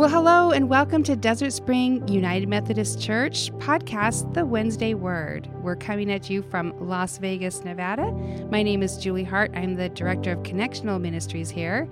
Well, 0.00 0.08
hello 0.08 0.50
and 0.50 0.70
welcome 0.70 1.02
to 1.02 1.14
Desert 1.14 1.52
Spring 1.52 2.08
United 2.08 2.48
Methodist 2.48 3.02
Church 3.02 3.52
podcast, 3.58 4.32
The 4.32 4.46
Wednesday 4.46 4.94
Word. 4.94 5.46
We're 5.62 5.76
coming 5.76 6.10
at 6.10 6.30
you 6.30 6.40
from 6.40 6.72
Las 6.80 7.18
Vegas, 7.18 7.64
Nevada. 7.64 8.10
My 8.50 8.62
name 8.62 8.82
is 8.82 8.96
Julie 8.96 9.24
Hart. 9.24 9.50
I'm 9.54 9.76
the 9.76 9.90
Director 9.90 10.32
of 10.32 10.38
Connectional 10.38 10.98
Ministries 10.98 11.50
here, 11.50 11.86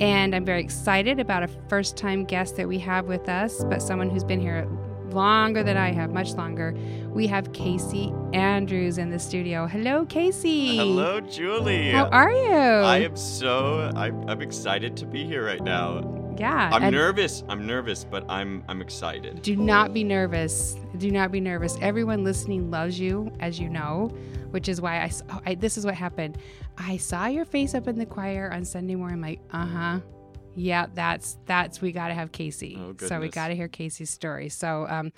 and 0.00 0.36
I'm 0.36 0.44
very 0.44 0.60
excited 0.60 1.18
about 1.18 1.42
a 1.42 1.48
first 1.68 1.96
time 1.96 2.24
guest 2.24 2.54
that 2.58 2.68
we 2.68 2.78
have 2.78 3.06
with 3.06 3.28
us, 3.28 3.64
but 3.64 3.82
someone 3.82 4.08
who's 4.08 4.22
been 4.22 4.40
here 4.40 4.68
longer 5.10 5.64
than 5.64 5.76
I 5.76 5.90
have, 5.90 6.12
much 6.12 6.34
longer. 6.34 6.76
We 7.08 7.26
have 7.26 7.52
Casey 7.52 8.12
Andrews 8.34 8.98
in 8.98 9.10
the 9.10 9.18
studio. 9.18 9.66
Hello, 9.66 10.06
Casey. 10.06 10.76
Hello, 10.76 11.18
Julie. 11.18 11.90
How 11.90 12.06
are 12.10 12.30
you? 12.30 12.52
I 12.52 12.98
am 12.98 13.16
so 13.16 13.90
I'm, 13.96 14.30
I'm 14.30 14.42
excited 14.42 14.96
to 14.98 15.06
be 15.06 15.24
here 15.24 15.44
right 15.44 15.64
now. 15.64 16.17
Yeah. 16.38 16.70
I'm 16.72 16.92
nervous. 16.92 17.42
I'm 17.48 17.66
nervous, 17.66 18.04
but 18.04 18.24
I'm 18.28 18.64
I'm 18.68 18.80
excited. 18.80 19.42
Do 19.42 19.56
not 19.56 19.92
be 19.92 20.04
nervous. 20.04 20.76
Do 20.96 21.10
not 21.10 21.32
be 21.32 21.40
nervous. 21.40 21.76
Everyone 21.80 22.24
listening 22.24 22.70
loves 22.70 22.98
you, 22.98 23.32
as 23.40 23.58
you 23.58 23.68
know, 23.68 24.10
which 24.50 24.68
is 24.68 24.80
why 24.80 25.02
I, 25.02 25.10
oh, 25.30 25.40
I 25.46 25.54
this 25.54 25.76
is 25.76 25.84
what 25.84 25.94
happened. 25.94 26.38
I 26.76 26.96
saw 26.96 27.26
your 27.26 27.44
face 27.44 27.74
up 27.74 27.88
in 27.88 27.98
the 27.98 28.06
choir 28.06 28.50
on 28.52 28.64
Sunday 28.64 28.94
morning. 28.94 29.16
I'm 29.16 29.22
like, 29.22 29.40
uh 29.52 29.66
huh. 29.66 30.00
Yeah, 30.54 30.86
that's 30.92 31.38
that's 31.46 31.80
we 31.80 31.92
got 31.92 32.08
to 32.08 32.14
have 32.14 32.32
Casey. 32.32 32.76
Oh, 32.80 32.94
so 33.06 33.20
we 33.20 33.28
got 33.28 33.48
to 33.48 33.54
hear 33.54 33.68
Casey's 33.68 34.10
story. 34.10 34.48
So, 34.48 34.86
um, 34.88 35.12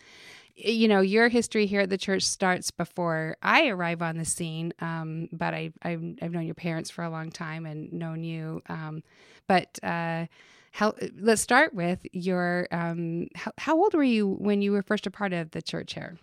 you 0.55 0.87
know, 0.87 1.01
your 1.01 1.29
history 1.29 1.65
here 1.65 1.81
at 1.81 1.89
the 1.89 1.97
church 1.97 2.23
starts 2.25 2.71
before 2.71 3.37
I 3.43 3.69
arrive 3.69 4.03
on 4.03 4.19
the 4.19 4.27
scene. 4.27 4.75
Um, 4.81 5.29
but 5.33 5.55
I, 5.55 5.73
I've 5.83 6.03
I've 6.21 6.33
known 6.33 6.45
your 6.45 6.55
parents 6.55 6.91
for 6.91 7.05
a 7.05 7.11
long 7.11 7.31
time 7.31 7.65
and 7.65 7.91
known 7.93 8.23
you. 8.23 8.61
Um, 8.69 9.03
but 9.47 9.79
uh, 9.83 10.27
how? 10.71 10.95
Let's 11.19 11.43
start 11.43 11.75
with 11.75 12.01
your. 12.13 12.69
Um, 12.71 13.29
how, 13.35 13.53
how 13.59 13.77
old 13.77 13.95
were 13.95 14.03
you 14.05 14.29
when 14.29 14.63
you 14.63 14.73
were 14.73 14.83
first 14.83 15.07
a 15.07 15.11
part 15.11 15.33
of 15.33 15.51
the 15.51 15.63
church 15.63 15.95
here? 15.95 16.17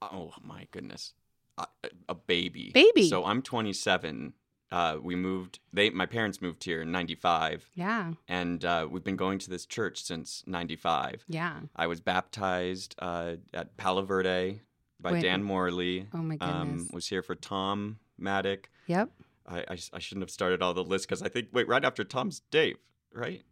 Oh 0.00 0.32
my 0.42 0.66
goodness, 0.70 1.12
a, 1.56 1.66
a 2.08 2.14
baby. 2.14 2.70
Baby. 2.72 3.08
So 3.08 3.24
I'm 3.24 3.42
27. 3.42 4.32
Uh, 4.70 4.98
we 5.02 5.16
moved. 5.16 5.60
They 5.72 5.88
my 5.90 6.06
parents 6.06 6.42
moved 6.42 6.62
here 6.62 6.82
in 6.82 6.92
'95, 6.92 7.70
Yeah, 7.74 8.12
and 8.28 8.62
uh, 8.64 8.86
we've 8.90 9.02
been 9.02 9.16
going 9.16 9.38
to 9.38 9.48
this 9.50 9.64
church 9.64 10.02
since 10.04 10.44
'95. 10.46 11.24
yeah. 11.26 11.60
I 11.74 11.86
was 11.86 12.00
baptized 12.00 12.94
uh, 12.98 13.36
at 13.54 13.76
Palo 13.78 14.02
Verde 14.02 14.60
by 15.00 15.12
Wait. 15.12 15.22
Dan 15.22 15.42
Morley. 15.42 16.06
Oh 16.12 16.18
my 16.18 16.36
goodness. 16.36 16.82
Um, 16.82 16.88
was 16.92 17.06
here 17.08 17.22
for 17.22 17.34
Tom 17.34 17.98
Maddock. 18.18 18.68
yep. 18.86 19.10
I, 19.46 19.60
I, 19.60 19.78
I 19.94 19.98
shouldn't 19.98 20.22
have 20.24 20.30
started 20.30 20.60
all 20.60 20.74
the 20.74 20.84
lists 20.84 21.06
because 21.06 21.22
I 21.22 21.28
think 21.30 21.48
wait 21.52 21.66
right 21.66 21.82
after 21.82 22.04
Tom's 22.04 22.40
Dave, 22.50 22.76
right? 23.12 23.42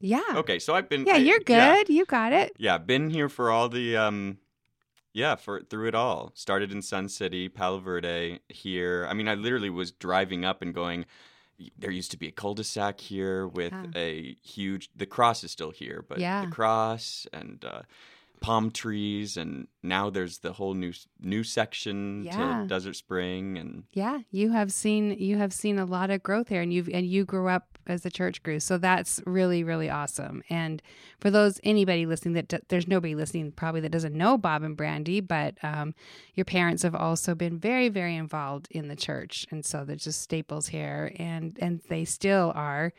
Yeah. 0.00 0.22
Okay, 0.34 0.58
so 0.58 0.74
I've 0.74 0.88
been 0.88 1.06
Yeah, 1.06 1.14
I- 1.14 1.18
you're 1.18 1.40
yeah. 1.46 1.76
good. 1.76 1.88
You 1.88 2.04
got 2.04 2.32
it. 2.32 2.52
Yeah, 2.58 2.78
been 2.78 3.10
here 3.10 3.28
for 3.28 3.50
all 3.50 3.68
the 3.68 3.96
um 3.96 4.38
yeah, 5.14 5.34
for 5.36 5.60
through 5.60 5.88
it 5.88 5.94
all. 5.94 6.32
Started 6.34 6.72
in 6.72 6.80
Sun 6.82 7.08
City, 7.10 7.48
Palo 7.48 7.78
Verde, 7.78 8.40
here. 8.48 9.06
I 9.10 9.14
mean, 9.14 9.28
I 9.28 9.34
literally 9.34 9.68
was 9.70 9.92
driving 9.92 10.44
up 10.44 10.62
and 10.62 10.74
going 10.74 11.04
there 11.78 11.90
used 11.92 12.10
to 12.10 12.16
be 12.16 12.26
a 12.26 12.32
cul-de-sac 12.32 12.98
here 12.98 13.46
with 13.46 13.72
Yeah. 13.72 13.86
a 13.94 14.36
huge 14.42 14.88
the 14.96 15.06
cross 15.06 15.44
is 15.44 15.50
still 15.52 15.70
here, 15.70 16.04
but 16.08 16.18
Yeah. 16.18 16.44
the 16.46 16.50
cross 16.50 17.26
and 17.32 17.64
uh 17.64 17.82
palm 18.40 18.72
trees 18.72 19.36
and 19.36 19.68
now 19.84 20.10
there's 20.10 20.38
the 20.38 20.54
whole 20.54 20.74
new 20.74 20.92
new 21.20 21.44
section 21.44 22.24
Yeah. 22.24 22.62
to 22.62 22.66
Desert 22.66 22.96
Spring 22.96 23.56
and 23.56 23.84
Yeah, 23.92 24.20
you 24.32 24.50
have 24.50 24.72
seen 24.72 25.12
you 25.16 25.36
have 25.36 25.52
seen 25.52 25.78
a 25.78 25.84
lot 25.84 26.10
of 26.10 26.24
growth 26.24 26.48
here, 26.48 26.60
and 26.62 26.72
you've 26.72 26.88
and 26.88 27.06
you 27.06 27.24
grew 27.24 27.46
up 27.48 27.71
as 27.86 28.02
the 28.02 28.10
church 28.10 28.42
grew. 28.42 28.60
So 28.60 28.78
that's 28.78 29.20
really 29.26 29.64
really 29.64 29.90
awesome. 29.90 30.42
And 30.50 30.82
for 31.20 31.30
those 31.30 31.60
anybody 31.64 32.06
listening 32.06 32.34
that 32.34 32.48
d- 32.48 32.58
there's 32.68 32.88
nobody 32.88 33.14
listening 33.14 33.52
probably 33.52 33.80
that 33.82 33.92
doesn't 33.92 34.14
know 34.14 34.38
Bob 34.38 34.62
and 34.62 34.76
Brandy, 34.76 35.20
but 35.20 35.56
um, 35.62 35.94
your 36.34 36.44
parents 36.44 36.82
have 36.82 36.94
also 36.94 37.34
been 37.34 37.58
very 37.58 37.88
very 37.88 38.16
involved 38.16 38.68
in 38.70 38.88
the 38.88 38.96
church, 38.96 39.46
and 39.50 39.64
so 39.64 39.84
they're 39.84 39.96
just 39.96 40.22
staples 40.22 40.68
here, 40.68 41.12
and 41.18 41.58
and 41.60 41.80
they 41.88 42.04
still 42.04 42.52
are. 42.54 42.92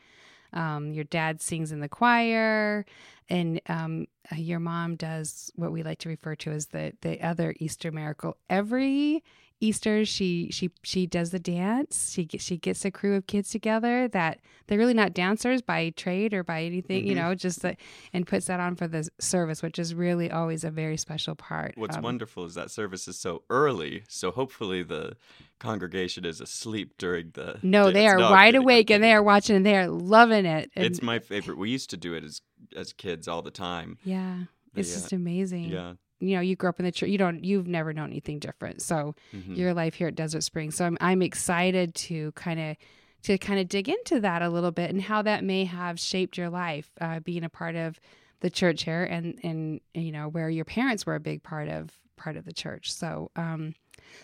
Um, 0.53 0.93
your 0.93 1.03
dad 1.05 1.41
sings 1.41 1.71
in 1.71 1.79
the 1.79 1.89
choir, 1.89 2.85
and 3.27 3.59
um, 3.67 4.05
your 4.35 4.59
mom 4.59 4.95
does 4.95 5.51
what 5.55 5.71
we 5.71 5.81
like 5.81 5.97
to 5.99 6.09
refer 6.09 6.35
to 6.35 6.51
as 6.51 6.67
the 6.67 6.93
the 7.01 7.21
other 7.25 7.55
Easter 7.59 7.91
miracle. 7.91 8.37
Every 8.49 9.23
Easter, 9.63 10.03
she 10.05 10.49
she 10.51 10.69
she 10.83 11.07
does 11.07 11.31
the 11.31 11.39
dance. 11.39 12.11
She 12.13 12.25
gets 12.25 12.43
she 12.43 12.57
gets 12.57 12.83
a 12.85 12.91
crew 12.91 13.15
of 13.15 13.27
kids 13.27 13.49
together 13.49 14.07
that 14.09 14.39
they're 14.67 14.77
really 14.77 14.93
not 14.93 15.13
dancers 15.13 15.61
by 15.61 15.91
trade 15.91 16.33
or 16.33 16.43
by 16.43 16.63
anything, 16.63 17.07
you 17.07 17.13
Mhm. 17.13 17.17
know, 17.17 17.35
just 17.35 17.61
that, 17.61 17.77
and 18.11 18.27
puts 18.27 18.47
that 18.47 18.59
on 18.59 18.75
for 18.75 18.87
the 18.87 19.07
service, 19.19 19.61
which 19.63 19.79
is 19.79 19.95
really 19.95 20.29
always 20.29 20.63
a 20.63 20.71
very 20.71 20.97
special 20.97 21.35
part. 21.35 21.73
What's 21.77 21.95
Um, 21.97 22.03
wonderful 22.03 22.45
is 22.45 22.55
that 22.55 22.71
service 22.71 23.07
is 23.07 23.17
so 23.17 23.43
early, 23.49 24.03
so 24.09 24.31
hopefully 24.31 24.83
the 24.83 25.15
congregation 25.59 26.25
is 26.25 26.41
asleep 26.41 26.97
during 26.97 27.31
the. 27.33 27.59
No, 27.63 27.89
they 27.91 28.07
are 28.07 28.17
No, 28.17 28.31
wide 28.31 28.55
awake 28.55 28.89
and 28.89 29.03
they 29.03 29.13
are 29.13 29.23
watching 29.23 29.55
and 29.55 29.65
they 29.65 29.77
are 29.77 29.87
loving 29.87 30.45
it. 30.45 30.71
And 30.75 30.85
It's 30.85 31.01
my 31.01 31.19
favorite. 31.19 31.57
We 31.57 31.69
used 31.69 31.89
to 31.91 31.97
do 31.97 32.13
it 32.13 32.23
as 32.23 32.41
as 32.75 32.93
kids 32.93 33.27
all 33.27 33.41
the 33.41 33.51
time. 33.51 33.97
yeah, 34.03 34.45
it's 34.75 34.93
just 34.93 35.13
amazing. 35.13 35.69
Yeah. 35.71 35.93
You 36.27 36.35
know, 36.35 36.41
you 36.41 36.55
grew 36.55 36.69
up 36.69 36.79
in 36.79 36.85
the 36.85 36.91
church. 36.91 37.09
You 37.09 37.17
don't. 37.17 37.43
You've 37.43 37.67
never 37.67 37.93
known 37.93 38.09
anything 38.11 38.39
different. 38.39 38.81
So 38.81 39.15
Mhm. 39.33 39.57
your 39.57 39.73
life 39.73 39.95
here 39.95 40.07
at 40.07 40.15
Desert 40.15 40.41
springs 40.41 40.75
So 40.75 40.85
I'm 40.85 40.97
I'm 41.01 41.21
excited 41.21 41.93
to 41.95 42.31
kind 42.33 42.59
of 42.59 42.77
to 43.23 43.37
kind 43.37 43.59
of 43.59 43.67
dig 43.69 43.87
into 43.87 44.19
that 44.19 44.41
a 44.41 44.49
little 44.49 44.71
bit 44.71 44.89
and 44.89 45.01
how 45.01 45.21
that 45.21 45.43
may 45.43 45.63
have 45.65 45.99
shaped 45.99 46.37
your 46.37 46.49
life, 46.49 46.91
uh, 46.99 47.19
being 47.21 47.43
a 47.43 47.49
part 47.49 47.75
of 47.75 47.99
the 48.41 48.49
church 48.49 48.83
here 48.83 49.03
and 49.03 49.39
and 49.43 49.79
you 49.93 50.11
know 50.11 50.27
where 50.27 50.49
your 50.49 50.65
parents 50.65 51.05
were 51.05 51.15
a 51.15 51.19
big 51.19 51.41
part 51.43 51.69
of 51.69 51.91
part 52.17 52.35
of 52.37 52.45
the 52.45 52.53
church. 52.53 52.91
So 52.93 53.31
um, 53.35 53.75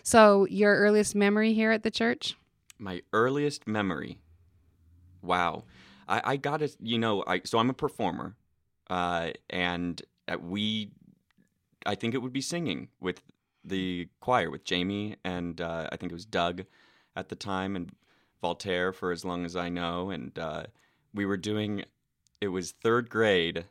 so 0.02 0.46
your 0.46 0.76
earliest 0.76 1.14
memory 1.14 1.52
here 1.54 1.70
at 1.70 1.82
the 1.82 1.90
church? 1.90 2.36
My 2.78 3.02
earliest 3.12 3.66
memory. 3.66 4.18
Wow, 5.22 5.64
I, 6.08 6.22
I 6.24 6.36
got 6.36 6.58
to 6.60 6.68
you 6.80 6.98
know 6.98 7.22
I 7.26 7.42
so 7.44 7.58
I'm 7.58 7.70
a 7.70 7.74
performer, 7.74 8.36
uh, 8.88 9.30
and 9.50 10.00
uh, 10.28 10.36
we, 10.40 10.90
I 11.86 11.94
think 11.94 12.14
it 12.14 12.18
would 12.18 12.32
be 12.32 12.40
singing 12.40 12.88
with 13.00 13.22
the 13.64 14.08
choir 14.20 14.50
with 14.50 14.64
Jamie 14.64 15.16
and 15.24 15.60
uh, 15.60 15.88
I 15.92 15.96
think 15.96 16.12
it 16.12 16.14
was 16.14 16.24
Doug 16.24 16.64
at 17.16 17.28
the 17.28 17.36
time 17.36 17.76
and 17.76 17.90
Voltaire 18.40 18.92
for 18.92 19.12
as 19.12 19.24
long 19.24 19.44
as 19.44 19.54
I 19.54 19.68
know, 19.68 20.10
and 20.10 20.38
uh, 20.38 20.64
we 21.12 21.26
were 21.26 21.36
doing. 21.36 21.84
It 22.40 22.48
was 22.48 22.72
third 22.72 23.10
grade. 23.10 23.66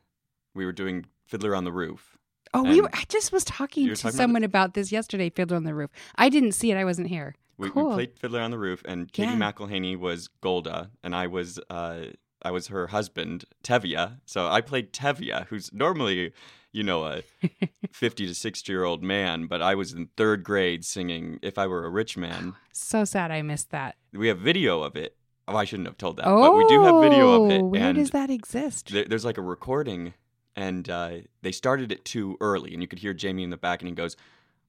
We 0.53 0.63
were 0.63 0.71
doing 0.71 1.07
Fiddler 1.25 1.55
on 1.55 1.63
the 1.63 1.71
Roof. 1.71 2.17
Oh, 2.53 2.61
we 2.63 2.81
were. 2.81 2.89
I 2.93 3.03
just 3.09 3.31
was 3.31 3.43
talking 3.43 3.87
to 3.87 3.95
talking 3.95 4.09
about 4.09 4.17
someone 4.17 4.43
about 4.43 4.75
this 4.75 4.91
yesterday. 4.91 5.31
Fiddler 5.31 5.57
on 5.57 5.63
the 5.63 5.73
Roof. 5.73 5.89
I 6.17 6.29
didn't 6.29 6.51
see 6.51 6.69
it. 6.71 6.77
I 6.77 6.85
wasn't 6.85 7.07
here. 7.07 7.33
We, 7.57 7.71
Cool. 7.71 7.89
we 7.89 7.93
played 7.95 8.19
Fiddler 8.19 8.41
on 8.41 8.51
the 8.51 8.59
Roof, 8.59 8.83
and 8.85 9.11
Katie 9.11 9.31
Yeah. 9.31 9.51
McElhaney 9.51 9.97
was 9.97 10.27
Golde, 10.41 10.89
and 11.03 11.15
I 11.15 11.25
was 11.25 11.59
uh, 11.71 12.01
I 12.43 12.51
was 12.51 12.67
her 12.67 12.87
husband, 12.87 13.45
Tevye. 13.63 14.19
So 14.25 14.47
I 14.47 14.61
played 14.61 14.93
Tevye, 14.93 15.47
who's 15.47 15.73
normally, 15.73 16.31
you 16.71 16.83
know, 16.83 17.05
a 17.05 17.23
fifty 17.91 18.27
to 18.27 18.35
sixty 18.35 18.71
year 18.71 18.83
old 18.83 19.03
man, 19.03 19.47
but 19.47 19.61
I 19.61 19.75
was 19.75 19.93
in 19.93 20.09
third 20.17 20.43
grade 20.43 20.85
singing 20.85 21.39
"If 21.41 21.57
I 21.57 21.67
Were 21.67 21.85
a 21.85 21.89
Rich 21.89 22.17
Man." 22.17 22.53
So 22.71 23.03
sad 23.03 23.29
I 23.29 23.41
missed 23.41 23.71
that. 23.71 23.97
We 24.13 24.29
have 24.29 24.39
video 24.39 24.81
of 24.83 24.95
it. 24.95 25.17
Oh, 25.49 25.55
I 25.57 25.65
shouldn't 25.65 25.87
have 25.87 25.97
told 25.97 26.15
that, 26.17 26.27
oh, 26.27 26.41
but 26.41 26.55
we 26.55 26.65
do 26.69 26.81
have 26.83 27.01
video 27.01 27.43
of 27.43 27.51
it, 27.51 27.61
Where 27.61 27.81
and 27.89 27.97
does 27.97 28.11
that 28.11 28.29
exist? 28.29 28.91
there, 28.93 29.03
there's 29.03 29.25
like 29.25 29.37
a 29.37 29.41
recording, 29.41 30.13
and 30.55 30.89
uh, 30.89 31.09
they 31.41 31.51
started 31.51 31.91
it 31.91 32.05
too 32.05 32.37
early, 32.39 32.71
and 32.73 32.81
you 32.81 32.87
could 32.87 32.99
hear 32.99 33.13
Jamie 33.13 33.43
in 33.43 33.49
the 33.49 33.57
back, 33.57 33.81
and 33.81 33.89
he 33.89 33.95
goes, 33.95 34.15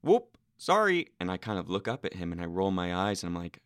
"Whoop, 0.02 0.36
sorry," 0.56 1.08
and 1.20 1.30
I 1.30 1.36
kind 1.36 1.58
of 1.58 1.68
look 1.70 1.86
up 1.86 2.04
at 2.04 2.14
him, 2.14 2.32
and 2.32 2.40
I 2.40 2.46
roll 2.46 2.70
my 2.72 2.94
eyes, 2.94 3.22
and 3.22 3.34
I'm 3.36 3.40
like. 3.40 3.60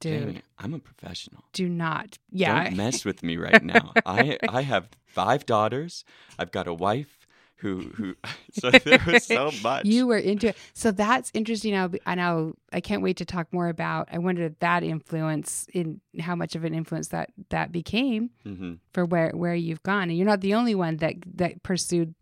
Dude, 0.00 0.18
Jamie, 0.20 0.42
I'm 0.58 0.74
a 0.74 0.80
professional. 0.80 1.44
do 1.52 1.68
not. 1.68 2.18
Yeah. 2.32 2.64
Don't 2.64 2.76
mess 2.76 3.04
with 3.04 3.22
me 3.22 3.36
right 3.46 3.62
now. 3.62 3.92
I 4.04 4.36
I 4.48 4.62
have 4.62 4.88
five 5.06 5.46
daughters. 5.46 6.04
I've 6.40 6.50
got 6.50 6.66
a 6.66 6.74
wife 6.74 7.21
who 7.62 7.80
who. 7.96 8.14
So 8.52 8.70
there 8.84 9.00
was 9.06 9.24
so 9.24 9.50
much. 9.62 9.86
You 9.86 10.06
were 10.06 10.18
into 10.18 10.48
it. 10.48 10.56
So 10.74 10.90
that's 10.90 11.30
interesting. 11.32 11.72
Now, 11.72 11.90
I 12.04 12.14
know 12.14 12.54
I 12.72 12.80
can't 12.80 13.02
wait 13.02 13.16
to 13.16 13.24
talk 13.24 13.50
more 13.52 13.68
about. 13.68 14.08
I 14.12 14.18
wonder 14.18 14.42
if 14.44 14.58
that 14.58 14.82
influence 14.82 15.66
in 15.72 16.02
how 16.20 16.34
much 16.36 16.54
of 16.54 16.64
an 16.64 16.74
influence 16.74 17.08
that 17.08 17.30
that 17.48 17.72
became 17.72 18.30
hmm 18.42 18.74
for 18.92 19.06
where 19.06 19.30
where 19.30 19.54
you've 19.54 19.82
gone. 19.82 20.10
And 20.10 20.16
you're 20.18 20.26
not 20.26 20.42
the 20.42 20.54
only 20.54 20.74
one 20.74 20.96
that 20.98 21.14
that 21.36 21.62
pursued 21.62 22.14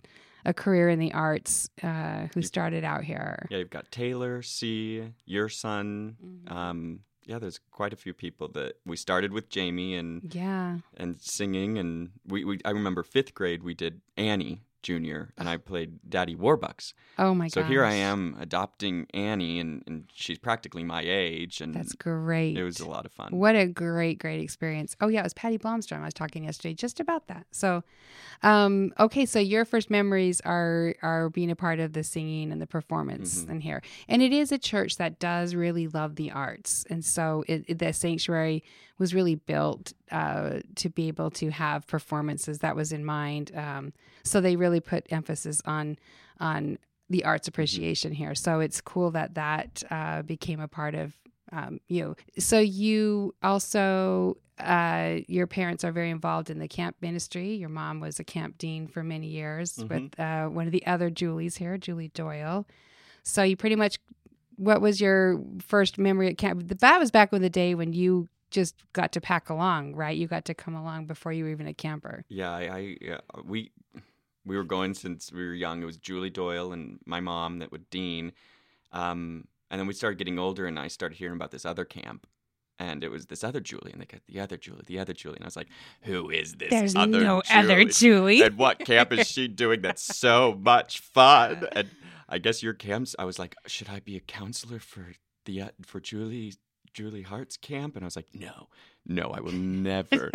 a 0.45 0.55
career 0.55 0.89
in 0.89 0.99
the 0.99 1.13
arts 1.13 1.69
uh, 1.83 2.29
who 2.35 2.43
started 2.43 2.85
out 2.85 3.05
here. 3.05 3.47
Yeah, 3.51 3.59
you've 3.59 3.71
got 3.71 3.91
Taylor, 3.91 4.41
C, 4.43 5.03
your 5.27 5.49
son. 5.51 6.17
Mhm. 6.25 6.53
Um, 6.53 7.01
yeah, 7.27 7.39
there's 7.39 7.61
quite 7.71 7.93
a 7.93 7.97
few 7.97 8.15
people 8.15 8.49
that 8.53 8.77
we 8.87 8.97
started 8.97 9.33
with 9.33 9.51
Jamie 9.51 9.95
and 9.97 10.33
Yeah. 10.35 10.79
and 10.97 11.21
singing 11.21 11.77
and 11.79 12.11
we, 12.27 12.45
we 12.45 12.59
I 12.65 12.71
remember 12.71 13.03
fifth 13.03 13.35
grade 13.35 13.63
we 13.63 13.75
did 13.75 14.01
Annie 14.17 14.63
Jr. 14.82 15.31
and 15.37 15.49
I 15.49 15.56
played 15.56 15.99
Daddy 16.09 16.35
Warbucks. 16.35 16.94
Oh 17.19 17.35
my 17.35 17.47
god! 17.47 17.53
so 17.53 17.61
gosh. 17.62 17.71
here 17.71 17.85
I 17.85 17.93
am 17.94 18.37
adopting 18.41 19.06
Annie, 19.12 19.61
and, 19.61 19.82
and 19.87 20.05
she's 20.12 20.38
practically 20.38 20.82
my 20.85 21.03
age, 21.05 21.61
and 21.61 21.75
That's 21.75 21.94
great. 21.94 22.56
it 22.56 22.65
was 22.65 22.81
a 22.81 22.88
lot 22.88 23.05
of 23.06 23.12
fun. 23.12 23.29
What 23.37 23.55
a 23.56 23.67
great, 23.67 24.19
great 24.19 24.41
experience. 24.41 24.97
Oh 25.00 25.09
yeah, 25.09 25.21
it 25.21 25.25
was 25.25 25.35
Patty 25.35 25.59
Blomstrom. 25.59 26.00
I 26.00 26.05
was 26.06 26.15
talking 26.15 26.44
yesterday 26.44 26.75
just 26.75 26.99
about 27.00 27.27
that. 27.29 27.47
So, 27.50 27.82
um, 28.43 28.93
okay, 28.99 29.27
so 29.27 29.38
your 29.38 29.65
first 29.65 29.91
memories 29.91 30.41
are 30.43 30.94
are 31.03 31.29
being 31.31 31.50
a 31.50 31.56
part 31.56 31.79
of 31.81 31.93
the 31.93 32.03
singing 32.03 32.53
and 32.53 32.61
the 32.61 32.67
performance 32.67 33.44
Mhm. 33.44 33.50
in 33.50 33.61
here, 33.61 33.82
and 34.09 34.23
it 34.23 34.32
is 34.32 34.50
a 34.53 34.59
church 34.59 34.97
that 34.97 35.19
does 35.19 35.55
really 35.55 35.88
love 35.88 36.17
the 36.17 36.31
arts, 36.31 36.85
and 36.88 37.05
so 37.05 37.44
it, 37.49 37.65
it- 37.69 37.79
the 37.79 37.93
sanctuary 37.93 38.62
was 39.00 39.12
really 39.14 39.35
built 39.35 39.93
uh, 40.12 40.61
to 40.76 40.88
be 40.88 41.08
able 41.08 41.31
to 41.32 41.50
have 41.50 41.87
performances. 41.88 42.58
That 42.61 42.76
was 42.76 42.93
in 42.93 43.05
mind. 43.05 43.50
Um, 43.56 43.93
so 44.23 44.41
they 44.41 44.55
really 44.55 44.81
put 44.81 45.06
emphasis 45.11 45.61
on 45.64 45.97
on 46.38 46.79
the 47.08 47.25
arts 47.25 47.49
appreciation 47.49 48.12
here. 48.12 48.37
So 48.37 48.61
it's 48.61 48.81
cool 48.81 49.11
that 49.12 49.35
that 49.35 49.82
uh, 49.91 50.23
became 50.23 50.61
a 50.61 50.69
part 50.69 50.94
of 50.94 51.12
um, 51.50 51.81
you. 51.88 52.14
So 52.38 52.61
you 52.61 53.35
also 53.43 54.37
uh, 54.61 55.20
your 55.26 55.46
parents 55.46 55.82
are 55.85 55.91
very 55.93 56.11
involved 56.11 56.50
in 56.50 56.58
the 56.58 56.69
camp 56.69 56.94
ministry. 57.00 57.55
Your 57.55 57.70
mom 57.70 57.99
was 57.99 58.20
a 58.20 58.25
camp 58.25 58.58
dean 58.58 58.87
for 58.87 59.03
many 59.03 59.26
years 59.29 59.76
Mhm. 59.76 59.88
with 59.88 60.20
uh, 60.20 60.46
one 60.49 60.67
of 60.67 60.73
the 60.73 60.87
other 60.87 61.08
Julies 61.11 61.56
here, 61.56 61.79
Julie 61.79 62.08
Doyle. 62.14 62.67
So 63.23 63.43
you 63.43 63.56
pretty 63.56 63.76
much, 63.76 63.99
what 64.56 64.81
was 64.82 65.00
your 65.00 65.41
first 65.61 65.96
memory 65.99 66.29
at 66.29 66.37
camp? 66.38 66.69
That 66.81 67.00
was 67.00 67.11
back 67.11 67.32
in 67.32 67.41
the 67.43 67.49
day 67.50 67.75
when 67.75 67.93
you 67.94 68.29
just 68.50 68.75
got 68.93 69.12
to 69.12 69.20
pack 69.20 69.50
along, 69.50 69.94
right? 69.94 70.17
You 70.17 70.26
got 70.26 70.44
to 70.47 70.55
come 70.55 70.75
along 70.75 71.06
before 71.06 71.32
you 71.32 71.44
were 71.44 71.50
even 71.50 71.67
a 71.67 71.75
camper. 71.75 72.25
Yeah, 72.29 72.50
I, 72.50 72.61
I 72.61 72.97
yeah, 73.00 73.19
we 73.44 73.70
we 74.44 74.56
were 74.56 74.64
going 74.64 74.94
since 74.94 75.32
we 75.32 75.44
were 75.44 75.55
young. 75.55 75.82
It 75.82 75.87
was 75.87 75.97
Julie 75.97 76.31
Doyle 76.31 76.73
and 76.73 76.99
my 77.06 77.20
mom 77.20 77.58
that 77.61 77.73
would 77.73 77.88
dean, 77.91 78.32
um, 78.93 79.47
and 79.70 79.79
then 79.79 79.87
we 79.87 79.94
started 79.94 80.19
getting 80.19 80.38
older, 80.38 80.67
and 80.67 80.79
I 80.79 80.88
started 80.88 81.17
hearing 81.17 81.37
about 81.37 81.50
this 81.50 81.64
other 81.64 81.85
camp, 81.85 82.26
and 82.79 83.05
it 83.05 83.11
was 83.11 83.26
this 83.26 83.44
other 83.44 83.61
Julie, 83.61 83.93
and 83.93 84.00
they 84.00 84.06
got 84.06 84.23
the 84.26 84.41
other 84.41 84.56
Julie, 84.56 84.82
the 84.87 84.99
other 84.99 85.12
Julie, 85.12 85.37
and 85.37 85.44
I 85.44 85.46
was 85.46 85.56
like, 85.56 85.69
who 86.03 86.31
is 86.31 86.55
this? 86.55 86.70
There's 86.70 86.96
other 86.96 87.20
no 87.20 87.43
Julie? 87.43 87.62
other 87.62 87.85
Julie. 87.85 88.43
and 88.43 88.56
what 88.56 88.79
camp 88.81 89.12
is 89.12 89.29
she 89.29 89.49
doing 89.49 89.82
that's 89.82 90.03
so 90.17 90.58
much 90.61 91.00
fun? 91.00 91.67
And 91.73 91.91
I 92.29 92.38
guess 92.38 92.62
your 92.62 92.75
camps. 92.75 93.14
I 93.19 93.25
was 93.25 93.38
like, 93.38 93.55
should 93.67 93.88
I 93.88 94.00
be 94.00 94.17
a 94.17 94.20
counselor 94.20 94.79
for 94.79 95.12
the 95.44 95.62
uh, 95.62 95.69
for 95.85 96.00
Julie 96.00 96.55
Julie 96.93 97.23
Hart's 97.23 97.57
camp? 97.57 97.97
And 97.97 98.05
I 98.05 98.07
was 98.07 98.17
like, 98.17 98.35
no, 98.35 98.69
no, 99.07 99.31
I 99.31 99.41
will 99.41 99.53
never. 99.53 100.31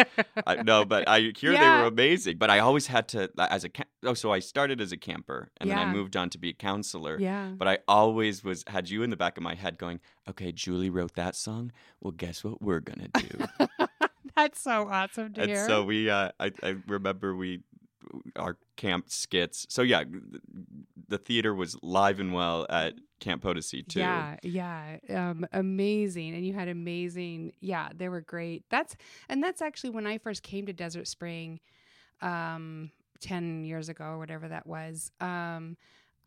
I, 0.46 0.64
no, 0.64 0.86
but 0.86 1.08
I 1.08 1.32
hear 1.36 1.52
they 1.52 1.60
were 1.60 1.86
amazing. 1.86 2.38
But 2.38 2.50
I 2.50 2.60
always 2.60 2.88
had 2.88 3.08
to 3.10 3.30
as 3.38 3.66
a 3.66 3.70
oh, 4.04 4.14
so 4.14 4.32
I 4.32 4.40
started 4.40 4.82
as 4.82 4.92
a 4.92 4.98
camper 4.98 5.50
and 5.58 5.70
then 5.70 5.78
I 5.78 5.86
moved 5.92 6.16
on 6.16 6.30
to 6.32 6.38
be 6.38 6.50
a 6.50 6.54
counselor. 6.54 7.20
yeah. 7.20 7.52
But 7.56 7.68
I 7.68 7.80
always 7.88 8.44
was 8.44 8.64
had 8.68 8.90
you 8.90 9.04
in 9.04 9.10
the 9.10 9.18
back 9.18 9.38
of 9.38 9.44
my 9.44 9.56
head 9.56 9.78
going, 9.78 10.00
okay, 10.30 10.52
Julie 10.52 10.90
wrote 10.90 11.16
that 11.16 11.36
song. 11.36 11.72
Well, 12.02 12.12
guess 12.12 12.44
what 12.44 12.62
we're 12.62 12.82
gonna 12.82 13.10
do? 13.10 13.68
That's 14.36 14.60
so 14.60 14.90
awesome 14.90 15.34
to 15.34 15.42
and 15.42 15.50
hear. 15.50 15.66
so 15.66 15.84
we, 15.86 16.10
uh, 16.10 16.32
I, 16.42 16.52
I 16.62 16.76
remember 16.88 17.36
we, 17.36 17.62
our 18.36 18.58
camp 18.76 19.10
skits. 19.10 19.66
So 19.70 19.82
yeah, 19.82 20.04
the 21.08 21.18
theater 21.18 21.54
was 21.54 21.78
live 21.82 22.20
and 22.20 22.34
well 22.34 22.66
at 22.70 22.96
Camp 23.20 23.42
Potosi 23.42 23.84
too. 23.84 24.00
Yeah, 24.00 24.38
yeah, 24.44 24.98
um, 25.10 25.46
amazing, 25.54 26.36
and 26.36 26.46
you 26.46 26.54
had 26.54 26.68
amazing. 26.68 27.54
Yeah, 27.60 27.90
they 27.96 28.10
were 28.10 28.22
great. 28.22 28.64
That's 28.70 28.96
and 29.30 29.44
that's 29.44 29.62
actually 29.62 29.92
when 29.92 30.08
I 30.08 30.18
first 30.18 30.44
came 30.44 30.66
to 30.66 30.74
Desert 30.74 31.08
Spring, 31.08 31.60
um, 32.22 32.92
ten 33.20 33.64
years 33.64 33.90
ago 33.90 34.06
or 34.06 34.18
whatever 34.18 34.48
that 34.48 34.68
was. 34.68 35.12
Um, 35.20 35.78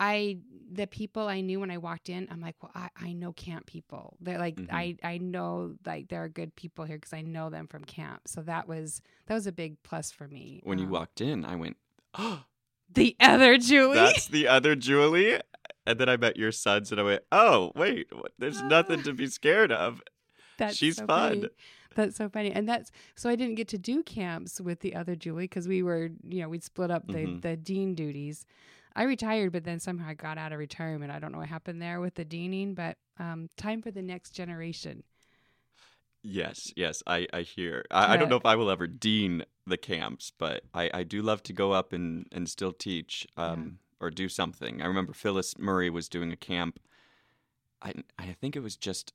I 0.00 0.38
the 0.70 0.86
people 0.86 1.26
I 1.28 1.40
knew 1.40 1.60
when 1.60 1.70
I 1.70 1.78
walked 1.78 2.08
in, 2.10 2.28
I'm 2.30 2.40
like, 2.40 2.56
well, 2.62 2.70
I, 2.74 2.90
I 2.96 3.12
know 3.14 3.32
camp 3.32 3.66
people. 3.66 4.16
They're 4.20 4.38
like, 4.38 4.56
Mhm. 4.56 4.68
I 4.72 4.96
I 5.02 5.18
know 5.18 5.74
like 5.86 6.08
there 6.08 6.22
are 6.22 6.28
good 6.28 6.54
people 6.56 6.84
here 6.84 6.96
because 6.98 7.12
I 7.12 7.22
know 7.22 7.48
them 7.50 7.66
from 7.66 7.84
camp. 7.84 8.22
So 8.28 8.42
that 8.42 8.68
was 8.68 9.00
that 9.26 9.34
was 9.34 9.46
a 9.46 9.52
big 9.52 9.82
plus 9.82 10.10
for 10.10 10.28
me. 10.28 10.60
When 10.64 10.78
you 10.78 10.84
Um, 10.86 10.90
walked 10.90 11.20
in, 11.20 11.44
I 11.44 11.56
went, 11.56 11.76
oh, 12.14 12.44
the 12.92 13.16
other 13.20 13.56
Julie. 13.58 13.94
that's 13.96 14.28
the 14.28 14.46
other 14.48 14.76
Julie. 14.76 15.40
And 15.86 15.98
then 15.98 16.08
I 16.10 16.18
met 16.18 16.36
your 16.36 16.52
sons, 16.52 16.92
and 16.92 17.00
I 17.00 17.04
went, 17.04 17.22
oh 17.32 17.72
wait, 17.74 18.08
what- 18.14 18.32
there's 18.38 18.60
nothing 18.62 19.02
to 19.04 19.12
be 19.14 19.26
scared 19.40 19.72
of. 19.72 20.02
That's 20.58 20.76
She's 20.76 20.96
so 20.96 21.06
fun. 21.06 21.40
funny. 21.40 21.48
That's 21.94 22.16
so 22.16 22.28
funny, 22.28 22.52
and 22.52 22.68
that's 22.68 22.90
so 23.16 23.30
I 23.30 23.36
didn't 23.36 23.54
get 23.56 23.68
to 23.68 23.78
do 23.78 24.02
camps 24.02 24.60
with 24.60 24.80
the 24.80 24.94
other 24.94 25.16
Julie 25.16 25.44
because 25.44 25.66
we 25.66 25.82
were, 25.82 26.10
you 26.28 26.42
know, 26.42 26.48
we'd 26.48 26.62
split 26.62 26.90
up 26.90 27.06
the 27.08 27.24
Mhm. 27.26 27.40
the 27.42 27.56
dean 27.56 27.94
duties. 27.94 28.44
I 28.98 29.04
retired, 29.04 29.52
but 29.52 29.62
then 29.62 29.78
somehow 29.78 30.08
I 30.08 30.14
got 30.14 30.38
out 30.38 30.52
of 30.52 30.58
retirement. 30.58 31.12
I 31.12 31.20
don't 31.20 31.30
know 31.30 31.38
what 31.38 31.48
happened 31.48 31.80
there 31.80 32.00
with 32.00 32.16
the 32.16 32.24
deaning, 32.24 32.74
but 32.74 32.96
um, 33.20 33.48
time 33.56 33.80
for 33.80 33.92
the 33.92 34.02
next 34.02 34.32
generation. 34.32 35.04
Yes, 36.24 36.72
yes, 36.74 37.00
I, 37.06 37.28
I 37.32 37.42
hear. 37.42 37.84
I, 37.92 38.14
I 38.14 38.16
don't 38.16 38.28
know 38.28 38.36
if 38.36 38.44
I 38.44 38.56
will 38.56 38.72
ever 38.72 38.88
dean 38.88 39.44
the 39.68 39.76
camps, 39.76 40.32
but 40.36 40.64
I, 40.74 40.90
I 40.92 41.02
do 41.04 41.22
love 41.22 41.44
to 41.44 41.52
go 41.52 41.70
up 41.70 41.92
and, 41.92 42.26
and 42.32 42.48
still 42.48 42.72
teach 42.72 43.24
um, 43.36 43.78
or 44.00 44.10
do 44.10 44.28
something. 44.28 44.82
I 44.82 44.86
remember 44.86 45.12
Phyllis 45.12 45.56
Murray 45.56 45.90
was 45.90 46.08
doing 46.08 46.32
a 46.32 46.36
camp. 46.36 46.80
I, 47.80 47.94
I 48.18 48.36
think 48.40 48.56
it 48.56 48.64
was 48.64 48.76
just 48.76 49.12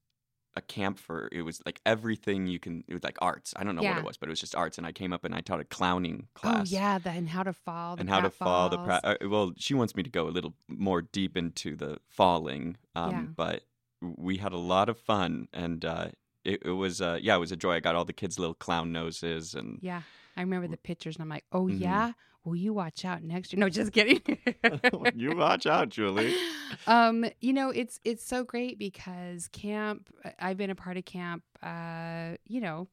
a 0.56 0.62
camp 0.62 1.00
for, 1.00 1.30
it 1.32 1.42
was 1.42 1.62
like 1.66 1.82
everything 1.86 2.48
you 2.48 2.60
can, 2.60 2.84
it 2.88 2.94
was 2.94 3.04
like 3.04 3.18
arts. 3.22 3.54
I 3.58 3.64
don't 3.64 3.76
know 3.76 3.82
what 3.82 3.98
it 3.98 4.04
was, 4.06 4.18
but 4.18 4.30
it 4.30 4.32
was 4.32 4.40
just 4.40 4.56
arts. 4.56 4.78
And 4.78 4.86
I 4.86 4.92
came 4.92 5.12
up 5.12 5.24
and 5.26 5.34
I 5.34 5.42
taught 5.42 5.60
a 5.60 5.64
clowning 5.64 6.28
class. 6.36 6.72
Oh 6.72 6.76
yeah, 6.76 7.00
the, 7.00 7.10
and 7.10 7.28
how 7.30 7.44
to 7.44 7.54
fall, 7.54 7.96
the 7.96 8.02
And 8.02 8.10
how 8.10 8.22
to 8.22 8.30
fall 8.30 8.70
the 8.70 8.78
pra- 8.78 9.02
uh, 9.04 9.16
well 9.30 9.54
she 9.58 9.74
wants 9.74 9.96
me 9.96 10.04
to 10.04 10.10
go 10.10 10.28
a 10.28 10.30
little 10.32 10.54
more 10.68 11.02
deep 11.02 11.36
into 11.38 11.76
the 11.76 11.98
falling 12.08 12.78
um, 12.96 13.12
Yeah. 13.12 13.22
but 13.36 13.64
we 14.02 14.38
had 14.38 14.52
a 14.54 14.58
lot 14.58 14.90
of 14.90 14.98
fun 15.00 15.48
and 15.54 15.84
uh, 15.86 16.08
it, 16.44 16.62
it 16.66 16.72
was 16.72 17.02
uh, 17.02 17.18
yeah 17.22 17.36
it 17.36 17.40
was 17.40 17.52
a 17.52 17.56
joy 17.56 17.74
i 17.76 17.80
got 17.80 17.96
all 17.96 18.06
the 18.06 18.14
kids 18.14 18.38
little 18.38 18.54
clown 18.54 18.92
noses 18.92 19.56
and 19.56 19.80
Yeah, 19.82 20.02
I 20.36 20.42
remember 20.42 20.68
the 20.68 20.78
pictures, 20.78 21.16
and 21.16 21.24
I'm 21.24 21.30
like, 21.30 21.46
oh 21.52 21.68
Mhm. 21.68 21.80
yeah, 21.80 22.12
will 22.44 22.56
you 22.56 22.74
watch 22.74 23.06
out 23.06 23.24
next 23.24 23.54
year? 23.54 23.60
No, 23.60 23.70
just 23.70 23.92
kidding. 23.92 24.22
you 25.16 25.36
watch 25.36 25.66
out 25.66 25.90
julie 25.90 26.34
um 26.88 27.26
you 27.42 27.54
know 27.54 27.70
it's 27.70 28.00
it's 28.04 28.26
so 28.26 28.44
great 28.44 28.78
because 28.80 29.48
camp 29.50 30.10
i've 30.40 30.58
been 30.58 30.70
a 30.70 30.76
part 30.76 30.98
of 30.98 31.06
camp 31.06 31.44
uh 31.62 32.36
you 32.46 32.60
know 32.62 32.88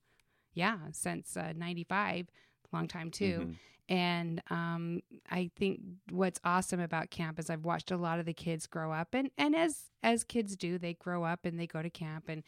yeah 0.55 0.77
since 0.93 1.37
uh, 1.37 1.53
95 1.57 2.27
long 2.73 2.87
time 2.89 3.11
too 3.11 3.47
Mhm. 3.49 3.55
and 3.89 4.43
um 4.51 5.01
i 5.31 5.51
think 5.57 5.81
what's 6.11 6.41
awesome 6.45 6.81
about 6.81 7.11
camp 7.11 7.39
is 7.39 7.51
i've 7.51 7.65
watched 7.65 7.91
a 7.91 7.97
lot 7.97 8.19
of 8.21 8.27
the 8.27 8.35
kids 8.35 8.67
grow 8.67 8.93
up 8.93 9.15
and 9.15 9.31
and 9.39 9.55
as 9.57 9.91
as 10.03 10.23
kids 10.25 10.57
do 10.57 10.79
they 10.79 10.95
grow 10.95 11.25
up 11.25 11.45
and 11.45 11.59
they 11.59 11.67
go 11.67 11.83
to 11.83 11.91
camp 11.91 12.29
and 12.29 12.43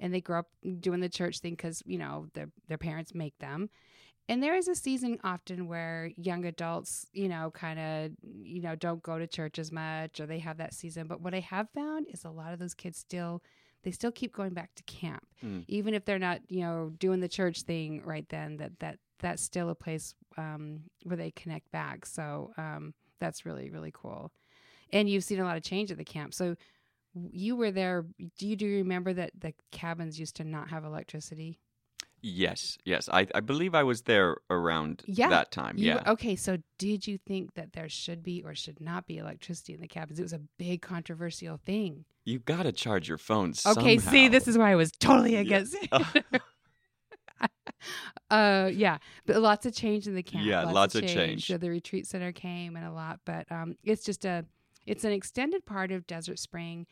and 0.00 0.14
they 0.14 0.20
grow 0.20 0.38
up 0.40 0.48
doing 0.80 1.00
the 1.00 1.08
church 1.08 1.40
thing 1.40 1.52
because 1.54 1.82
you 1.86 1.98
know 1.98 2.26
their 2.34 2.48
their 2.68 2.78
parents 2.78 3.14
make 3.14 3.36
them 3.38 3.68
and 4.28 4.42
there 4.42 4.54
is 4.54 4.68
a 4.68 4.74
season 4.74 5.18
often 5.24 5.68
where 5.68 6.10
young 6.16 6.44
adults 6.44 7.06
you 7.12 7.28
know 7.28 7.50
kind 7.50 7.78
of 7.78 8.12
you 8.22 8.60
know 8.60 8.74
don't 8.74 9.02
go 9.02 9.18
to 9.18 9.26
church 9.26 9.58
as 9.58 9.72
much 9.72 10.20
or 10.20 10.26
they 10.26 10.38
have 10.38 10.58
that 10.58 10.74
season. 10.74 11.06
But 11.06 11.20
what 11.20 11.34
i 11.34 11.40
have 11.40 11.68
found 11.70 12.06
is 12.12 12.24
a 12.24 12.30
lot 12.30 12.52
of 12.52 12.58
those 12.58 12.74
kids 12.74 12.98
still 12.98 13.42
they 13.84 13.90
still 13.92 14.12
keep 14.12 14.34
going 14.34 14.54
back 14.54 14.74
to 14.74 14.82
camp. 14.84 15.26
Mm. 15.44 15.64
even 15.68 15.94
if 15.94 16.04
they're 16.04 16.18
not 16.18 16.40
you 16.48 16.60
know 16.60 16.92
doing 16.98 17.20
the 17.20 17.28
church 17.28 17.62
thing 17.62 18.02
right 18.04 18.28
then 18.28 18.56
that 18.58 18.78
that 18.80 18.98
that's 19.20 19.42
still 19.42 19.68
a 19.68 19.74
place 19.74 20.14
um, 20.36 20.82
where 21.02 21.16
they 21.16 21.32
connect 21.32 21.70
back. 21.72 22.06
So 22.06 22.52
um, 22.56 22.94
that's 23.18 23.44
really 23.44 23.70
really 23.70 23.92
cool. 23.92 24.32
And 24.92 25.08
you've 25.08 25.24
seen 25.24 25.40
a 25.40 25.44
lot 25.44 25.56
of 25.56 25.62
change 25.62 25.90
at 25.90 25.98
the 25.98 26.04
camp. 26.04 26.32
So 26.34 26.56
you 27.32 27.56
were 27.56 27.70
there 27.70 28.04
do 28.38 28.46
you 28.46 28.56
do 28.56 28.66
you 28.66 28.78
remember 28.78 29.12
that 29.12 29.32
the 29.38 29.52
cabins 29.72 30.20
used 30.20 30.36
to 30.36 30.44
not 30.44 30.68
have 30.70 30.84
electricity 30.84 31.58
yes 32.20 32.76
yes 32.84 33.08
I, 33.12 33.26
I 33.34 33.40
believe 33.40 33.74
i 33.74 33.82
was 33.82 34.02
there 34.02 34.36
around 34.50 35.02
Yeah, 35.06 35.28
that 35.28 35.50
time 35.50 35.78
You- 35.78 35.86
yeah 35.94 36.02
okay 36.12 36.34
so 36.36 36.58
did 36.78 37.06
you 37.06 37.18
think 37.18 37.54
that 37.54 37.72
there 37.72 37.88
should 37.88 38.22
be 38.22 38.42
or 38.44 38.54
should 38.54 38.80
not 38.80 39.06
be 39.06 39.18
electricity 39.18 39.74
in 39.74 39.80
the 39.80 39.88
cabins 39.88 40.18
it 40.18 40.22
was 40.22 40.32
a 40.32 40.40
big 40.58 40.82
controversial 40.82 41.58
thing 41.64 42.04
you 42.24 42.38
gotta 42.40 42.72
charge 42.72 43.08
your 43.08 43.18
phone 43.18 43.54
Okay, 43.66 43.98
see, 43.98 44.28
this 44.28 44.46
is 44.48 44.58
why 44.58 44.72
I 44.72 44.74
was 44.74 44.90
totally 44.92 45.36
against 45.36 45.76
Oh. 45.92 46.06
it. 46.14 46.24
uh, 48.30 48.70
yeah, 48.72 48.98
but 49.26 49.36
lots 49.40 49.64
of 49.64 49.74
change 49.74 50.06
in 50.06 50.14
the 50.14 50.22
camp. 50.22 50.44
Yeah, 50.44 50.64
lots 50.64 50.94
of 50.94 51.06
change. 51.06 51.46
So 51.46 51.56
the 51.56 51.70
retreat 51.70 52.06
center 52.06 52.32
came 52.32 52.76
and 52.76 52.84
a 52.84 52.92
lot, 52.92 53.20
but 53.24 53.50
um, 53.50 53.76
it's 53.84 54.04
just 54.04 54.24
a, 54.24 54.44
it's 54.86 55.04
an 55.04 55.12
extended 55.12 55.64
part 55.64 55.92
of 55.92 56.06
Desert 56.06 56.38
Spring. 56.38 56.86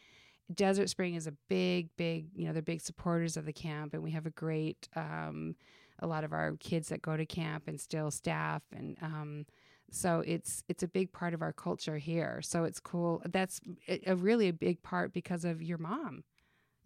Desert 0.55 0.89
Spring 0.89 1.15
is 1.15 1.27
a 1.27 1.33
big, 1.49 1.89
big, 1.97 2.27
you 2.35 2.47
know, 2.47 2.53
they're 2.53 2.63
big 2.63 2.81
supporters 2.81 3.37
of 3.37 3.45
the 3.47 3.53
camp, 3.53 3.95
and 3.95 4.03
we 4.03 4.13
have 4.13 4.27
a 4.27 4.31
great, 4.31 4.89
um, 4.95 5.57
a 5.99 6.07
lot 6.07 6.25
of 6.25 6.33
our 6.33 6.57
kids 6.59 6.89
that 6.89 7.03
go 7.03 7.17
to 7.17 7.27
camp 7.27 7.65
and 7.67 7.81
still 7.81 8.11
staff, 8.11 8.63
and 8.73 8.97
um, 9.03 9.47
so 9.91 10.23
it's 10.27 10.63
it's 10.69 10.83
a 10.83 10.89
big 10.89 11.13
part 11.13 11.35
of 11.35 11.43
our 11.43 11.53
culture 11.53 11.97
here. 11.99 12.41
So 12.43 12.65
it's 12.65 12.81
cool. 12.81 13.23
That's 13.25 13.61
a, 13.89 14.11
a 14.11 14.17
really 14.17 14.49
a 14.49 14.53
big 14.53 14.83
part 14.83 15.13
because 15.13 15.45
of 15.45 15.63
your 15.63 15.79
mom 15.79 16.23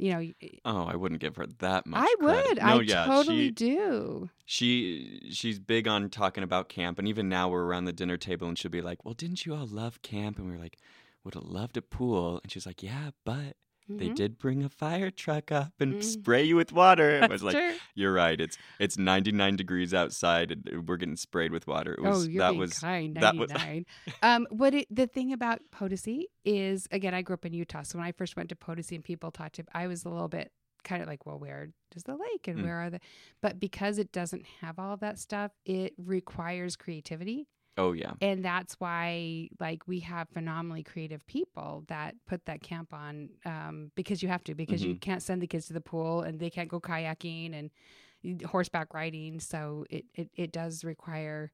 you 0.01 0.11
know, 0.15 0.33
Oh, 0.65 0.85
I 0.85 0.97
wouldn't 0.97 1.21
give 1.21 1.37
her 1.37 1.47
that 1.59 1.85
much. 1.87 2.03
I 2.03 2.15
credit. 2.19 2.49
would. 2.49 2.59
No, 2.59 2.79
I 2.79 2.81
yeah, 2.81 3.05
totally 3.05 3.49
she, 3.49 3.51
do. 3.51 4.31
she 4.47 5.29
she's 5.31 5.59
big 5.59 5.87
on 5.87 6.09
talking 6.09 6.43
about 6.43 6.71
camp, 6.71 6.99
and 6.99 7.07
even 7.07 7.29
now 7.29 7.51
we're 7.51 7.65
around 7.65 7.85
the 7.85 7.93
dinner 7.93 8.17
table, 8.17 8.49
and 8.49 8.59
she'll 8.59 8.71
be 8.71 8.81
like, 8.81 9.05
"Well, 9.05 9.13
didn't 9.13 9.45
you 9.45 9.55
all 9.55 9.67
love 9.67 10.01
camp?" 10.01 10.39
And 10.39 10.49
we 10.49 10.55
are 10.55 10.59
like, 10.59 10.79
"Would 11.25 11.35
have 11.35 11.45
loved 11.45 11.77
a 11.77 11.83
pool," 11.83 12.41
and 12.43 12.51
she's 12.53 12.67
like, 12.67 12.83
"Yeah, 12.83 13.11
but." 13.25 13.57
They 13.89 14.09
Mhm. 14.11 14.15
did 14.15 14.39
bring 14.39 14.63
a 14.63 14.69
fire 14.69 15.11
truck 15.11 15.51
up 15.51 15.73
and 15.81 15.95
Mm. 15.97 16.03
spray 16.05 16.45
you 16.45 16.55
with 16.55 16.71
water. 16.71 17.19
I 17.25 17.27
was 17.27 17.43
like, 17.43 17.57
true. 17.57 17.75
"You're 17.97 18.13
right. 18.13 18.41
It's 18.41 18.57
it's 18.79 18.97
99 18.97 19.57
degrees 19.57 19.93
outside, 19.93 20.53
and 20.53 20.87
we're 20.89 20.97
getting 20.97 21.17
sprayed 21.17 21.51
with 21.51 21.67
water." 21.67 21.95
It 21.95 22.01
was 22.03 22.25
oh, 22.25 22.29
you're 22.31 22.39
that 22.39 22.51
being 22.51 22.61
was 22.61 22.79
kind. 22.79 23.17
that 23.17 23.35
was- 23.37 23.51
99. 23.51 23.87
um, 24.23 24.47
what 24.51 24.75
it, 24.75 24.87
the 24.95 25.09
thing 25.09 25.33
about 25.33 25.61
Potosi 25.73 26.29
is, 26.45 26.87
again, 26.93 27.15
I 27.15 27.23
grew 27.23 27.35
up 27.35 27.45
in 27.45 27.53
Utah, 27.53 27.83
so 27.83 27.99
when 27.99 28.07
I 28.07 28.13
first 28.13 28.37
went 28.37 28.49
to 28.51 28.55
Potosi 28.55 28.95
and 28.95 29.03
people 29.03 29.33
talked 29.33 29.57
to, 29.57 29.65
I 29.75 29.89
was 29.89 30.05
a 30.05 30.09
little 30.09 30.29
bit 30.29 30.53
kind 30.85 31.03
of 31.03 31.09
like, 31.09 31.27
well, 31.27 31.41
where 31.41 31.71
is 31.97 32.05
the 32.05 32.15
lake 32.17 32.47
and 32.47 32.61
Mm. 32.61 32.63
where 32.63 32.77
are 32.77 32.91
the? 32.91 33.01
But 33.41 33.59
because 33.59 33.99
it 33.99 34.13
doesn't 34.13 34.47
have 34.61 34.79
all 34.79 34.93
of 34.95 35.01
that 35.01 35.19
stuff, 35.19 35.51
it 35.65 35.95
requires 35.99 36.77
creativity, 36.77 37.49
oh 37.79 37.93
yeah, 37.93 38.13
and 38.21 38.45
that's 38.45 38.75
why, 38.81 39.49
like, 39.59 39.87
we 39.87 40.01
have 40.01 40.29
phenomenally 40.29 40.83
creative 40.83 41.27
people 41.27 41.85
that 41.89 42.15
put 42.27 42.45
that 42.47 42.63
camp 42.63 42.93
on, 42.93 43.31
um, 43.45 43.91
because 43.95 44.23
you 44.23 44.29
have 44.29 44.45
to, 44.45 44.55
because 44.55 44.85
you 44.85 44.95
Mhm. 44.95 45.01
can't 45.01 45.23
send 45.23 45.41
the 45.43 45.47
kids 45.47 45.67
to 45.69 45.73
the 45.73 45.81
pool 45.81 46.21
and 46.23 46.39
they 46.41 46.51
can't 46.51 46.69
go 46.69 46.81
kayaking 46.81 47.55
and 47.59 47.71
horseback 48.45 48.93
riding, 48.95 49.41
so 49.41 49.85
it 49.91 50.05
it, 50.15 50.29
it 50.37 50.53
does 50.53 50.85
require 50.85 51.51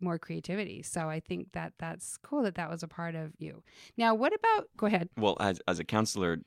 more 0.00 0.18
creativity. 0.18 0.82
So 0.82 1.08
I 1.08 1.20
think 1.20 1.52
that 1.52 1.72
that's 1.78 2.16
cool 2.18 2.42
that 2.42 2.54
that 2.56 2.68
was 2.70 2.82
a 2.82 2.88
part 2.88 3.14
of 3.14 3.32
you. 3.38 3.62
Now, 3.96 4.14
what 4.14 4.32
about? 4.34 4.68
Go 4.76 4.86
ahead. 4.86 5.08
well 5.16 5.36
as 5.40 5.60
as 5.66 5.78
a 5.78 5.84
counselor 5.84 6.38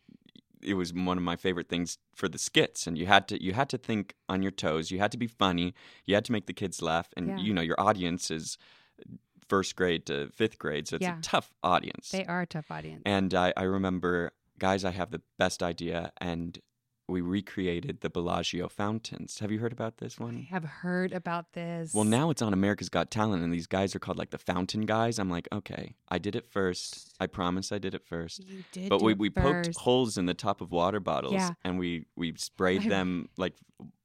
it 0.61 0.73
was 0.73 0.93
one 0.93 1.17
of 1.17 1.23
my 1.23 1.37
favorite 1.37 1.69
things 1.69 1.97
for 2.13 2.27
the 2.27 2.37
skits 2.37 2.85
and 2.85 2.97
you 2.97 3.05
had 3.05 3.27
to 3.29 3.41
you 3.41 3.53
had 3.53 3.69
to 3.69 3.77
think 3.77 4.13
on 4.27 4.41
your 4.43 4.51
toes 4.51 4.91
you 4.91 4.99
had 4.99 5.09
to 5.11 5.17
be 5.17 5.25
funny 5.25 5.73
you 6.05 6.13
had 6.13 6.25
to 6.25 6.33
make 6.33 6.45
the 6.47 6.53
kids 6.53 6.81
laugh 6.81 7.07
and 7.15 7.29
Yeah. 7.29 7.37
you 7.39 7.53
know 7.53 7.61
your 7.61 7.79
audience 7.79 8.29
is 8.29 8.57
first 9.50 9.75
grade 9.75 10.06
to 10.06 10.29
fifth 10.34 10.58
grade 10.60 10.88
so 10.88 10.96
it's 10.96 11.03
Yeah. 11.03 11.18
a 11.18 11.22
tough 11.22 11.51
audience 11.63 12.10
They 12.12 12.25
are 12.25 12.41
a 12.41 12.46
tough 12.46 12.70
audience. 12.72 13.01
and 13.06 13.34
I, 13.34 13.51
I 13.58 13.63
remember 13.63 14.32
guys 14.60 14.86
i 14.86 14.91
have 14.91 15.10
the 15.12 15.22
best 15.38 15.63
idea 15.63 16.12
and 16.22 16.60
we 17.08 17.22
recreated 17.22 18.01
the 18.01 18.10
bellagio 18.10 18.68
fountains 18.68 19.39
have 19.39 19.51
you 19.51 19.58
heard 19.60 19.72
about 19.72 19.98
this 19.98 20.18
I 20.20 20.24
one 20.24 20.36
have 20.51 20.63
heard 20.63 21.12
about 21.12 21.53
this. 21.53 21.94
well 21.94 22.03
now 22.03 22.29
it's 22.29 22.41
on 22.44 22.53
america's 22.53 22.89
got 22.89 23.10
talent 23.10 23.41
and 23.44 23.51
these 23.51 23.65
guys 23.68 23.96
are 23.96 24.00
called 24.00 24.18
like 24.20 24.29
the 24.29 24.38
fountain 24.38 24.86
guys 24.86 25.18
i'm 25.18 25.29
like 25.29 25.48
okay 25.51 25.96
i 26.10 26.18
did 26.20 26.36
it 26.36 26.46
first 26.48 27.13
i 27.20 27.25
promise 27.25 27.72
i 27.72 27.79
did 27.79 27.96
it 27.96 28.06
first 28.06 28.48
you 28.48 28.63
did, 28.72 28.89
but 28.89 29.01
we, 29.01 29.13
we 29.15 29.29
poked 29.32 29.75
holes 29.77 30.18
in 30.20 30.25
the 30.27 30.36
top 30.36 30.62
of 30.62 30.72
water 30.72 31.00
bottles 31.00 31.34
Yeah. 31.34 31.51
and 31.63 31.79
we 31.79 32.06
we 32.15 32.34
sprayed 32.38 32.84
I- 32.86 32.89
them 32.89 33.29
like 33.38 33.56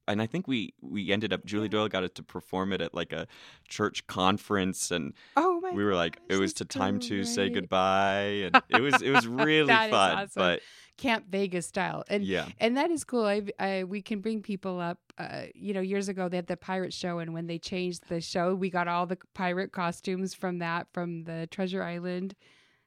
and 0.06 0.20
I 0.22 0.26
think 0.26 0.46
we 0.48 0.74
we 0.80 1.12
ended 1.12 1.32
up 1.32 1.44
Julie 1.44 1.68
Doyle 1.68 1.88
got 1.88 2.04
us 2.04 2.10
to 2.14 2.22
perform 2.22 2.72
it 2.72 2.80
at 2.80 2.94
like 2.94 3.12
a 3.12 3.26
church 3.68 4.06
conference 4.06 4.90
and 4.90 5.14
Oh 5.36 5.60
my! 5.60 5.70
we 5.72 5.84
were 5.84 5.94
like 5.94 6.18
it 6.28 6.36
was 6.36 6.52
to 6.54 6.64
time 6.64 6.98
to 7.00 7.24
say 7.24 7.48
goodbye 7.50 8.48
and 8.52 8.62
it 8.68 8.80
was 8.80 9.00
it 9.02 9.10
was 9.10 9.26
really 9.28 9.68
fun 9.68 9.90
awesome. 9.90 10.28
but 10.34 10.60
Camp 10.96 11.24
Vegas 11.28 11.66
style, 11.66 12.04
and 12.08 12.22
yeah 12.24 12.46
and 12.60 12.76
that 12.76 12.90
is 12.92 13.02
cool. 13.02 13.24
I, 13.26 13.42
I 13.58 13.82
we 13.84 14.00
can 14.00 14.20
bring 14.20 14.42
people 14.42 14.78
up. 14.80 14.98
Uh, 15.18 15.44
you 15.54 15.74
know, 15.74 15.80
years 15.80 16.08
ago 16.08 16.28
they 16.28 16.36
had 16.36 16.46
the 16.46 16.56
pirate 16.56 16.92
show, 16.92 17.18
and 17.18 17.34
when 17.34 17.48
they 17.48 17.58
changed 17.58 18.08
the 18.08 18.20
show, 18.20 18.54
we 18.54 18.70
got 18.70 18.86
all 18.86 19.04
the 19.04 19.18
pirate 19.34 19.72
costumes 19.72 20.34
from 20.34 20.58
that 20.58 20.86
from 20.92 21.24
the 21.24 21.48
Treasure 21.50 21.82
Island. 21.82 22.36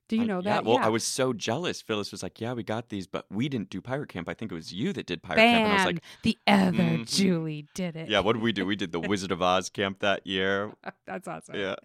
Do 0.10 0.16
you 0.16 0.24
I- 0.24 0.26
know 0.26 0.38
yeah, 0.44 0.56
that? 0.56 0.66
well 0.66 0.78
I 0.78 0.88
was 0.90 1.04
so 1.04 1.34
jealous 1.34 1.82
Phyllis 1.82 2.12
was 2.12 2.24
like 2.24 2.40
yeah 2.40 2.54
we 2.54 2.64
got 2.64 2.90
these 2.90 3.08
but 3.08 3.26
we 3.30 3.50
didn't 3.50 3.70
do 3.70 3.82
pirate 3.82 4.10
camp 4.10 4.30
I 4.30 4.34
think 4.34 4.52
it 4.52 4.56
was 4.56 4.74
you 4.74 4.94
that 4.94 5.06
did 5.06 5.22
pirate 5.22 5.40
camp 5.42 5.64
and 5.66 5.72
I 5.72 5.76
was 5.76 5.86
like 5.86 6.04
the 6.24 6.38
other 6.48 6.72
Mhm. 6.72 7.14
Julie 7.14 7.68
did 7.74 7.96
it. 7.96 8.10
yeah 8.10 8.20
what 8.20 8.34
did 8.34 8.42
we 8.42 8.52
do 8.54 8.66
we 8.66 8.76
did 8.76 8.92
the 8.92 9.00
Wizard 9.00 9.32
of 9.32 9.42
Oz 9.42 9.70
camp 9.70 10.00
that 10.00 10.26
year 10.26 10.72
that's 11.06 11.28
awesome. 11.28 11.56
yeah 11.56 11.76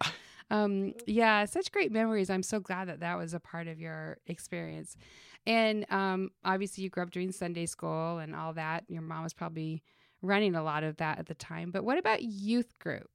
Um, 0.50 0.92
yeah, 1.06 1.46
such 1.46 1.72
great 1.72 1.90
memories. 1.92 2.28
I'm 2.28 2.42
so 2.42 2.60
glad 2.60 2.86
that 2.88 3.00
that 3.00 3.16
was 3.16 3.32
a 3.32 3.40
part 3.40 3.68
of 3.68 3.80
your 3.80 4.18
experience. 4.26 4.98
And 5.46 5.86
um, 5.90 6.28
obviously, 6.44 6.84
you 6.84 6.90
grew 6.90 7.04
up 7.04 7.10
doing 7.10 7.32
Sunday 7.32 7.64
school 7.64 8.18
and 8.18 8.34
all 8.36 8.52
that. 8.52 8.84
Your 8.88 9.00
mom 9.00 9.22
was 9.22 9.32
probably 9.32 9.82
running 10.20 10.54
a 10.54 10.62
lot 10.62 10.84
of 10.84 10.98
that 10.98 11.18
at 11.18 11.24
the 11.24 11.32
time. 11.34 11.70
But 11.70 11.84
what 11.84 11.96
about 11.96 12.22
youth 12.22 12.78
group? 12.78 13.08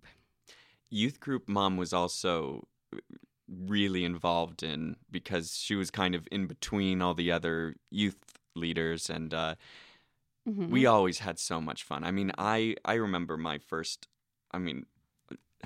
youth 0.89 1.19
group 1.19 1.47
mom 1.47 1.77
was 1.77 1.93
also 1.93 2.67
really 3.49 4.03
involved 4.03 4.61
in 4.63 4.95
because 5.09 5.55
she 5.57 5.75
was 5.75 5.89
kind 5.89 6.15
of 6.15 6.27
in 6.31 6.47
between 6.47 7.01
all 7.01 7.13
the 7.13 7.31
other 7.31 7.75
youth 7.89 8.17
leaders 8.55 9.09
and 9.09 9.33
uh, 9.33 9.55
Mhm. 10.47 10.69
we 10.69 10.85
always 10.85 11.19
had 11.19 11.37
so 11.39 11.59
much 11.59 11.83
fun 11.83 12.05
i 12.05 12.11
mean 12.11 12.31
i 12.37 12.73
i 12.85 12.93
remember 12.93 13.35
my 13.37 13.57
first 13.57 14.07
i 14.51 14.57
mean 14.57 14.85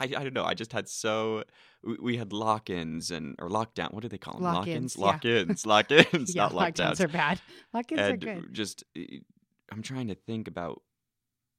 I, 0.00 0.04
I 0.04 0.06
don't 0.24 0.34
know. 0.34 0.44
I 0.44 0.54
just 0.54 0.72
had 0.72 0.88
so 0.88 1.44
we, 1.84 1.96
we 2.00 2.16
had 2.16 2.32
lock-ins 2.32 3.10
and 3.12 3.36
or 3.38 3.48
lockdown. 3.48 3.92
What 3.92 4.02
do 4.02 4.08
they 4.08 4.18
call 4.18 4.34
them? 4.34 4.42
Lock-ins, 4.42 4.96
yeah. 4.98 5.04
Lock-ins, 5.04 5.64
lock-ins, 5.74 6.34
yeah, 6.34 6.42
not 6.48 6.52
lockdowns 6.52 6.74
lockdowns. 6.96 7.00
are 7.04 7.08
bad. 7.08 7.40
Lockdowns 7.74 7.98
are 7.98 8.02
and 8.12 8.20
good. 8.20 8.48
just, 8.52 8.82
uh, 8.98 9.02
I'm 9.70 9.82
trying 9.82 10.08
to 10.08 10.14
think 10.16 10.48
about. 10.48 10.82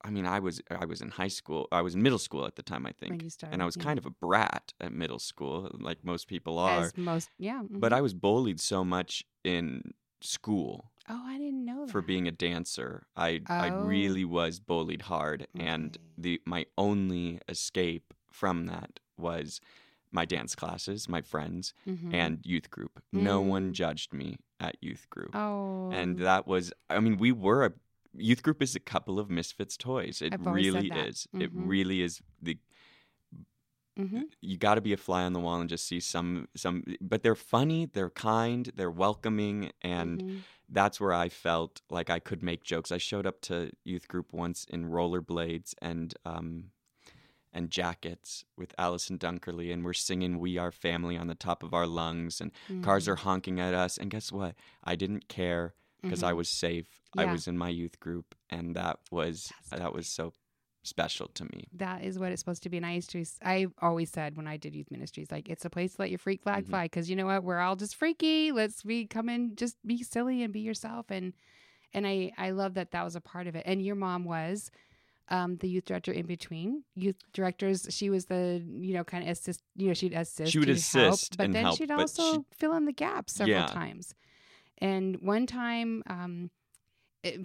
I 0.07 0.09
mean, 0.09 0.25
I 0.25 0.39
was 0.39 0.61
I 0.71 0.85
was 0.85 1.01
in 1.01 1.09
high 1.09 1.27
school. 1.27 1.67
I 1.71 1.81
was 1.81 1.93
in 1.93 2.01
middle 2.01 2.19
school 2.19 2.45
at 2.45 2.55
the 2.55 2.63
time, 2.63 2.85
I 2.85 2.93
think, 2.93 3.29
started, 3.29 3.53
and 3.53 3.61
I 3.61 3.65
was 3.65 3.75
yeah. 3.75 3.83
kind 3.83 3.99
of 3.99 4.05
a 4.05 4.09
brat 4.09 4.73
at 4.79 4.93
middle 4.93 5.19
school, 5.19 5.69
like 5.79 6.03
most 6.03 6.27
people 6.27 6.57
are. 6.57 6.85
As 6.85 6.97
most, 6.97 7.29
yeah. 7.37 7.61
But 7.69 7.91
mhm. 7.91 7.95
I 7.97 8.01
was 8.01 8.13
bullied 8.13 8.59
so 8.61 8.85
much 8.85 9.25
in 9.43 9.93
school 10.21 10.91
oh, 11.09 11.21
I 11.25 11.37
didn't 11.37 11.63
know 11.65 11.85
that. 11.85 11.91
for 11.91 12.01
being 12.01 12.27
a 12.27 12.31
dancer. 12.31 13.05
I 13.17 13.41
I 13.49 13.69
Oh. 13.69 13.81
really 13.95 14.23
was 14.25 14.59
bullied 14.61 15.03
hard, 15.03 15.47
and 15.59 15.97
the 16.17 16.41
my 16.45 16.65
only 16.77 17.39
escape 17.49 18.13
from 18.31 18.65
that 18.67 18.99
was 19.17 19.59
my 20.11 20.23
dance 20.25 20.55
classes, 20.55 21.09
my 21.09 21.21
friends, 21.21 21.73
Mhm. 21.85 22.13
and 22.13 22.45
youth 22.45 22.69
group. 22.69 23.03
No 23.11 23.41
one 23.41 23.69
Mm. 23.71 23.73
judged 23.73 24.13
me 24.13 24.37
at 24.59 24.75
youth 24.81 25.09
group, 25.09 25.35
oh, 25.35 25.89
and 25.91 26.17
that 26.19 26.47
was. 26.47 26.71
I 26.89 26.99
mean, 27.01 27.17
we 27.17 27.31
were 27.33 27.65
a 27.65 27.73
youth 28.17 28.43
group 28.43 28.62
is 28.62 28.75
a 28.75 28.79
couple 28.79 29.19
of 29.19 29.29
misfits 29.29 29.77
toys. 29.77 30.21
It 30.21 30.33
I've 30.33 30.47
always 30.47 30.69
said 30.69 30.86
really 30.86 30.89
is. 30.89 31.27
It 31.39 31.51
Mhm. 31.51 31.53
really 31.53 32.01
is 32.01 32.21
the 32.41 32.59
hmm 33.97 34.27
you 34.41 34.57
got 34.57 34.75
to 34.75 34.81
be 34.81 34.93
a 34.93 34.97
fly 34.97 35.24
on 35.24 35.33
the 35.33 35.39
wall 35.39 35.59
and 35.59 35.69
just 35.69 35.88
see 35.88 36.00
some 36.00 36.47
some 36.55 36.83
but 37.01 37.24
they're 37.24 37.36
funny 37.36 37.86
they're 37.86 38.09
kind 38.09 38.71
they're 38.75 38.91
welcoming 38.91 39.71
and 39.81 40.24
Mhm. 40.24 40.45
that's 40.69 41.00
where 41.00 41.13
i 41.13 41.29
felt 41.29 41.81
like 41.89 42.09
i 42.09 42.19
could 42.19 42.43
make 42.43 42.63
jokes 42.63 42.91
i 42.91 42.97
showed 42.97 43.25
up 43.25 43.41
to 43.41 43.71
youth 43.83 44.07
group 44.07 44.33
once 44.33 44.65
in 44.65 44.86
rollerblades 44.86 45.74
and 45.81 46.13
um 46.25 46.71
and 47.53 47.71
jackets 47.71 48.45
with 48.57 48.75
Allison 48.77 49.17
Dunkerley, 49.17 49.74
and 49.74 49.83
we're 49.86 49.93
singing 49.93 50.39
"We 50.39 50.57
Are 50.57 50.71
Family" 50.71 51.17
on 51.17 51.27
the 51.27 51.36
top 51.36 51.63
of 51.63 51.74
our 51.74 51.88
lungs, 51.88 52.41
and 52.41 52.51
cars 52.81 53.07
Mhm. 53.07 53.09
are 53.09 53.15
honking 53.15 53.59
at 53.59 53.74
us. 53.74 53.97
And 53.97 54.12
guess 54.12 54.31
what? 54.31 54.55
I 54.83 54.95
didn't 54.95 55.29
care 55.29 55.74
because 56.07 56.23
I 56.23 56.31
Mhm. 56.33 56.37
was 56.37 56.49
safe. 56.49 56.87
I 57.17 57.25
was 57.25 57.47
in 57.47 57.57
my 57.57 57.69
youth 57.69 57.99
group, 57.99 58.35
and 58.49 58.75
that 58.75 58.99
was 59.11 59.51
That's 59.69 59.81
that 59.81 59.93
was 59.93 60.07
so 60.07 60.33
special 60.83 61.27
to 61.27 61.43
me. 61.45 61.67
that 61.73 62.03
is 62.03 62.17
what 62.17 62.31
it's 62.31 62.39
supposed 62.39 62.63
to 62.63 62.69
be. 62.69 62.77
And 62.77 62.85
I 62.85 62.93
used 62.93 63.09
to, 63.11 63.25
I 63.43 63.67
always 63.81 64.09
said 64.09 64.37
when 64.37 64.47
I 64.47 64.55
did 64.57 64.73
youth 64.75 64.89
ministries, 64.89 65.29
like 65.31 65.49
it's 65.49 65.65
a 65.65 65.69
place 65.69 65.95
to 65.95 66.01
let 66.03 66.09
your 66.11 66.19
freak 66.19 66.41
flag 66.43 66.65
Mhm. 66.65 66.69
fly. 66.69 66.87
Cause 66.87 67.09
you 67.09 67.15
know 67.15 67.25
what? 67.25 67.43
We're 67.43 67.59
all 67.59 67.75
just 67.75 67.95
freaky. 67.95 68.51
Let's 68.53 68.83
be 68.83 69.05
come 69.05 69.27
in, 69.27 69.55
just 69.57 69.75
be 69.85 70.01
silly 70.01 70.43
and 70.43 70.53
be 70.53 70.61
yourself. 70.61 71.07
And, 71.09 71.33
and 71.93 72.07
I, 72.07 72.31
I 72.37 72.51
love 72.51 72.75
that 72.75 72.91
that 72.91 73.03
was 73.03 73.15
a 73.17 73.21
part 73.21 73.47
of 73.47 73.55
it. 73.55 73.63
And 73.65 73.83
your 73.83 73.95
mom 73.95 74.23
was, 74.23 74.71
um, 75.29 75.57
the 75.57 75.67
youth 75.67 75.83
director 75.83 76.13
in 76.13 76.25
between 76.25 76.85
youth 76.95 77.17
directors. 77.33 77.85
She 77.89 78.09
was 78.09 78.27
the, 78.27 78.63
you 78.79 78.93
know, 78.93 79.03
kind 79.03 79.25
of 79.25 79.29
assist, 79.31 79.61
you 79.75 79.87
know, 79.87 79.93
she'd 79.93 80.13
assist, 80.13 80.53
She 80.53 80.59
would 80.59 80.69
you'd 80.69 80.77
help, 80.77 81.13
assist 81.15 81.37
but 81.37 81.51
then 81.51 81.65
help, 81.65 81.77
she'd 81.77 81.91
also 81.91 82.33
she- 82.35 82.45
fill 82.55 82.73
in 82.75 82.85
the 82.85 82.93
gaps 82.93 83.33
several 83.33 83.57
Yeah. 83.59 83.65
times. 83.67 84.15
And 84.79 85.17
one 85.22 85.46
time, 85.46 86.03
um, 86.07 86.51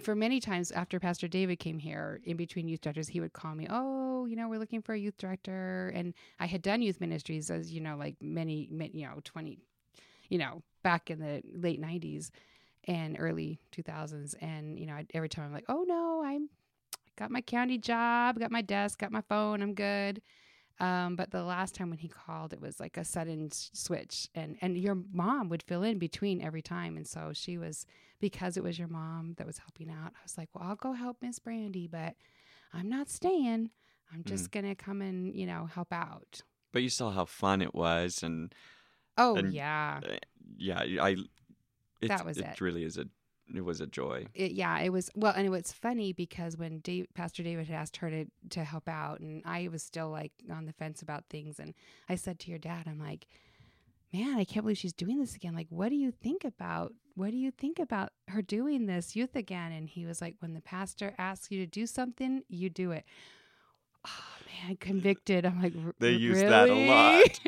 for 0.01 0.15
many 0.15 0.39
times 0.39 0.71
after 0.71 0.99
Pastor 0.99 1.27
David 1.27 1.59
came 1.59 1.79
here, 1.79 2.21
in 2.23 2.37
between 2.37 2.67
youth 2.67 2.81
directors, 2.81 3.09
he 3.09 3.19
would 3.19 3.33
call 3.33 3.55
me, 3.55 3.67
"Oh, 3.69 4.25
you 4.25 4.35
know, 4.35 4.47
we're 4.47 4.59
looking 4.59 4.81
for 4.81 4.93
a 4.93 4.99
youth 4.99 5.17
director." 5.17 5.91
And 5.95 6.13
I 6.39 6.45
had 6.45 6.61
done 6.61 6.81
youth 6.81 7.01
ministries, 7.01 7.49
as 7.49 7.71
you 7.71 7.81
know, 7.81 7.97
like 7.97 8.15
many, 8.21 8.67
ma- 8.71 8.87
you 8.93 9.05
know, 9.05 9.19
twenty, 9.23 9.59
you 10.29 10.37
know, 10.37 10.63
back 10.83 11.09
in 11.09 11.19
the 11.19 11.41
late 11.53 11.81
'90s 11.81 12.31
and 12.85 13.15
early 13.19 13.59
2000s. 13.71 14.35
And 14.35 14.79
you 14.79 14.85
know, 14.85 14.93
I, 14.93 15.05
every 15.13 15.29
time 15.29 15.45
I'm 15.45 15.53
like, 15.53 15.65
"Oh 15.69 15.83
no, 15.87 16.23
I'm 16.23 16.49
got 17.15 17.31
my 17.31 17.41
county 17.41 17.77
job, 17.77 18.39
got 18.39 18.51
my 18.51 18.61
desk, 18.61 18.99
got 18.99 19.11
my 19.11 19.21
phone, 19.21 19.61
I'm 19.61 19.73
good." 19.73 20.21
Um, 20.79 21.15
but 21.15 21.31
the 21.31 21.43
last 21.43 21.75
time 21.75 21.89
when 21.89 21.99
he 21.99 22.07
called, 22.07 22.51
it 22.51 22.59
was 22.61 22.79
like 22.79 22.97
a 22.97 23.05
sudden 23.05 23.49
switch, 23.51 24.27
and 24.35 24.57
and 24.61 24.77
your 24.77 24.97
mom 25.13 25.49
would 25.49 25.63
fill 25.63 25.83
in 25.83 25.99
between 25.99 26.41
every 26.41 26.61
time, 26.63 26.97
and 26.97 27.07
so 27.07 27.31
she 27.33 27.57
was 27.57 27.85
because 28.19 28.57
it 28.57 28.63
was 28.63 28.79
your 28.79 28.87
mom 28.87 29.35
that 29.37 29.45
was 29.47 29.59
helping 29.59 29.89
out. 29.89 30.11
I 30.15 30.23
was 30.23 30.37
like, 30.37 30.49
well, 30.53 30.67
I'll 30.67 30.75
go 30.75 30.93
help 30.93 31.17
Miss 31.21 31.37
Brandy, 31.39 31.87
but 31.87 32.15
I'm 32.73 32.89
not 32.89 33.09
staying. 33.09 33.69
I'm 34.13 34.23
just 34.23 34.51
gonna 34.51 34.75
come 34.75 35.01
and 35.01 35.33
you 35.35 35.45
know 35.45 35.67
help 35.73 35.93
out. 35.93 36.41
But 36.71 36.81
you 36.81 36.89
saw 36.89 37.11
how 37.11 37.25
fun 37.25 37.61
it 37.61 37.73
was, 37.75 38.23
and 38.23 38.53
Oh 39.17 39.35
And- 39.35 39.53
yeah, 39.53 39.99
uh, 40.03 40.15
yeah, 40.57 40.79
I. 40.99 41.17
It, 42.01 42.07
That 42.09 42.25
was 42.25 42.37
it. 42.37 42.45
it. 42.45 42.61
really 42.61 42.83
is 42.83 42.97
a 42.97 43.05
it 43.53 43.61
was 43.61 43.81
a 43.81 43.87
joy. 43.87 44.27
it, 44.33 44.51
yeah, 44.51 44.79
it 44.79 44.91
was 44.91 45.09
well, 45.15 45.33
and 45.35 45.45
it 45.45 45.49
was 45.49 45.71
funny 45.71 46.13
because 46.13 46.57
when 46.57 46.79
Dave, 46.79 47.07
Pastor 47.13 47.43
David 47.43 47.67
had 47.67 47.75
asked 47.75 47.97
her 47.97 48.09
to 48.09 48.25
to 48.49 48.63
help 48.63 48.87
out, 48.87 49.19
and 49.19 49.41
I 49.45 49.67
was 49.71 49.83
still 49.83 50.09
like 50.09 50.31
on 50.51 50.65
the 50.65 50.73
fence 50.73 51.01
about 51.01 51.25
things, 51.29 51.59
and 51.59 51.73
I 52.09 52.15
said 52.15 52.39
to 52.39 52.49
your 52.49 52.59
dad, 52.59 52.87
I'm 52.87 52.99
like, 52.99 53.27
man, 54.13 54.37
I 54.37 54.45
can't 54.45 54.63
believe 54.63 54.77
she's 54.77 54.93
doing 54.93 55.19
this 55.19 55.35
again. 55.35 55.55
Like, 55.55 55.67
what 55.69 55.89
do 55.89 55.95
you 55.95 56.11
think 56.11 56.45
about 56.45 56.93
what 57.15 57.31
do 57.31 57.37
you 57.37 57.51
think 57.51 57.79
about 57.79 58.11
her 58.29 58.41
doing 58.41 58.85
this 58.85 59.15
youth 59.15 59.35
again? 59.35 59.71
And 59.71 59.87
he 59.87 60.05
was 60.05 60.21
like, 60.21 60.35
when 60.39 60.53
the 60.53 60.61
pastor 60.61 61.13
asks 61.17 61.51
you 61.51 61.59
to 61.59 61.67
do 61.67 61.85
something, 61.85 62.43
you 62.47 62.69
do 62.69 62.91
it. 62.91 63.05
Convicted. 64.79 65.45
I'm 65.45 65.61
like, 65.61 65.73
"R- 65.85 65.93
They 65.99 66.11
use 66.11 66.39
that 66.41 66.69
a 66.69 66.73
lot. 66.73 67.39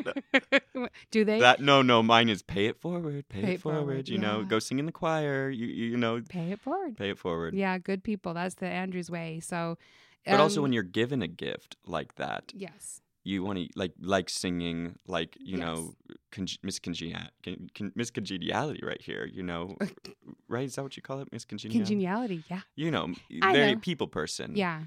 do 1.11 1.23
they 1.25 1.39
That 1.39 1.59
no, 1.61 1.81
no, 1.81 2.01
mine 2.03 2.29
is 2.29 2.41
pay 2.41 2.65
it 2.67 2.79
forward, 2.79 3.27
pay, 3.29 3.41
Pay 3.41 3.53
it 3.53 3.61
forward. 3.61 3.79
forward, 3.79 4.09
You 4.09 4.17
know, 4.17 4.43
go 4.43 4.59
sing 4.59 4.79
in 4.79 4.85
the 4.85 4.91
choir. 4.91 5.49
You 5.49 5.65
you, 5.67 5.97
know, 5.97 6.21
pay 6.27 6.51
it 6.51 6.59
forward? 6.59 6.97
pay 6.97 7.09
it 7.09 7.17
forward. 7.17 7.53
Yeah, 7.53 7.77
good 7.77 8.03
people. 8.03 8.33
That's 8.33 8.55
the 8.55 8.67
Andrews 8.67 9.09
way. 9.09 9.39
So, 9.39 9.77
But 10.25 10.39
also 10.39 10.59
um, 10.59 10.63
when 10.63 10.73
you're 10.73 10.83
given 10.83 11.21
a 11.21 11.27
gift 11.27 11.75
like 11.85 12.15
that, 12.15 12.51
yes, 12.55 13.01
you 13.23 13.43
want 13.43 13.57
to 13.59 13.67
like 13.75 13.93
like 13.99 14.29
singing, 14.29 14.95
like 15.07 15.37
you 15.39 15.57
Yes. 15.57 15.65
know, 15.65 15.93
con- 16.31 16.47
Miss 16.63 16.79
Congeniality, 16.79 17.31
con- 17.43 17.69
con- 17.75 17.91
Miss 17.95 18.11
Congeniality 18.11 18.81
right 18.85 19.01
here. 19.01 19.25
You 19.25 19.43
know, 19.43 19.77
right? 20.47 20.65
Is 20.65 20.75
that 20.75 20.83
what 20.83 20.95
you 20.97 21.01
call 21.03 21.21
it? 21.21 21.31
Miscongeniality. 21.31 21.71
congeniality. 21.71 22.43
Yeah, 22.49 22.61
you 22.75 22.91
know, 22.91 23.13
I 23.41 23.53
very 23.53 23.73
know. 23.73 23.79
people 23.79 24.07
person. 24.07 24.55
yeah, 24.55 24.83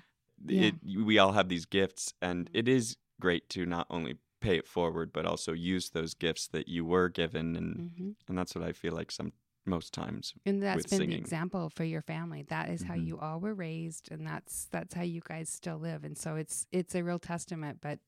It, 0.46 0.76
we 1.04 1.18
all 1.18 1.32
have 1.32 1.48
these 1.48 1.64
gifts, 1.66 2.12
and 2.20 2.48
Mm-hmm. 2.48 2.58
it 2.58 2.68
is 2.68 2.96
great 3.20 3.48
to 3.50 3.66
not 3.66 3.86
only 3.90 4.18
pay 4.40 4.56
it 4.56 4.66
forward, 4.66 5.12
but 5.12 5.26
also 5.26 5.52
use 5.52 5.90
those 5.90 6.14
gifts 6.14 6.46
that 6.48 6.68
you 6.68 6.84
were 6.84 7.08
given, 7.08 7.56
and 7.56 7.82
hmm 7.96 8.10
and 8.28 8.36
that's 8.38 8.54
what 8.54 8.64
I 8.64 8.72
feel 8.72 8.92
like 8.94 9.10
some 9.10 9.32
most 9.66 9.92
times. 9.92 10.34
and 10.46 10.62
that's 10.62 10.86
been 10.86 11.06
the 11.06 11.14
example 11.14 11.70
for 11.70 11.84
your 11.84 12.02
family. 12.02 12.42
That 12.42 12.68
is 12.70 12.82
how 12.82 12.94
Mhm. 12.94 13.06
you 13.06 13.18
all 13.18 13.40
were 13.40 13.54
raised, 13.54 14.10
and 14.10 14.26
that's 14.26 14.66
that's 14.70 14.94
how 14.94 15.02
you 15.02 15.20
guys 15.24 15.48
still 15.48 15.78
live. 15.78 16.04
And 16.04 16.16
so 16.16 16.36
it's 16.36 16.66
it's 16.72 16.94
a 16.94 17.02
real 17.02 17.18
testament. 17.18 17.78
But 17.80 17.98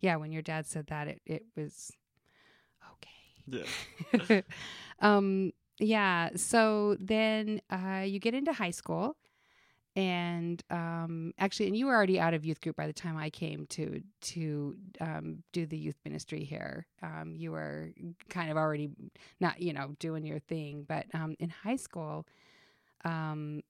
yeah, 0.00 0.16
when 0.16 0.32
your 0.32 0.42
dad 0.42 0.66
said 0.66 0.86
that, 0.88 1.08
it 1.08 1.22
it 1.26 1.44
was 1.56 1.92
okay. 2.92 3.10
Yeah. 3.46 4.42
um, 5.00 5.52
yeah. 5.78 6.30
So 6.36 6.96
then 7.00 7.60
uh, 7.70 8.04
you 8.06 8.18
get 8.18 8.34
into 8.34 8.52
high 8.52 8.70
school, 8.70 9.16
and 9.96 10.62
um, 10.70 11.32
actually, 11.38 11.66
and 11.68 11.76
you 11.76 11.86
were 11.86 11.94
already 11.94 12.20
out 12.20 12.34
of 12.34 12.44
youth 12.44 12.60
group 12.60 12.76
by 12.76 12.86
the 12.86 12.92
time 12.92 13.16
I 13.16 13.30
came 13.30 13.66
to 13.68 14.02
to 14.20 14.76
um, 15.00 15.42
do 15.52 15.64
the 15.66 15.78
youth 15.78 15.96
ministry 16.04 16.44
here. 16.44 16.86
Um, 17.02 17.34
you 17.34 17.50
were 17.52 17.92
kind 18.28 18.50
of 18.50 18.58
already 18.58 18.90
not, 19.40 19.60
you 19.60 19.72
know, 19.72 19.96
doing 19.98 20.24
your 20.24 20.38
thing, 20.38 20.84
but 20.86 21.06
um, 21.14 21.34
in 21.40 21.48
high 21.48 21.76
school. 21.76 22.26
Um, 23.04 23.62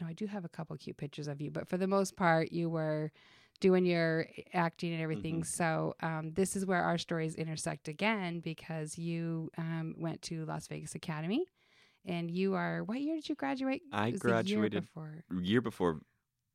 no, 0.00 0.06
I 0.06 0.12
do 0.12 0.26
have 0.26 0.44
a 0.44 0.48
couple 0.48 0.76
cute 0.76 0.96
pictures 0.98 1.26
of 1.26 1.40
you, 1.40 1.50
but 1.50 1.68
for 1.68 1.76
the 1.76 1.86
most 1.88 2.16
part, 2.16 2.52
you 2.52 2.68
were 2.68 3.10
doing 3.60 3.84
your 3.84 4.26
acting 4.54 4.92
and 4.92 5.02
everything. 5.02 5.40
Mhm. 5.40 5.46
So 5.46 5.94
um, 6.00 6.32
this 6.34 6.54
is 6.56 6.64
where 6.64 6.82
our 6.82 6.96
stories 6.98 7.34
intersect 7.34 7.88
again 7.88 8.40
because 8.40 8.98
you 8.98 9.50
um, 9.58 9.94
went 9.98 10.22
to 10.22 10.44
Las 10.44 10.66
Vegas 10.68 10.94
Academy, 10.94 11.44
and 12.06 12.30
you 12.30 12.54
are 12.54 12.82
what 12.84 13.00
year 13.00 13.14
did 13.16 13.28
you 13.28 13.34
graduate? 13.34 13.82
I 13.92 14.06
the 14.06 14.10
year 14.12 14.18
graduated 14.18 14.82
before 14.82 15.24
Year 15.40 15.60
before 15.60 16.00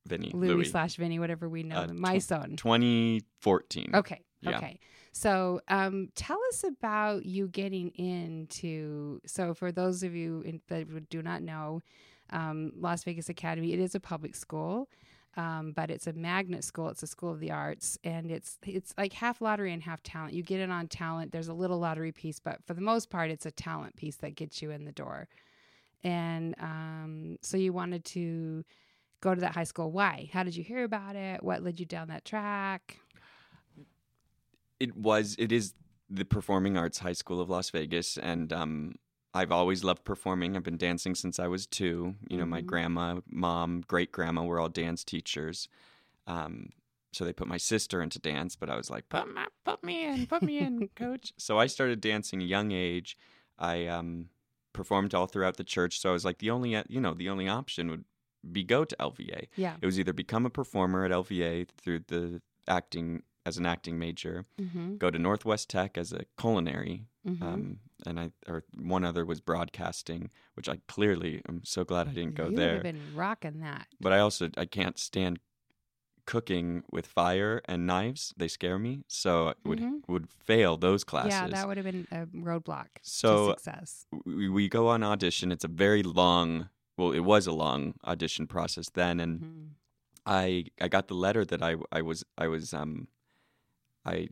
Vinny 0.07 0.31
Louis, 0.33 0.49
Louis, 0.49 0.65
slash 0.71 0.95
Vinny, 0.97 1.17
whatever 1.19 1.49
we 1.49 1.63
know 1.63 1.77
Uh, 1.77 1.87
them. 1.87 1.99
My 1.99 2.19
tw- 2.19 2.23
son. 2.23 2.55
2014. 2.57 3.91
Okay. 3.95 4.21
Yeah. 4.41 4.57
Okay. 4.57 4.79
So, 5.11 5.61
um, 5.69 6.09
tell 6.15 6.37
us 6.49 6.63
about 6.63 7.25
you 7.25 7.47
getting 7.47 7.89
into. 7.91 9.21
So, 9.25 9.53
for 9.53 9.71
those 9.71 10.03
of 10.03 10.13
you 10.13 10.41
in, 10.41 10.61
that 10.67 11.09
do 11.09 11.21
not 11.23 11.41
know, 11.41 11.81
um, 12.29 12.71
Las 12.75 13.03
Vegas 13.03 13.29
Academy, 13.29 13.73
it 13.73 13.79
is 13.79 13.95
a 13.95 13.99
public 13.99 14.35
school, 14.35 14.89
um, 15.37 15.73
but 15.75 15.91
it's 15.91 16.07
a 16.07 16.13
magnet 16.13 16.63
school. 16.63 16.89
It's 16.89 17.03
a 17.03 17.07
school 17.07 17.31
of 17.31 17.39
the 17.39 17.51
arts, 17.51 17.97
and 18.03 18.31
it's 18.31 18.57
it's 18.65 18.93
like 18.97 19.13
half 19.13 19.41
lottery 19.41 19.73
and 19.73 19.83
half 19.83 20.01
talent. 20.03 20.33
You 20.33 20.43
get 20.43 20.59
in 20.59 20.71
on 20.71 20.87
talent. 20.87 21.31
There's 21.31 21.47
a 21.47 21.53
little 21.53 21.79
lottery 21.79 22.11
piece, 22.11 22.39
but 22.39 22.63
for 22.65 22.73
the 22.73 22.81
most 22.81 23.09
part, 23.09 23.31
it's 23.31 23.45
a 23.45 23.51
talent 23.51 23.95
piece 23.95 24.17
that 24.17 24.35
gets 24.35 24.61
you 24.61 24.71
in 24.71 24.85
the 24.85 24.91
door. 24.91 25.27
And 26.03 26.55
um, 26.59 27.37
so, 27.41 27.57
you 27.57 27.73
wanted 27.73 28.05
to 28.05 28.63
go 29.21 29.33
to 29.33 29.41
that 29.41 29.53
high 29.53 29.63
school. 29.63 29.91
Why? 29.91 30.29
How 30.31 30.43
did 30.43 30.55
you 30.55 30.63
hear 30.63 30.83
about 30.83 31.15
it? 31.15 31.43
What 31.43 31.63
led 31.63 31.79
you 31.79 31.85
down 31.85 32.09
that 32.09 32.25
track? 32.25 32.99
it 34.79 34.95
was 34.95 35.35
it 35.39 35.51
is 35.51 35.73
the 36.09 36.25
performing 36.25 36.77
arts 36.77 36.99
high 36.99 37.13
school 37.13 37.41
of 37.41 37.49
las 37.49 37.69
vegas 37.69 38.17
and 38.17 38.51
um 38.53 38.93
i've 39.35 39.51
always 39.51 39.83
loved 39.83 40.03
performing. 40.03 40.55
I've 40.55 40.63
been 40.63 40.77
dancing 40.77 41.13
since 41.15 41.39
i 41.39 41.47
was 41.47 41.67
two. 41.67 42.15
You 42.29 42.37
know 42.37 42.45
my 42.45 42.61
Mhm. 42.61 42.65
grandma 42.71 43.07
mom 43.29 43.81
great 43.87 44.11
grandma 44.11 44.43
were 44.43 44.59
all 44.59 44.69
dance 44.69 45.03
teachers. 45.03 45.67
Um 46.27 46.69
so 47.13 47.23
they 47.23 47.33
put 47.33 47.47
my 47.47 47.57
sister 47.57 48.01
into 48.01 48.19
dance 48.19 48.55
but 48.57 48.69
i 48.69 48.75
was 48.75 48.89
like 48.89 49.07
put, 49.07 49.25
my, 49.33 49.47
put 49.63 49.81
me 49.83 50.03
in 50.05 50.25
put 50.27 50.41
me 50.43 50.57
in 50.59 50.89
coach. 50.95 51.33
So 51.37 51.57
i 51.59 51.67
started 51.67 52.01
dancing 52.01 52.41
a 52.41 52.45
young 52.55 52.71
age. 52.71 53.17
I 53.57 53.85
um 53.87 54.29
performed 54.73 55.13
all 55.15 55.27
throughout 55.27 55.55
the 55.57 55.63
church. 55.75 55.99
So 56.01 56.09
i 56.09 56.13
was 56.13 56.25
like 56.25 56.39
the 56.39 56.49
only 56.51 56.71
you 56.89 56.99
know 56.99 57.13
the 57.13 57.29
only 57.29 57.47
option 57.47 57.89
would 57.91 58.05
be 58.51 58.63
go 58.63 58.85
to 58.85 58.95
lva 58.99 59.47
Yeah. 59.55 59.75
it 59.81 59.85
was 59.85 59.97
either 59.99 60.13
become 60.13 60.45
a 60.45 60.49
performer 60.51 61.03
at 61.05 61.11
lva 61.11 61.67
through 61.81 62.01
the 62.13 62.41
acting 62.67 63.23
as 63.45 63.57
an 63.57 63.65
acting 63.65 63.97
major 63.97 64.45
Mm-hmm. 64.59 64.97
go 64.97 65.09
to 65.09 65.17
Northwest 65.19 65.69
Tech 65.69 65.97
as 65.97 66.11
a 66.11 66.25
culinary, 66.41 67.05
Mm-hmm. 67.27 67.43
um, 67.43 67.79
and 68.05 68.19
I 68.19 68.31
or 68.47 68.63
one 68.77 69.03
other 69.03 69.25
was 69.25 69.41
broadcasting, 69.41 70.29
which 70.53 70.69
I 70.69 70.79
clearly 70.87 71.41
am 71.49 71.61
so 71.63 71.83
glad 71.83 72.07
I 72.07 72.11
didn't 72.13 72.35
go 72.35 72.49
you 72.49 72.55
there. 72.55 72.73
have 72.75 72.83
been 72.83 73.01
rocking 73.15 73.61
that. 73.61 73.87
But 73.99 74.13
I 74.13 74.19
also 74.19 74.49
I 74.57 74.65
can't 74.65 74.99
stand 74.99 75.39
cooking 76.25 76.83
with 76.91 77.05
fire 77.05 77.61
and 77.65 77.85
knives; 77.87 78.33
they 78.37 78.47
scare 78.47 78.79
me. 78.79 79.03
So 79.07 79.49
I 79.49 79.53
would 79.63 79.79
Mhm. 79.79 80.01
would 80.07 80.29
fail 80.29 80.77
those 80.77 81.03
classes. 81.03 81.31
Yeah, 81.31 81.47
that 81.47 81.67
would 81.67 81.77
have 81.77 81.85
been 81.85 82.07
a 82.11 82.25
roadblock 82.27 82.87
So- 83.01 83.47
to 83.47 83.51
success. 83.59 84.05
we, 84.25 84.49
we 84.49 84.67
go 84.69 84.87
on 84.87 85.03
audition. 85.03 85.51
It's 85.51 85.63
a 85.63 85.67
very 85.69 86.03
long. 86.03 86.69
Well, 86.97 87.11
it 87.11 87.19
was 87.21 87.45
a 87.47 87.51
long 87.51 87.95
audition 88.05 88.47
process 88.47 88.89
then, 88.89 89.19
and 89.19 89.39
Mhm. 89.41 89.69
I 90.25 90.65
I 90.81 90.87
got 90.87 91.07
the 91.07 91.15
letter 91.15 91.43
that 91.45 91.61
I 91.61 91.75
I 91.91 92.01
was 92.01 92.23
I 92.37 92.47
was 92.47 92.73
um 92.73 93.07
I 94.05 94.29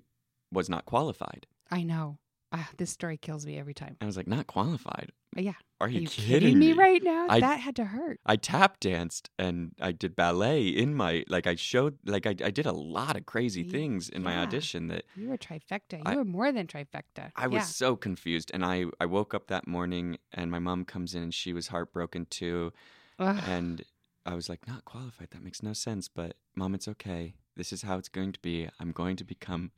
was 0.52 0.70
not 0.70 0.86
qualified. 0.86 1.48
I 1.72 1.84
know. 1.84 2.20
Ah, 2.56 2.70
this 2.78 2.92
story 2.92 3.18
kills 3.18 3.46
me 3.46 3.58
every 3.58 3.74
time. 3.74 3.98
I 4.00 4.06
was 4.06 4.16
like, 4.16 4.28
not 4.28 4.46
qualified. 4.48 5.12
Yeah. 5.36 5.54
Are 5.82 5.88
Are 5.88 5.90
you, 5.90 6.02
you 6.02 6.08
kidding, 6.08 6.60
me 6.60 6.74
right 6.74 7.02
now? 7.04 7.26
I- 7.28 7.40
that 7.40 7.60
had 7.60 7.76
to 7.78 7.86
hurt. 7.86 8.20
I 8.28 8.36
tap 8.36 8.80
danced 8.80 9.32
and 9.40 9.72
I 9.82 9.92
did 9.92 10.16
ballet 10.16 10.68
in 10.68 10.94
my 10.94 11.26
like 11.28 11.48
I 11.48 11.56
showed 11.56 11.98
like 12.06 12.26
I, 12.28 12.36
I 12.46 12.52
did 12.52 12.68
a 12.68 12.72
lot 12.72 13.18
of 13.18 13.26
crazy 13.26 13.64
things 13.64 14.08
in 14.08 14.22
my 14.22 14.38
audition 14.38 14.88
that 14.90 15.04
You 15.16 15.30
were 15.30 15.38
trifecta. 15.38 15.98
You 15.98 16.04
I- 16.06 16.16
were 16.16 16.24
more 16.26 16.52
than 16.52 16.68
trifecta. 16.68 17.32
I 17.36 17.48
was 17.48 17.62
Yeah. 17.62 17.64
so 17.64 17.96
confused 17.96 18.52
and 18.54 18.64
I 18.64 18.86
I 19.00 19.08
woke 19.08 19.34
up 19.34 19.48
that 19.48 19.68
morning 19.68 20.20
and 20.32 20.52
my 20.52 20.60
mom 20.60 20.86
comes 20.86 21.16
in 21.16 21.24
and 21.24 21.34
she 21.34 21.52
was 21.54 21.68
heartbroken 21.70 22.28
too 22.30 22.72
Ugh. 23.20 23.42
and 23.48 23.84
I 24.26 24.36
was 24.36 24.48
like 24.48 24.68
not 24.68 24.86
qualified 24.86 25.32
that 25.32 25.44
makes 25.44 25.64
no 25.64 25.74
sense 25.74 26.08
but 26.08 26.36
mom 26.56 26.76
it's 26.76 26.88
okay 26.88 27.34
this 27.58 27.74
is 27.74 27.82
how 27.82 27.98
it's 27.98 28.10
going 28.10 28.32
to 28.34 28.40
be 28.40 28.70
I'm 28.80 28.92
going 28.92 29.16
to 29.18 29.24
become 29.26 29.72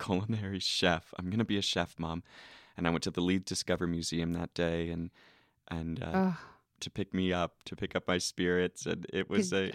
culinary 0.00 0.58
chef. 0.58 1.12
I'm 1.18 1.26
going 1.26 1.38
to 1.38 1.44
be 1.44 1.58
a 1.58 1.62
chef 1.62 1.94
mom. 1.98 2.22
And 2.76 2.86
I 2.86 2.90
went 2.90 3.02
to 3.04 3.10
the 3.10 3.20
Lied 3.20 3.44
Discovery 3.44 3.88
Museum 3.88 4.32
that 4.32 4.54
day 4.54 4.88
and 4.90 5.10
and 5.68 6.02
uh, 6.02 6.32
to 6.80 6.90
pick 6.90 7.14
me 7.14 7.32
up 7.32 7.62
to 7.64 7.76
pick 7.76 7.94
up 7.94 8.08
my 8.08 8.18
spirits 8.18 8.86
and 8.86 9.06
it 9.12 9.28
was 9.30 9.52
a 9.52 9.72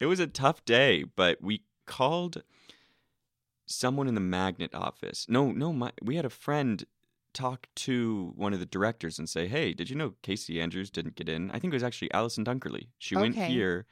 it 0.00 0.06
was 0.06 0.20
a 0.20 0.26
tough 0.26 0.64
day 0.64 1.04
but 1.16 1.40
we 1.40 1.62
called 1.86 2.42
someone 3.66 4.08
in 4.08 4.14
the 4.14 4.20
magnet 4.20 4.74
office. 4.74 5.26
No 5.28 5.52
no 5.52 5.72
my, 5.72 5.92
we 6.02 6.16
had 6.16 6.24
a 6.24 6.30
friend 6.30 6.84
talk 7.32 7.68
to 7.76 8.32
one 8.34 8.52
of 8.52 8.58
the 8.58 8.66
directors 8.66 9.18
and 9.18 9.28
say 9.28 9.46
hey 9.46 9.72
did 9.72 9.88
you 9.88 9.96
know 9.96 10.14
casey 10.22 10.60
andrews 10.60 10.90
didn't 10.90 11.14
get 11.14 11.28
in? 11.28 11.50
I 11.52 11.58
think 11.58 11.72
it 11.72 11.76
was 11.76 11.84
actually 11.84 12.12
allison 12.12 12.44
dunkerley. 12.44 12.88
She 12.98 13.16
went 13.16 13.36
here 13.36 13.86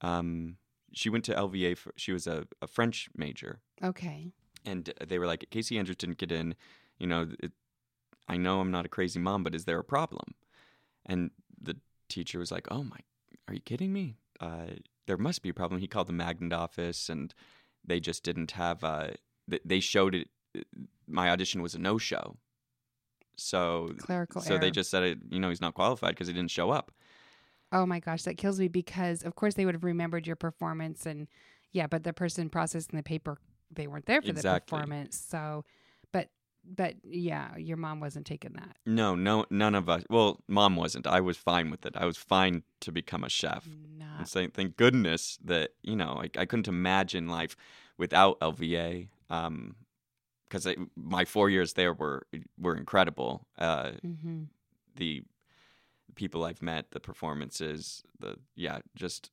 um 0.00 0.56
she 0.92 1.10
went 1.10 1.24
to 1.24 1.34
lva 1.34 1.76
for, 1.76 1.92
she 1.96 2.12
was 2.12 2.26
a, 2.26 2.46
a 2.62 2.66
french 2.66 3.08
major. 3.14 3.60
Okay. 3.82 4.32
And 4.68 4.92
they 5.06 5.18
were 5.18 5.26
like 5.26 5.46
casey 5.50 5.78
andrews 5.78 5.96
didn't 5.96 6.18
get 6.18 6.30
in 6.30 6.54
you 6.98 7.06
know 7.06 7.28
it, 7.40 7.52
i 8.28 8.36
know 8.36 8.60
i'm 8.60 8.70
not 8.70 8.86
a 8.86 8.88
crazy 8.88 9.18
mom 9.18 9.42
but 9.42 9.54
is 9.54 9.64
there 9.64 9.78
a 9.78 9.84
problem? 9.84 10.34
And 11.06 11.30
the 11.60 11.76
teacher 12.08 12.38
was 12.38 12.52
like 12.52 12.68
oh 12.70 12.82
my 12.84 12.98
are 13.48 13.54
you 13.54 13.60
kidding 13.60 13.92
me? 13.92 14.16
Uh, 14.40 14.66
there 15.06 15.16
must 15.16 15.42
be 15.42 15.48
a 15.48 15.54
problem. 15.54 15.80
He 15.80 15.88
called 15.88 16.06
the 16.06 16.12
magnet 16.12 16.52
office 16.52 17.08
and 17.08 17.34
they 17.84 17.98
just 17.98 18.22
didn't 18.22 18.52
have 18.52 18.84
uh, 18.84 19.08
th- 19.48 19.62
they 19.64 19.80
showed 19.80 20.14
it 20.14 20.28
my 21.06 21.30
audition 21.30 21.62
was 21.62 21.74
a 21.74 21.78
no-show. 21.78 22.36
So 23.36 23.94
Clerical 23.98 24.42
so 24.42 24.54
error. 24.54 24.60
they 24.60 24.70
just 24.70 24.90
said 24.90 25.02
it 25.02 25.18
you 25.30 25.40
know 25.40 25.48
he's 25.48 25.60
not 25.60 25.74
qualified 25.74 26.10
because 26.10 26.28
he 26.28 26.34
didn't 26.34 26.50
show 26.50 26.70
up. 26.70 26.92
Oh 27.72 27.86
my 27.86 28.00
gosh, 28.00 28.22
that 28.22 28.36
kills 28.36 28.60
me 28.60 28.68
because 28.68 29.22
of 29.22 29.34
course 29.34 29.54
they 29.54 29.64
would 29.64 29.74
have 29.74 29.84
remembered 29.84 30.26
your 30.26 30.36
performance 30.36 31.06
and 31.06 31.28
yeah, 31.72 31.86
but 31.86 32.02
the 32.02 32.12
person 32.12 32.48
processing 32.50 32.96
the 32.96 33.02
paper 33.02 33.38
they 33.70 33.86
weren't 33.86 34.06
there 34.06 34.20
for 34.22 34.28
Exactly. 34.28 34.78
the 34.78 34.82
performance. 34.82 35.24
So 35.28 35.64
but 36.12 36.28
but 36.64 36.94
yeah, 37.04 37.56
your 37.56 37.76
mom 37.76 38.00
wasn't 38.00 38.26
taking 38.26 38.52
that. 38.54 38.76
No, 38.84 39.14
no, 39.14 39.46
none 39.50 39.74
of 39.74 39.88
us. 39.88 40.02
Well, 40.10 40.40
mom 40.48 40.76
wasn't. 40.76 41.06
I 41.06 41.20
was 41.20 41.36
fine 41.36 41.70
with 41.70 41.86
it. 41.86 41.96
I 41.96 42.04
was 42.04 42.16
fine 42.16 42.62
to 42.80 42.92
become 42.92 43.24
a 43.24 43.28
chef. 43.28 43.68
Not. 43.98 44.18
And 44.18 44.28
saying, 44.28 44.50
thank 44.50 44.76
goodness 44.76 45.38
that 45.44 45.70
you 45.82 45.96
know 45.96 46.20
I, 46.22 46.40
I 46.40 46.46
couldn't 46.46 46.68
imagine 46.68 47.28
life 47.28 47.56
without 47.96 48.38
LVA. 48.40 49.08
Um, 49.30 49.76
because 50.48 50.66
my 50.96 51.26
four 51.26 51.50
years 51.50 51.74
there 51.74 51.92
were 51.92 52.26
were 52.58 52.76
incredible. 52.76 53.46
Uh, 53.58 53.92
hmm 54.02 54.44
the 54.96 55.22
people 56.16 56.42
I've 56.44 56.62
met, 56.62 56.90
the 56.90 57.00
performances, 57.00 58.02
the 58.18 58.36
yeah, 58.56 58.80
just 58.96 59.30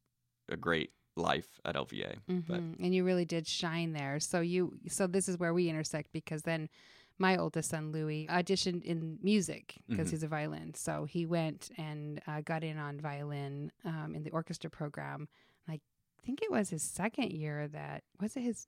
a 0.49 0.55
great 0.57 0.91
life 1.15 1.59
at 1.65 1.75
LVA. 1.75 2.17
But 2.27 2.59
hmm 2.59 2.73
And 2.83 2.93
you 2.93 3.03
really 3.03 3.25
did 3.25 3.47
shine 3.47 3.93
there. 3.93 4.19
So 4.19 4.41
you, 4.41 4.77
so 4.87 5.07
this 5.07 5.27
is 5.29 5.37
where 5.37 5.53
we 5.53 5.69
intersect 5.69 6.11
because 6.11 6.41
then 6.43 6.69
my 7.17 7.37
oldest 7.37 7.69
son 7.69 7.91
Louis 7.93 8.27
auditioned 8.29 8.83
in 8.83 9.17
music 9.23 9.75
because 9.87 10.07
Mhm. 10.07 10.11
he's 10.11 10.23
a 10.23 10.27
violin. 10.27 10.73
So 10.73 11.05
he 11.05 11.25
went 11.25 11.69
and 11.77 12.21
uh, 12.27 12.41
got 12.41 12.63
in 12.63 12.77
on 12.77 12.99
violin 12.99 13.71
um, 13.85 14.13
in 14.15 14.23
the 14.23 14.31
orchestra 14.31 14.69
program. 14.69 15.29
I 15.67 15.79
think 16.25 16.41
it 16.41 16.51
was 16.51 16.69
his 16.71 16.83
second 16.83 17.31
year 17.31 17.67
that 17.69 18.03
was 18.19 18.35
it 18.35 18.41
his. 18.41 18.67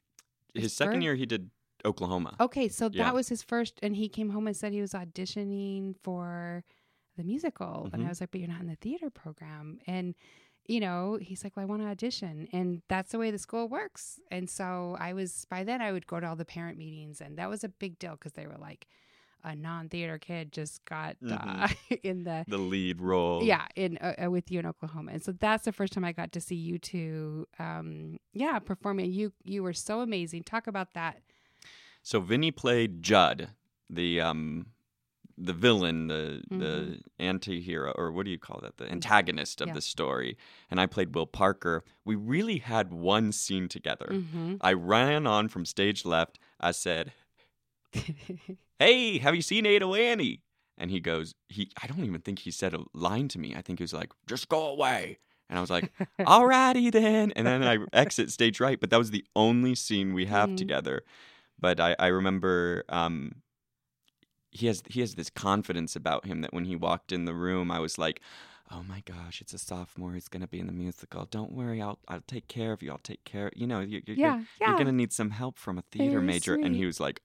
his 0.54 0.72
second 0.74 0.94
first- 0.96 1.04
year, 1.04 1.16
he 1.16 1.26
did 1.26 1.50
Oklahoma. 1.84 2.36
Okay, 2.40 2.70
so 2.70 2.90
Yeah. 2.92 3.04
that 3.06 3.14
was 3.14 3.28
his 3.30 3.44
first, 3.44 3.80
and 3.84 3.96
he 3.96 4.08
came 4.08 4.30
home 4.30 4.48
and 4.48 4.56
said 4.56 4.72
he 4.74 4.82
was 4.82 4.94
auditioning 4.94 5.96
for 6.04 6.64
the 7.18 7.24
musical, 7.24 7.90
and 7.92 8.02
Mhm. 8.04 8.06
I 8.06 8.10
was 8.10 8.22
like, 8.22 8.32
"But 8.32 8.40
you're 8.42 8.50
not 8.50 8.62
in 8.62 8.68
the 8.68 8.76
theater 8.76 9.10
program," 9.10 9.80
and 9.88 10.16
you 10.68 10.80
know, 10.80 11.18
he's 11.22 11.44
like, 11.44 11.56
"Well, 11.56 11.64
I 11.64 11.66
want 11.68 11.82
to 11.82 11.88
audition," 11.88 12.48
and 12.52 12.82
that's 12.88 13.12
the 13.12 13.20
way 13.20 13.32
the 13.32 13.38
school 13.38 13.68
works. 13.68 14.20
And 14.32 14.50
so 14.50 14.98
I 15.00 15.14
was 15.14 15.46
by 15.50 15.64
then 15.64 15.82
I 15.82 15.92
would 15.92 16.08
go 16.08 16.20
to 16.20 16.28
all 16.28 16.36
the 16.36 16.46
parent 16.46 16.78
meetings, 16.78 17.22
and 17.22 17.38
that 17.38 17.50
was 17.50 17.64
a 17.64 17.70
big 17.70 18.00
deal 18.00 18.12
because 18.12 18.34
they 18.34 18.48
were 18.48 18.58
like, 18.60 18.88
a 19.44 19.56
non-theater 19.56 20.18
kid 20.18 20.52
just 20.52 20.84
got 20.86 21.16
uh, 21.30 21.68
in 22.04 22.24
the 22.24 22.44
the 22.48 22.58
lead 22.58 23.02
role. 23.02 23.44
yeah 23.44 23.66
in 23.76 23.98
uh, 24.00 24.26
uh, 24.26 24.30
with 24.30 24.52
you 24.52 24.60
in 24.60 24.66
Oklahoma, 24.66 25.12
and 25.14 25.24
so 25.24 25.32
that's 25.32 25.66
the 25.66 25.72
first 25.72 25.94
time 25.94 26.04
I 26.04 26.12
got 26.12 26.32
to 26.34 26.42
see 26.42 26.56
you 26.56 26.78
two, 26.78 27.48
um, 27.60 28.20
yeah, 28.34 28.60
performing. 28.60 29.12
You 29.12 29.32
you 29.44 29.64
were 29.64 29.74
so 29.74 30.02
amazing. 30.02 30.44
Talk 30.44 30.68
about 30.68 30.94
that. 30.94 31.22
So 32.04 32.20
Vinny 32.20 32.52
played 32.52 33.04
Judd, 33.04 33.50
the 33.90 34.22
um 34.22 34.68
the 35.38 35.54
villain, 35.54 36.08
the 36.08 36.42
the 36.50 37.00
anti-hero 37.20 37.92
or 37.96 38.12
what 38.12 38.26
do 38.26 38.32
you 38.32 38.40
call 38.40 38.60
that? 38.64 38.78
The 38.78 38.92
antagonist 38.92 39.62
of 39.62 39.68
Yeah. 39.68 39.74
the 39.76 39.82
story. 39.82 40.36
And 40.72 40.80
I 40.80 40.86
played 40.88 41.14
Will 41.14 41.28
Parker. 41.28 41.84
We 42.06 42.16
really 42.16 42.58
had 42.60 42.92
one 42.92 43.32
scene 43.32 43.68
together. 43.68 44.08
Mm-hmm. 44.12 44.56
I 44.62 44.74
ran 44.74 45.28
on 45.28 45.48
from 45.50 45.64
stage 45.66 46.06
left. 46.06 46.40
I 46.60 46.72
said, 46.72 47.14
"Hey, 48.80 49.18
have 49.20 49.36
you 49.36 49.42
seen 49.42 49.66
Ado 49.66 49.94
Annie?" 49.94 50.42
And 50.78 50.92
he 50.92 51.00
goes, 51.00 51.34
"He 51.50 51.72
I 51.82 51.88
don't 51.88 52.04
even 52.04 52.22
think 52.22 52.40
he 52.40 52.52
said 52.52 52.74
a 52.74 52.84
line 52.94 53.28
to 53.30 53.40
me. 53.40 53.56
I 53.56 53.62
think 53.62 53.80
he 53.80 53.84
was 53.84 53.94
like, 53.94 54.12
"Just 54.28 54.50
go 54.50 54.68
away." 54.68 55.20
And 55.50 55.58
I 55.58 55.62
was 55.62 55.70
like, 55.70 55.92
"Alrighty 56.20 56.92
then." 56.92 57.32
And 57.36 57.48
then 57.48 57.64
I 57.64 57.78
exit 57.94 58.32
stage 58.32 58.60
right, 58.60 58.80
but 58.80 58.90
that 58.90 58.98
was 58.98 59.12
the 59.12 59.26
only 59.36 59.76
scene 59.76 60.14
we 60.14 60.26
have 60.26 60.50
Mhm. 60.52 60.58
together. 60.58 61.04
But 61.60 61.80
I 61.80 61.96
I 61.98 62.08
remember 62.08 62.84
um 62.90 63.42
he 64.58 64.68
has 64.68 64.82
he 64.90 65.00
has 65.02 65.16
this 65.16 65.30
confidence 65.30 65.96
about 65.96 66.26
him 66.26 66.42
that 66.42 66.54
when 66.54 66.66
he 66.66 66.76
walked 66.76 67.12
in 67.12 67.26
the 67.26 67.34
room, 67.34 67.72
I 67.72 67.80
was 67.80 67.98
like, 67.98 68.22
"Oh 68.72 68.84
my 68.84 69.02
gosh, 69.06 69.42
it's 69.42 69.54
a 69.54 69.58
sophomore. 69.58 70.14
He's 70.14 70.28
gonna 70.28 70.48
be 70.48 70.60
in 70.60 70.68
the 70.68 70.74
musical. 70.74 71.26
Don't 71.26 71.52
worry, 71.52 71.82
I'll 71.82 72.00
I'll 72.08 72.22
take 72.28 72.48
care 72.48 72.72
of 72.74 72.82
you. 72.84 72.92
I'll 72.92 72.98
take 73.12 73.24
care. 73.24 73.52
You 73.56 73.68
know, 73.68 73.80
you, 73.82 74.02
you're, 74.06 74.18
yeah, 74.18 74.42
yeah. 74.60 74.68
you're 74.68 74.76
gonna 74.76 74.92
need 74.92 75.14
some 75.14 75.32
help 75.32 75.58
from 75.58 75.78
a 75.78 75.82
theater 75.84 76.20
Very 76.20 76.28
major." 76.28 76.56
And 76.64 76.76
he 76.76 76.86
was 76.86 77.00
like, 77.00 77.22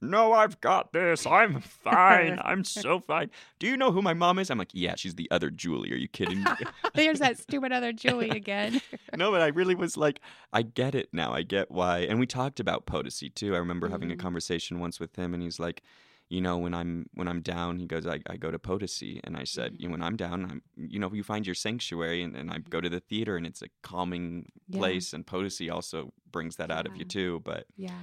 "No, 0.00 0.32
I've 0.32 0.60
got 0.60 0.92
this. 0.92 1.26
I'm 1.26 1.60
fine. 1.60 2.38
I'm 2.44 2.64
so 2.64 2.98
fine. 3.00 3.30
Do 3.60 3.66
you 3.68 3.76
know 3.76 3.92
who 3.92 4.02
my 4.02 4.14
mom 4.14 4.38
is?" 4.38 4.50
I'm 4.50 4.58
like, 4.58 4.70
"Yeah, 4.74 4.94
she's 4.96 5.14
the 5.14 5.30
other 5.30 5.50
Julie. 5.50 5.92
Are 5.92 5.96
you 5.96 6.08
kidding 6.08 6.42
me?" 6.44 6.56
There's 6.94 7.20
that 7.20 7.38
stupid 7.38 7.72
other 7.72 7.92
Julie 7.92 8.34
again. 8.34 8.80
no, 9.14 9.30
but 9.30 9.40
I 9.42 9.48
really 9.48 9.74
was 9.74 9.96
like, 9.96 10.20
I 10.52 10.62
get 10.62 10.94
it 10.94 11.08
now. 11.12 11.32
I 11.32 11.42
get 11.42 11.70
why. 11.70 12.00
And 12.00 12.18
we 12.18 12.26
talked 12.26 12.60
about 12.60 12.86
Potosi 12.86 13.30
too. 13.30 13.54
I 13.54 13.58
remember 13.58 13.88
having 13.88 14.10
a 14.10 14.16
Mhm. 14.16 14.18
conversation 14.18 14.80
once 14.80 14.98
with 15.00 15.16
him, 15.16 15.34
and 15.34 15.42
he's 15.42 15.60
like, 15.60 15.82
you 16.32 16.40
know, 16.40 16.56
when 16.56 16.72
I'm 16.72 17.10
when 17.12 17.28
I'm 17.28 17.42
down, 17.42 17.78
he 17.78 17.86
goes, 17.86 18.06
I, 18.06 18.20
I 18.26 18.36
go 18.38 18.50
to 18.50 18.58
Potosi, 18.58 19.20
and 19.22 19.36
I 19.36 19.44
said, 19.44 19.76
you 19.78 19.86
know, 19.86 19.92
when 19.92 20.02
I'm 20.02 20.16
down, 20.16 20.44
I'm 20.50 20.62
you 20.76 20.98
know, 20.98 21.12
you 21.12 21.22
find 21.22 21.46
your 21.46 21.54
sanctuary, 21.54 22.22
and, 22.22 22.34
and 22.34 22.50
I 22.50 22.56
go 22.58 22.80
to 22.80 22.88
the 22.88 23.00
theater, 23.00 23.36
and 23.36 23.46
it's 23.46 23.60
a 23.60 23.68
calming 23.82 24.50
Yeah. 24.66 24.78
place, 24.78 25.12
and 25.12 25.26
Potosi 25.26 25.68
also 25.68 26.14
brings 26.30 26.56
that 26.56 26.70
out 26.70 26.86
of 26.86 26.96
you 26.96 27.04
too. 27.04 27.42
But 27.44 27.66
yeah. 27.76 28.00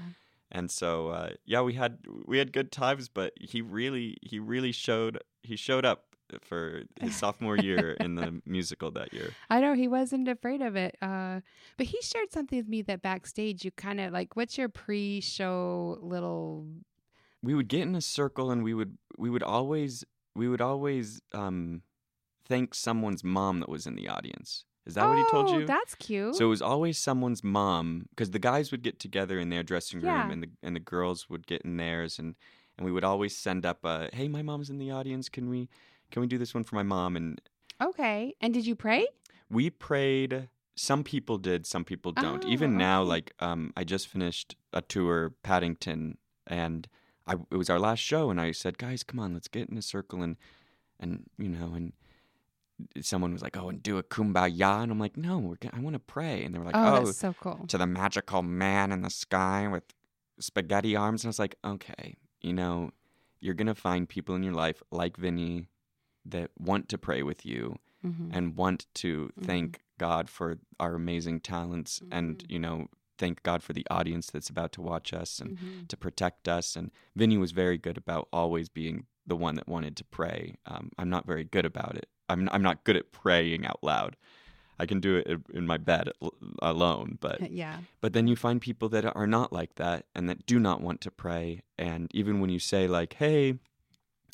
and 0.51 0.69
so 0.69 1.07
uh, 1.07 1.29
yeah, 1.45 1.61
we 1.61 1.73
had 1.73 1.97
we 2.27 2.37
had 2.37 2.53
good 2.53 2.71
times, 2.71 3.09
but 3.09 3.33
he 3.41 3.63
really 3.63 4.17
he 4.21 4.37
really 4.37 4.71
showed 4.71 5.17
he 5.41 5.55
showed 5.55 5.83
up 5.83 6.05
for 6.43 6.83
his 7.01 7.15
sophomore 7.23 7.57
year 7.57 7.97
in 7.99 8.13
the 8.13 8.41
musical 8.45 8.91
that 8.91 9.11
year. 9.11 9.33
I 9.49 9.59
know 9.59 9.73
he 9.73 9.87
wasn't 9.87 10.27
afraid 10.27 10.61
of 10.61 10.75
it. 10.75 10.95
Uh, 11.01 11.41
but 11.77 11.87
he 11.87 11.99
shared 12.03 12.31
something 12.31 12.59
with 12.59 12.67
me 12.67 12.83
that 12.83 13.01
backstage 13.01 13.65
you 13.65 13.71
kind 13.71 13.99
of 13.99 14.13
like, 14.13 14.35
what's 14.35 14.55
your 14.55 14.69
pre 14.69 15.19
show 15.19 15.97
little. 16.01 16.67
We 17.41 17.53
would 17.53 17.67
get 17.67 17.81
in 17.81 17.95
a 17.95 18.01
circle 18.01 18.51
and 18.51 18.63
we 18.63 18.73
would 18.73 18.97
we 19.17 19.29
would 19.29 19.43
always 19.43 20.03
we 20.35 20.47
would 20.47 20.61
always 20.61 21.21
um 21.33 21.81
thank 22.45 22.73
someone's 22.73 23.23
mom 23.23 23.59
that 23.59 23.69
was 23.69 23.85
in 23.85 23.95
the 23.95 24.07
audience 24.07 24.65
is 24.85 24.95
that 24.95 25.05
oh, 25.05 25.09
what 25.09 25.17
he 25.17 25.29
told 25.31 25.49
you 25.51 25.65
That's 25.67 25.93
cute. 25.95 26.35
so 26.35 26.45
it 26.45 26.49
was 26.49 26.61
always 26.61 26.97
someone's 26.97 27.43
mom 27.43 28.07
because 28.09 28.31
the 28.31 28.39
guys 28.39 28.71
would 28.71 28.81
get 28.81 28.99
together 28.99 29.39
in 29.39 29.49
their 29.49 29.63
dressing 29.63 29.99
room 29.99 30.07
Yeah. 30.07 30.31
and 30.31 30.43
the 30.43 30.49
and 30.63 30.75
the 30.75 30.79
girls 30.79 31.29
would 31.29 31.45
get 31.47 31.61
in 31.63 31.77
theirs 31.77 32.17
and 32.19 32.35
and 32.77 32.85
we 32.85 32.91
would 32.91 33.03
always 33.03 33.35
send 33.35 33.65
up 33.65 33.83
a 33.83 34.09
hey 34.13 34.27
my 34.27 34.41
mom's 34.41 34.69
in 34.69 34.77
the 34.79 34.91
audience 34.91 35.29
can 35.29 35.49
we 35.49 35.69
can 36.11 36.21
we 36.21 36.27
do 36.27 36.37
this 36.37 36.53
one 36.53 36.63
for 36.63 36.75
my 36.75 36.83
mom 36.83 37.15
and 37.15 37.39
okay. 37.81 38.33
And 38.41 38.53
did 38.53 38.65
you 38.65 38.75
pray? 38.75 39.07
we 39.51 39.69
prayed 39.69 40.49
some 40.75 41.03
people 41.03 41.37
did 41.37 41.65
some 41.65 41.83
people 41.83 42.11
don't 42.11 42.45
even 42.45 42.75
Oh, 42.75 42.77
now 42.77 43.03
like 43.03 43.33
um 43.39 43.73
i 43.75 43.83
just 43.83 44.07
finished 44.07 44.55
a 44.73 44.81
tour 44.81 45.33
paddington 45.43 46.17
and 46.47 46.87
i 47.29 47.35
it 47.51 47.55
was 47.57 47.69
our 47.69 47.79
last 47.79 47.99
show 47.99 48.29
and 48.29 48.39
i 48.41 48.51
said 48.51 48.77
guys 48.77 49.03
come 49.03 49.19
on 49.19 49.33
let's 49.33 49.47
get 49.47 49.69
in 49.69 49.77
a 49.77 49.81
circle 49.81 50.21
and 50.21 50.35
and 50.99 51.23
you 51.37 51.47
know 51.49 51.73
and 51.73 51.93
someone 53.01 53.33
was 53.33 53.41
like 53.41 53.57
oh 53.57 53.69
and 53.69 53.83
do 53.83 53.97
a 53.97 54.03
kumbaya 54.03 54.81
and 54.81 54.91
i'm 54.91 54.99
like 54.99 55.17
no 55.17 55.37
we're 55.37 55.55
gonna, 55.55 55.75
i 55.75 55.79
want 55.79 55.93
to 55.93 55.99
pray 55.99 56.43
and 56.43 56.53
they 56.55 56.59
were 56.59 56.65
like 56.65 56.75
oh, 56.77 56.95
oh, 56.95 57.05
that's 57.05 57.17
so 57.17 57.33
cool. 57.39 57.59
to 57.67 57.77
the 57.77 57.85
magical 57.87 58.41
man 58.41 58.91
in 58.91 59.01
the 59.01 59.09
sky 59.09 59.67
with 59.67 59.83
spaghetti 60.39 60.95
arms 60.95 61.23
and 61.23 61.27
i 61.27 61.31
was 61.31 61.39
like 61.39 61.55
okay 61.65 62.15
you 62.41 62.53
know 62.53 62.89
you're 63.41 63.53
gonna 63.53 63.75
find 63.75 64.07
people 64.07 64.33
in 64.35 64.43
your 64.43 64.53
life 64.53 64.81
like 64.91 65.17
vinny 65.17 65.67
that 66.25 66.51
want 66.57 66.87
to 66.89 66.97
pray 66.97 67.21
with 67.23 67.45
you 67.45 67.77
Mhm. 68.05 68.29
and 68.31 68.55
want 68.55 68.85
to 68.93 69.29
Mhm. 69.37 69.45
thank 69.45 69.81
God 69.97 70.29
for 70.29 70.57
our 70.79 70.95
amazing 70.95 71.41
talents 71.41 72.01
and, 72.13 72.37
Mhm. 72.37 72.51
you 72.51 72.59
know, 72.59 72.87
thank 73.19 73.43
God 73.43 73.61
for 73.61 73.73
the 73.73 73.85
audience 73.91 74.31
that's 74.31 74.49
about 74.49 74.71
to 74.73 74.81
watch 74.81 75.13
us 75.13 75.39
and 75.39 75.51
Mhm. 75.57 75.87
to 75.89 75.95
protect 75.97 76.47
us. 76.47 76.75
And 76.75 76.89
Vinny 77.15 77.37
was 77.37 77.51
very 77.51 77.77
good 77.77 77.97
about 77.97 78.27
always 78.33 78.69
being 78.69 79.05
the 79.27 79.35
one 79.35 79.55
that 79.55 79.67
wanted 79.67 79.95
to 79.97 80.03
pray. 80.05 80.55
Um, 80.65 80.89
I'm 80.97 81.09
not 81.09 81.27
very 81.27 81.43
good 81.43 81.65
about 81.65 81.95
it. 81.95 82.07
I'm, 82.29 82.49
I'm 82.51 82.63
not 82.63 82.83
good 82.85 82.95
at 82.95 83.11
praying 83.11 83.65
out 83.65 83.83
loud. 83.83 84.15
I 84.81 84.85
can 84.85 84.99
do 85.01 85.17
it 85.17 85.27
in- 85.53 85.67
my 85.67 85.77
bed 85.77 86.09
alone, 86.61 87.17
but 87.19 87.51
Yeah. 87.51 87.81
but 88.01 88.13
then 88.13 88.27
you 88.29 88.35
find 88.37 88.61
people 88.61 88.87
that 88.89 89.05
are 89.15 89.27
not 89.27 89.51
like 89.51 89.75
that 89.75 90.05
and 90.15 90.29
that 90.29 90.45
do 90.45 90.57
not 90.57 90.79
want 90.81 91.01
to 91.01 91.11
pray. 91.11 91.61
And 91.77 92.09
even 92.13 92.39
when 92.39 92.49
you 92.49 92.59
say 92.59 92.87
like, 92.87 93.13
"Hey, 93.13 93.59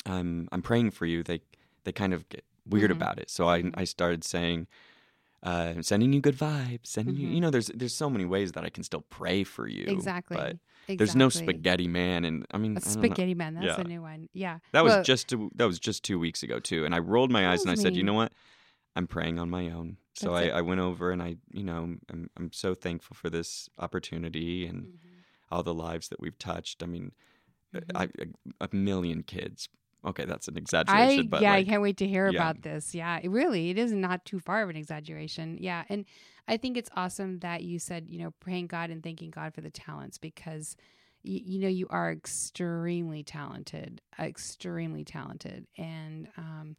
I'm 0.04 0.48
I'm 0.52 0.62
praying 0.62 0.92
for 0.92 1.06
you," 1.06 1.22
they 1.22 1.40
they 1.84 1.92
kind 1.92 2.14
of 2.14 2.28
get 2.28 2.44
weird 2.64 2.90
Mhm. 2.90 2.96
about 2.96 3.18
it. 3.18 3.28
So 3.30 3.48
I. 3.48 3.70
I 3.74 3.84
started 3.84 4.24
saying, 4.24 4.66
uh, 5.42 5.80
"Sending 5.82 6.12
you 6.12 6.20
good 6.20 6.36
vibes." 6.36 6.86
Sending 6.86 7.16
you, 7.16 7.28
Mhm. 7.28 7.34
you 7.34 7.40
know, 7.40 7.50
there's 7.50 7.68
there's 7.68 7.94
so 7.94 8.08
many 8.10 8.24
ways 8.24 8.52
that 8.52 8.64
I 8.64 8.70
can 8.70 8.82
still 8.84 9.02
pray 9.10 9.44
for 9.44 9.68
you. 9.68 9.84
Exactly. 9.86 10.36
But 10.36 10.46
exactly. 10.88 10.96
there's 10.96 11.16
no 11.16 11.28
spaghetti 11.28 11.88
man, 11.88 12.24
and 12.24 12.46
I 12.52 12.58
mean, 12.58 12.76
A 12.76 12.80
I 12.80 12.80
don't 12.80 12.94
know. 12.96 13.02
spaghetti 13.02 13.34
man. 13.34 13.54
That's 13.54 13.66
Yeah. 13.78 13.80
a 13.80 13.84
new 13.84 14.02
one. 14.02 14.28
Yeah. 14.32 14.58
That 14.72 14.84
was 14.84 14.92
Well, 14.94 15.02
just 15.04 15.28
two, 15.28 15.50
that 15.56 15.66
was 15.66 15.78
just 15.78 16.02
two 16.04 16.18
weeks 16.18 16.42
ago 16.42 16.58
too, 16.60 16.84
and 16.84 16.94
I 16.94 16.98
rolled 16.98 17.30
my 17.30 17.48
eyes 17.50 17.62
and 17.62 17.70
I 17.70 17.74
said, 17.76 17.96
"You 17.96 18.02
know 18.02 18.14
what? 18.14 18.32
I'm 18.94 19.06
praying 19.06 19.38
on 19.38 19.50
my 19.50 19.70
own." 19.70 19.98
So 20.14 20.32
I, 20.34 20.44
I 20.48 20.60
went 20.62 20.80
over 20.80 21.10
and 21.10 21.22
I, 21.22 21.36
you 21.52 21.62
know, 21.64 21.98
I'm 22.08 22.30
I'm 22.36 22.52
so 22.52 22.74
thankful 22.74 23.14
for 23.14 23.28
this 23.30 23.68
opportunity 23.78 24.66
and 24.66 24.84
Mhm. 24.86 24.98
all 25.50 25.62
the 25.62 25.74
lives 25.74 26.08
that 26.08 26.20
we've 26.20 26.38
touched. 26.38 26.82
I 26.82 26.86
mean. 26.86 27.12
I, 27.94 28.08
a 28.58 28.68
million 28.72 29.22
kids. 29.22 29.68
Okay, 30.06 30.24
that's 30.24 30.46
an 30.48 30.56
I 30.88 31.08
exaggeration, 31.08 31.26
but 31.28 31.40
yeah, 31.40 31.52
I 31.52 31.64
can't 31.64 31.82
wait 31.82 31.96
to 31.98 32.06
hear 32.06 32.28
yeah. 32.28 32.30
about 32.38 32.62
this. 32.62 32.94
Yeah, 32.94 33.18
it 33.22 33.28
really, 33.30 33.70
it 33.70 33.78
is 33.78 33.92
not 33.92 34.24
too 34.24 34.38
far 34.38 34.62
of 34.62 34.70
an 34.70 34.76
exaggeration. 34.76 35.58
Yeah, 35.60 35.84
and 35.88 36.04
I 36.46 36.56
think 36.56 36.76
it's 36.76 36.90
awesome 36.94 37.40
that 37.40 37.64
you 37.64 37.78
said 37.78 38.08
you 38.08 38.18
know 38.20 38.30
praying 38.40 38.68
God 38.68 38.90
and 38.90 39.02
thanking 39.02 39.30
God 39.30 39.52
for 39.54 39.60
the 39.62 39.70
talents 39.70 40.18
because 40.18 40.76
y- 41.24 41.42
you 41.44 41.58
know 41.58 41.68
you 41.68 41.86
are 41.90 42.12
extremely 42.12 43.24
talented, 43.24 44.00
extremely 44.18 45.04
talented, 45.04 45.66
and 45.76 46.28
um, 46.36 46.76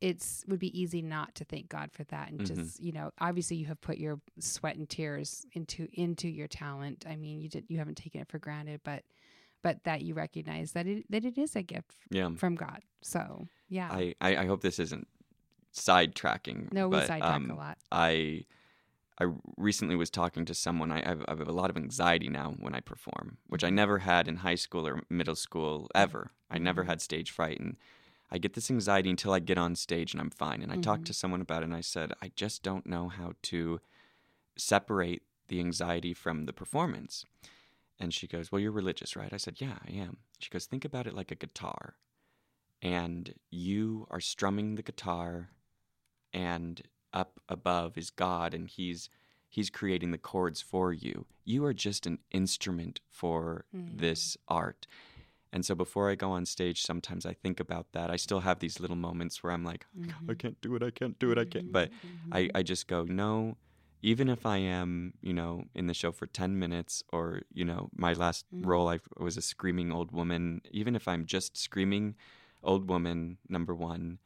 it's 0.00 0.44
would 0.48 0.60
be 0.60 0.78
easy 0.78 1.02
not 1.02 1.34
to 1.36 1.44
thank 1.44 1.68
God 1.68 1.90
for 1.92 2.04
that 2.04 2.30
and 2.30 2.40
Mhm. 2.40 2.46
just 2.46 2.80
you 2.80 2.92
know 2.92 3.10
obviously 3.20 3.56
you 3.56 3.66
have 3.66 3.80
put 3.80 3.98
your 3.98 4.20
sweat 4.38 4.76
and 4.76 4.88
tears 4.88 5.44
into 5.54 5.88
into 5.94 6.28
your 6.28 6.48
talent. 6.48 7.04
I 7.08 7.16
mean 7.16 7.40
you 7.40 7.48
did 7.48 7.66
you 7.68 7.78
haven't 7.78 7.96
taken 7.96 8.20
it 8.20 8.28
for 8.28 8.38
granted, 8.38 8.82
but 8.84 9.04
but 9.62 9.84
that 9.84 10.02
you 10.02 10.14
recognize 10.14 10.72
that 10.72 10.86
it 10.86 11.04
that 11.10 11.24
it 11.24 11.36
is 11.38 11.56
a 11.56 11.62
gift 11.62 11.94
Yeah. 12.10 12.30
from 12.36 12.54
God. 12.54 12.82
So 13.02 13.48
yeah, 13.68 13.88
I, 13.90 14.14
I, 14.20 14.36
I 14.38 14.46
hope 14.46 14.60
this 14.62 14.78
isn't 14.78 15.06
sidetracking. 15.74 16.72
no, 16.72 16.88
we 16.88 16.96
but, 16.96 17.06
sidetrack 17.06 17.34
um, 17.34 17.50
a 17.50 17.54
lot. 17.54 17.78
I 17.92 18.44
I 19.20 19.26
recently 19.56 19.96
was 19.96 20.10
talking 20.10 20.44
to 20.44 20.54
someone. 20.54 20.92
I, 20.92 21.00
I 21.02 21.08
have 21.08 21.48
a 21.48 21.52
lot 21.52 21.70
of 21.70 21.76
anxiety 21.76 22.28
now 22.28 22.54
when 22.58 22.74
I 22.74 22.80
perform, 22.80 23.38
which 23.48 23.64
I 23.64 23.70
never 23.70 23.98
had 23.98 24.28
in 24.28 24.36
high 24.36 24.54
school 24.54 24.86
or 24.86 25.02
middle 25.10 25.34
school 25.34 25.88
ever. 25.94 26.30
I 26.50 26.58
never 26.58 26.84
Mhm. 26.84 26.86
had 26.86 27.00
stage 27.02 27.30
fright, 27.32 27.58
and 27.58 27.76
I 28.30 28.38
get 28.38 28.54
this 28.54 28.70
anxiety 28.70 29.10
until 29.10 29.32
I 29.32 29.40
get 29.40 29.58
on 29.58 29.74
stage 29.74 30.12
and 30.14 30.20
I'm 30.20 30.30
fine. 30.30 30.62
And 30.62 30.70
I 30.70 30.76
talked 30.76 31.02
Mhm. 31.02 31.06
to 31.06 31.14
someone 31.14 31.40
about 31.40 31.62
it, 31.62 31.66
and 31.66 31.74
I 31.74 31.80
said, 31.80 32.12
I 32.22 32.30
just 32.36 32.62
don't 32.62 32.86
know 32.86 33.08
how 33.08 33.32
to 33.42 33.80
separate 34.56 35.22
the 35.48 35.58
anxiety 35.60 36.14
from 36.14 36.44
the 36.46 36.52
performance. 36.52 37.24
And 38.00 38.14
she 38.14 38.26
goes, 38.26 38.50
Well, 38.52 38.60
you're 38.60 38.72
religious, 38.72 39.16
right? 39.16 39.32
I 39.32 39.36
said, 39.38 39.60
Yeah, 39.60 39.78
I 39.86 39.92
am. 39.92 40.18
She 40.38 40.50
goes, 40.50 40.66
Think 40.66 40.84
about 40.84 41.06
it 41.06 41.14
like 41.14 41.30
a 41.30 41.34
guitar. 41.36 41.94
And 42.80 43.34
you 43.50 44.06
are 44.10 44.20
strumming 44.20 44.76
the 44.76 44.82
guitar, 44.82 45.50
and 46.32 46.82
up 47.12 47.40
above 47.48 47.98
is 47.98 48.10
God, 48.10 48.54
and 48.54 48.68
He's 48.68 49.08
He's 49.50 49.70
creating 49.70 50.10
the 50.10 50.18
chords 50.18 50.60
for 50.60 50.92
you. 50.92 51.26
You 51.44 51.64
are 51.64 51.72
just 51.72 52.06
an 52.06 52.18
instrument 52.30 53.00
for 53.08 53.64
Mm. 53.74 53.98
this 53.98 54.36
art. 54.46 54.86
And 55.50 55.64
so 55.64 55.74
before 55.74 56.10
I 56.10 56.14
go 56.14 56.30
on 56.32 56.44
stage, 56.44 56.82
sometimes 56.82 57.24
I 57.24 57.32
think 57.32 57.58
about 57.58 57.92
that. 57.92 58.10
I 58.10 58.16
still 58.16 58.40
have 58.40 58.58
these 58.58 58.78
little 58.78 58.96
moments 58.96 59.42
where 59.42 59.52
I'm 59.52 59.64
like, 59.64 59.86
I 60.28 60.34
Mhm. 60.34 60.38
can't 60.38 60.60
do 60.60 60.74
it, 60.76 60.82
I 60.82 60.90
can't 60.90 61.18
do 61.18 61.32
it, 61.32 61.38
I 61.38 61.46
can't. 61.46 61.72
But 61.72 61.90
Mhm. 61.90 62.28
I, 62.32 62.50
I 62.54 62.62
just 62.62 62.86
go, 62.86 63.04
no, 63.04 63.56
even 64.02 64.28
if 64.28 64.46
I 64.46 64.58
am, 64.58 65.14
you 65.20 65.32
know, 65.32 65.64
in 65.74 65.86
the 65.86 65.94
show 65.94 66.12
for 66.12 66.26
10 66.26 66.58
minutes 66.58 67.02
or, 67.12 67.42
you 67.52 67.64
know, 67.64 67.90
my 67.96 68.12
last 68.12 68.46
Mhm. 68.52 68.66
role, 68.66 68.88
I 68.88 69.00
was 69.16 69.36
a 69.36 69.42
screaming 69.42 69.92
old 69.92 70.12
woman, 70.12 70.62
even 70.70 70.94
if 70.94 71.08
I'm 71.08 71.26
just 71.26 71.56
screaming 71.56 72.14
old 72.62 72.88
woman, 72.88 73.38
number 73.48 73.74
one, 73.74 74.18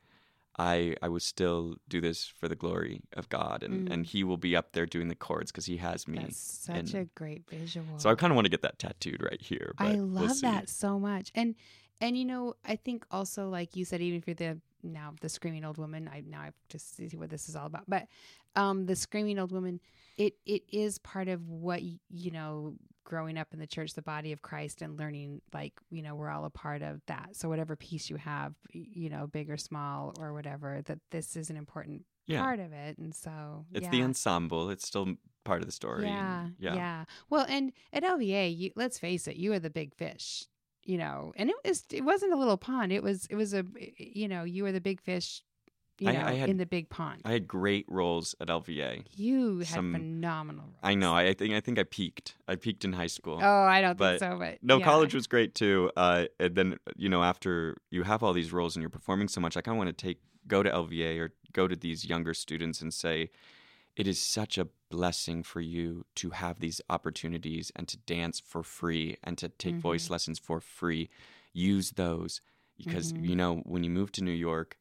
I, 0.58 0.94
I 1.00 1.08
will 1.08 1.20
still 1.20 1.76
do 1.88 2.00
this 2.02 2.26
for 2.26 2.46
the 2.46 2.54
glory 2.54 3.02
of 3.14 3.28
God. 3.30 3.62
And, 3.62 3.88
and 3.90 4.04
Mm. 4.04 4.08
He 4.08 4.22
will 4.22 4.36
be 4.36 4.54
up 4.54 4.72
there 4.72 4.84
doing 4.84 5.08
the 5.08 5.14
chords 5.14 5.50
because 5.50 5.64
He 5.66 5.78
has 5.78 6.06
me. 6.06 6.18
That's 6.18 6.36
such 6.36 6.76
and- 6.76 6.94
a 6.94 7.04
great 7.14 7.48
visual. 7.48 7.98
So 7.98 8.10
I 8.10 8.14
kind 8.14 8.30
of 8.30 8.34
want 8.34 8.44
to 8.44 8.50
get 8.50 8.60
that 8.62 8.78
tattooed 8.78 9.22
right 9.22 9.40
here. 9.40 9.72
But 9.78 9.86
I 9.86 9.94
we'll 9.94 10.06
love 10.06 10.40
that 10.42 10.68
so 10.68 10.98
much. 10.98 11.32
And 11.34 11.54
and 12.02 12.18
you 12.18 12.24
know, 12.26 12.54
I 12.64 12.76
think 12.76 13.06
also 13.10 13.48
like 13.48 13.76
you 13.76 13.84
said, 13.86 14.02
even 14.02 14.18
if 14.18 14.26
you're 14.26 14.34
the 14.34 14.60
now 14.82 15.14
the 15.20 15.28
screaming 15.30 15.64
old 15.64 15.78
woman, 15.78 16.06
I 16.12 16.20
now 16.26 16.42
I 16.42 16.44
have 16.46 16.54
to 16.70 16.78
see 16.78 17.08
what 17.16 17.30
this 17.30 17.48
is 17.48 17.56
all 17.56 17.66
about. 17.66 17.84
But 17.88 18.08
um 18.56 18.86
the 18.86 18.96
screaming 18.96 19.38
old 19.38 19.52
woman, 19.52 19.80
it 20.16 20.34
it 20.46 20.62
is 20.72 20.98
part 20.98 21.28
of 21.28 21.48
what 21.48 21.82
you 21.82 22.30
know 22.30 22.74
growing 23.04 23.36
up 23.36 23.48
in 23.52 23.58
the 23.58 23.66
church, 23.66 23.94
the 23.94 24.02
body 24.02 24.32
of 24.32 24.42
Christ, 24.42 24.80
and 24.80 24.98
learning 24.98 25.40
like 25.52 25.72
you 25.90 26.02
know 26.02 26.14
we're 26.14 26.30
all 26.30 26.44
a 26.44 26.50
part 26.50 26.82
of 26.82 27.00
that. 27.06 27.30
So 27.32 27.48
whatever 27.48 27.76
piece 27.76 28.08
you 28.10 28.16
have, 28.16 28.54
you 28.70 29.10
know, 29.10 29.26
big 29.26 29.50
or 29.50 29.56
small 29.56 30.14
or 30.18 30.32
whatever, 30.32 30.82
that 30.86 30.98
this 31.10 31.36
is 31.36 31.50
an 31.50 31.56
important 31.56 32.04
Yeah. 32.26 32.40
part 32.42 32.60
of 32.60 32.72
it. 32.72 32.98
And 32.98 33.14
so 33.14 33.66
It's 33.72 33.84
yeah. 33.84 33.90
the 33.90 34.02
ensemble. 34.02 34.70
It's 34.70 34.86
still 34.86 35.16
part 35.44 35.60
of 35.60 35.66
the 35.66 35.72
story. 35.72 36.04
Yeah, 36.04 36.44
and- 36.44 36.54
yeah, 36.58 36.74
yeah. 36.74 37.04
Well, 37.28 37.44
and 37.48 37.72
at 37.92 38.04
LVA, 38.04 38.56
you, 38.56 38.70
let's 38.76 38.98
face 38.98 39.26
it, 39.26 39.36
you 39.36 39.52
are 39.52 39.58
the 39.58 39.70
big 39.70 39.92
fish, 39.94 40.46
you 40.84 40.96
know, 40.96 41.32
and 41.36 41.50
it 41.50 41.56
was 41.64 41.84
it 41.90 42.04
wasn't 42.04 42.32
a 42.32 42.36
little 42.36 42.56
pond. 42.56 42.92
It 42.92 43.02
was 43.02 43.26
it 43.26 43.34
was 43.34 43.52
a 43.52 43.64
you 43.98 44.28
know 44.28 44.44
you 44.44 44.62
were 44.62 44.72
the 44.72 44.80
big 44.80 45.00
fish, 45.00 45.42
you 46.02 46.08
I- 46.10 46.12
know, 46.12 46.24
I 46.26 46.32
had- 46.34 46.48
in 46.50 46.56
the 46.58 46.66
big 46.66 46.88
pond. 46.90 47.22
I 47.24 47.32
had 47.32 47.46
great 47.48 47.84
roles 47.88 48.34
at 48.40 48.48
LVA. 48.48 49.04
you 49.16 49.58
had 49.58 49.68
some- 49.68 49.92
phenomenal. 49.92 50.64
Roles. 50.64 50.76
I 50.82 50.94
know. 50.94 51.14
I, 51.14 51.32
think 51.34 51.54
I 51.54 51.60
think 51.60 51.78
I 51.78 51.84
peaked. 51.84 52.36
I 52.48 52.56
peaked 52.56 52.84
in 52.84 52.92
high 52.92 53.06
school. 53.06 53.38
Oh, 53.42 53.62
I 53.64 53.80
don't 53.80 53.96
but- 53.96 54.18
think 54.20 54.32
so, 54.32 54.38
but 54.38 54.62
No, 54.62 54.78
yeah. 54.78 54.84
college 54.84 55.14
was 55.14 55.26
great 55.26 55.54
too. 55.54 55.90
Uh, 55.96 56.26
and 56.38 56.54
then 56.54 56.78
you 56.96 57.08
know, 57.08 57.22
after 57.22 57.76
you 57.90 58.02
have 58.02 58.22
all 58.22 58.32
these 58.32 58.52
roles 58.52 58.76
and 58.76 58.82
you're 58.82 58.90
performing 58.90 59.28
so 59.28 59.40
much, 59.40 59.56
I 59.56 59.60
kind 59.62 59.76
of 59.76 59.78
want 59.78 59.96
to 59.96 60.06
take 60.06 60.20
go 60.46 60.62
to 60.62 60.70
LVA 60.70 61.18
or 61.20 61.32
go 61.52 61.68
to 61.68 61.76
these 61.76 62.04
younger 62.04 62.34
students 62.34 62.80
and 62.80 62.92
say, 62.92 63.30
it 63.94 64.08
is 64.08 64.20
such 64.20 64.56
a 64.58 64.68
blessing 64.90 65.42
for 65.42 65.60
you 65.60 66.04
to 66.16 66.30
have 66.30 66.58
these 66.60 66.80
opportunities 66.90 67.70
and 67.76 67.86
to 67.88 67.96
dance 67.98 68.40
for 68.40 68.62
free 68.62 69.16
and 69.22 69.36
to 69.38 69.48
take 69.50 69.76
voice 69.76 70.04
Mm-hmm. 70.04 70.12
lessons 70.14 70.38
for 70.38 70.60
free. 70.60 71.10
Use 71.52 71.92
those 71.92 72.40
because 72.78 73.12
Mhm. 73.12 73.28
you 73.28 73.36
know 73.36 73.56
when 73.58 73.84
you 73.84 73.90
move 73.90 74.10
to 74.12 74.24
New 74.24 74.32
York, 74.32 74.78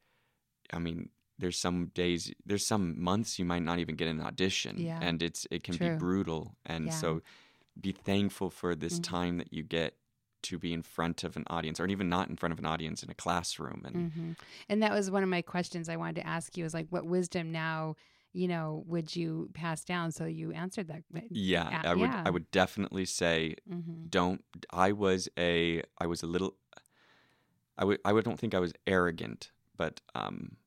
I 0.74 0.80
mean. 0.80 1.10
There's 1.40 1.58
some 1.58 1.88
days, 1.96 2.32
there's 2.46 2.68
some 2.68 3.02
months 3.02 3.40
you 3.40 3.46
might 3.46 3.64
not 3.64 3.80
even 3.80 3.96
get 3.96 4.08
an 4.08 4.22
audition, 4.22 4.78
Yeah. 4.78 5.00
and 5.02 5.24
it's 5.24 5.48
it 5.50 5.64
can 5.64 5.76
True. 5.76 5.90
be 5.94 5.98
brutal. 5.98 6.56
And 6.68 6.86
Yeah. 6.86 6.92
so, 6.92 7.22
be 7.80 7.92
thankful 7.94 8.52
for 8.52 8.76
this 8.76 9.00
Mhm. 9.00 9.04
time 9.04 9.38
that 9.40 9.52
you 9.52 9.64
get 9.64 9.96
to 10.44 10.60
be 10.60 10.72
in 10.72 10.84
front 10.84 11.24
of 11.24 11.36
an 11.38 11.46
audience 11.48 11.80
or 11.80 11.88
even 11.88 12.10
not 12.10 12.30
in 12.30 12.36
front 12.36 12.54
of 12.54 12.60
an 12.60 12.66
audience 12.68 13.02
in 13.02 13.10
a 13.10 13.16
classroom 13.16 13.82
and 13.86 14.12
hmm 14.12 14.34
And 14.70 14.84
that 14.84 14.92
was 14.92 15.10
one 15.10 15.24
of 15.24 15.30
my 15.30 15.42
questions 15.42 15.90
I 15.90 15.96
wanted 15.96 16.18
to 16.22 16.28
ask 16.28 16.56
you. 16.58 16.64
Is 16.66 16.76
like, 16.76 16.88
what 16.92 17.06
wisdom 17.08 17.52
now, 17.52 17.96
you 18.34 18.48
know, 18.48 18.84
would 18.86 19.16
you 19.16 19.50
pass 19.56 19.84
down? 19.84 20.12
So 20.12 20.26
you 20.26 20.52
answered 20.52 20.90
that. 20.90 21.02
yeah 21.32 21.82
Uh, 21.84 21.90
i 21.90 21.94
would 21.96 22.10
yeah. 22.10 22.24
i 22.28 22.30
would 22.30 22.52
definitely 22.52 23.06
say 23.06 23.56
hmm 23.68 24.06
don't 24.10 24.44
i 24.72 24.92
was 24.92 25.28
a 25.40 25.82
i 25.98 26.06
was 26.06 26.22
a 26.22 26.28
little 26.28 26.54
i 27.80 27.84
would 27.84 28.00
i 28.06 28.12
would 28.14 28.26
don't 28.26 28.40
think 28.40 28.54
i 28.54 28.60
was 28.60 28.74
arrogant 28.86 29.52
but 29.78 30.02
um 30.14 30.58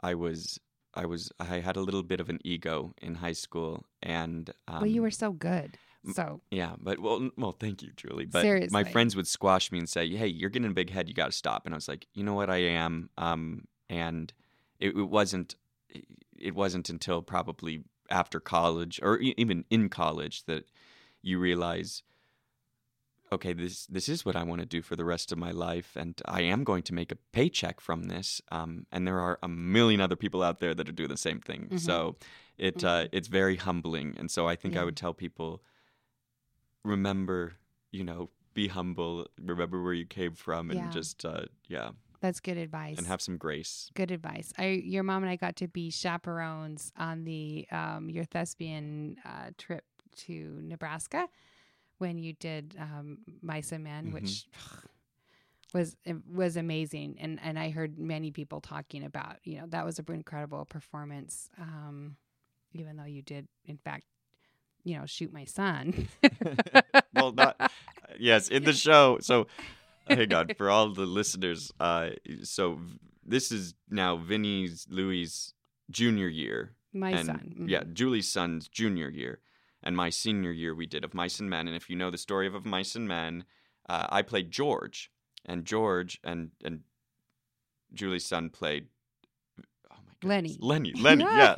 i 0.00 0.14
was 0.14 0.58
i 0.94 1.04
was 1.06 1.30
i 1.40 1.60
had 1.60 1.76
a 1.76 1.80
little 1.80 2.02
bit 2.02 2.20
of 2.20 2.28
an 2.28 2.38
ego 2.44 2.94
in 3.02 3.16
high 3.16 3.32
school 3.32 3.84
and 4.02 4.50
um, 4.66 4.76
well, 4.80 4.86
you 4.86 5.02
were 5.02 5.10
so 5.10 5.32
good. 5.32 5.76
So 6.14 6.40
yeah 6.50 6.74
but 6.80 7.00
well 7.00 7.28
well 7.36 7.52
thank 7.52 7.82
you 7.82 7.90
julie 7.96 8.24
but 8.24 8.42
my 8.70 8.84
friends 8.84 9.14
would 9.16 9.26
squash 9.26 9.70
me 9.72 9.78
and 9.78 9.88
say 9.88 10.08
hey 10.08 10.28
you're 10.28 10.48
getting 10.48 10.70
a 10.70 10.74
big 10.74 10.90
head 10.90 11.08
you 11.08 11.14
got 11.14 11.26
to 11.26 11.32
stop 11.32 11.66
and 11.66 11.74
i 11.74 11.76
was 11.76 11.88
like 11.88 12.06
you 12.14 12.22
know 12.22 12.34
what 12.34 12.48
i 12.48 12.56
am 12.56 13.10
um 13.18 13.64
and 13.90 14.32
it, 14.80 14.96
it 14.96 15.02
wasn't 15.02 15.56
it 16.38 16.54
wasn't 16.54 16.88
until 16.88 17.20
probably 17.20 17.82
after 18.10 18.40
college 18.40 19.00
or 19.02 19.18
even 19.18 19.64
in 19.70 19.88
college 19.88 20.44
that 20.44 20.64
you 21.20 21.38
realize 21.38 22.02
okay 23.32 23.52
this 23.52 23.86
this 23.86 24.08
is 24.08 24.24
what 24.24 24.36
i 24.36 24.42
want 24.42 24.60
to 24.60 24.66
do 24.66 24.80
for 24.82 24.96
the 24.96 25.04
rest 25.04 25.32
of 25.32 25.38
my 25.38 25.50
life 25.50 25.96
and 25.96 26.20
i 26.26 26.40
am 26.40 26.64
going 26.64 26.82
to 26.82 26.94
make 26.94 27.12
a 27.12 27.16
paycheck 27.32 27.80
from 27.80 28.04
this 28.04 28.40
um, 28.50 28.86
and 28.92 29.06
there 29.06 29.20
are 29.20 29.38
a 29.42 29.48
million 29.48 30.00
other 30.00 30.16
people 30.16 30.42
out 30.42 30.58
there 30.60 30.74
that 30.74 30.88
are 30.88 30.92
doing 30.92 31.08
the 31.10 31.16
same 31.16 31.40
thing 31.40 31.68
Mhm. 31.70 31.78
so 31.80 32.16
it 32.56 32.82
uh, 32.84 33.04
Mhm. 33.04 33.08
it's 33.12 33.28
very 33.28 33.56
humbling 33.56 34.14
and 34.18 34.30
so 34.30 34.48
i 34.48 34.56
think 34.56 34.76
i 34.76 34.84
would 34.84 34.96
tell 34.96 35.12
people 35.14 35.62
remember 36.84 37.54
you 37.90 38.04
know 38.04 38.30
be 38.54 38.68
humble 38.68 39.26
remember 39.40 39.82
where 39.82 39.92
you 39.92 40.06
came 40.06 40.32
from 40.34 40.70
and 40.70 40.80
Yeah. 40.80 40.90
just 40.90 41.24
uh, 41.24 41.42
yeah 41.68 41.90
that's 42.20 42.40
good 42.40 42.56
advice. 42.56 42.98
and 42.98 43.06
have 43.06 43.20
some 43.20 43.36
grace 43.36 43.90
Good 43.94 44.10
advice. 44.10 44.52
I, 44.58 44.82
your 44.84 45.04
mom 45.04 45.22
and 45.22 45.30
I 45.30 45.36
got 45.36 45.54
to 45.56 45.68
be 45.68 45.88
chaperones 45.90 46.92
on 46.96 47.22
the 47.24 47.66
um, 47.70 48.10
your 48.10 48.24
thespian 48.24 49.18
uh, 49.24 49.50
trip 49.56 49.84
to 50.26 50.58
Nebraska 50.62 51.28
when 51.98 52.18
you 52.18 52.32
did 52.34 52.74
um, 52.78 53.18
Mice 53.42 53.72
and 53.72 53.84
Men, 53.84 54.06
Mhm. 54.06 54.12
which 54.14 54.46
was 55.74 55.96
was 56.32 56.56
amazing. 56.56 57.16
And 57.20 57.38
and 57.42 57.58
I 57.58 57.70
heard 57.70 57.98
many 57.98 58.30
people 58.30 58.60
talking 58.60 59.04
about 59.04 59.36
you 59.44 59.58
know 59.60 59.66
that 59.68 59.84
was 59.84 59.98
an 59.98 60.04
incredible 60.08 60.64
performance. 60.64 61.50
Um, 61.58 62.16
even 62.72 62.96
though 62.96 63.04
you 63.04 63.22
did 63.22 63.48
in 63.66 63.76
fact, 63.78 64.04
you 64.84 64.98
know, 64.98 65.06
shoot 65.06 65.32
my 65.32 65.44
son. 65.44 66.08
well 67.14 67.32
not 67.32 67.70
yes 68.18 68.48
in 68.48 68.64
the 68.64 68.72
show 68.72 69.18
so 69.20 69.46
hang 70.08 70.32
on 70.32 70.48
for 70.56 70.70
all 70.70 70.92
the 70.92 71.04
listeners 71.06 71.70
uh 71.80 72.10
so 72.42 72.80
this 73.24 73.52
is 73.52 73.74
now 73.90 74.16
vinny's 74.16 74.86
louis 74.88 75.52
junior 75.90 76.28
year 76.28 76.72
my 76.92 77.10
and 77.12 77.26
son. 77.26 77.54
Mhm. 77.58 77.68
yeah 77.68 77.82
julie's 77.92 78.28
son's 78.28 78.68
junior 78.68 79.08
year 79.10 79.40
and 79.88 79.96
my 79.96 80.10
senior 80.10 80.52
year 80.52 80.74
we 80.74 80.86
did 80.86 81.02
of 81.04 81.14
mice 81.14 81.40
and 81.40 81.48
men 81.48 81.66
and 81.66 81.74
if 81.74 81.88
you 81.88 81.96
know 81.96 82.10
the 82.10 82.18
story 82.18 82.46
of, 82.46 82.54
of 82.54 82.66
mice 82.66 82.94
and 82.94 83.08
men 83.08 83.44
uh, 83.88 84.06
i 84.10 84.20
played 84.20 84.50
george 84.50 85.10
and 85.46 85.64
george 85.64 86.20
and 86.22 86.50
and 86.62 86.80
julie's 87.94 88.26
son 88.26 88.50
played 88.50 88.86
oh 89.90 89.96
my 90.06 90.12
god 90.20 90.28
Lennie. 90.28 90.56
lennie 90.60 90.92
lennie 91.06 91.24
yeah 91.24 91.56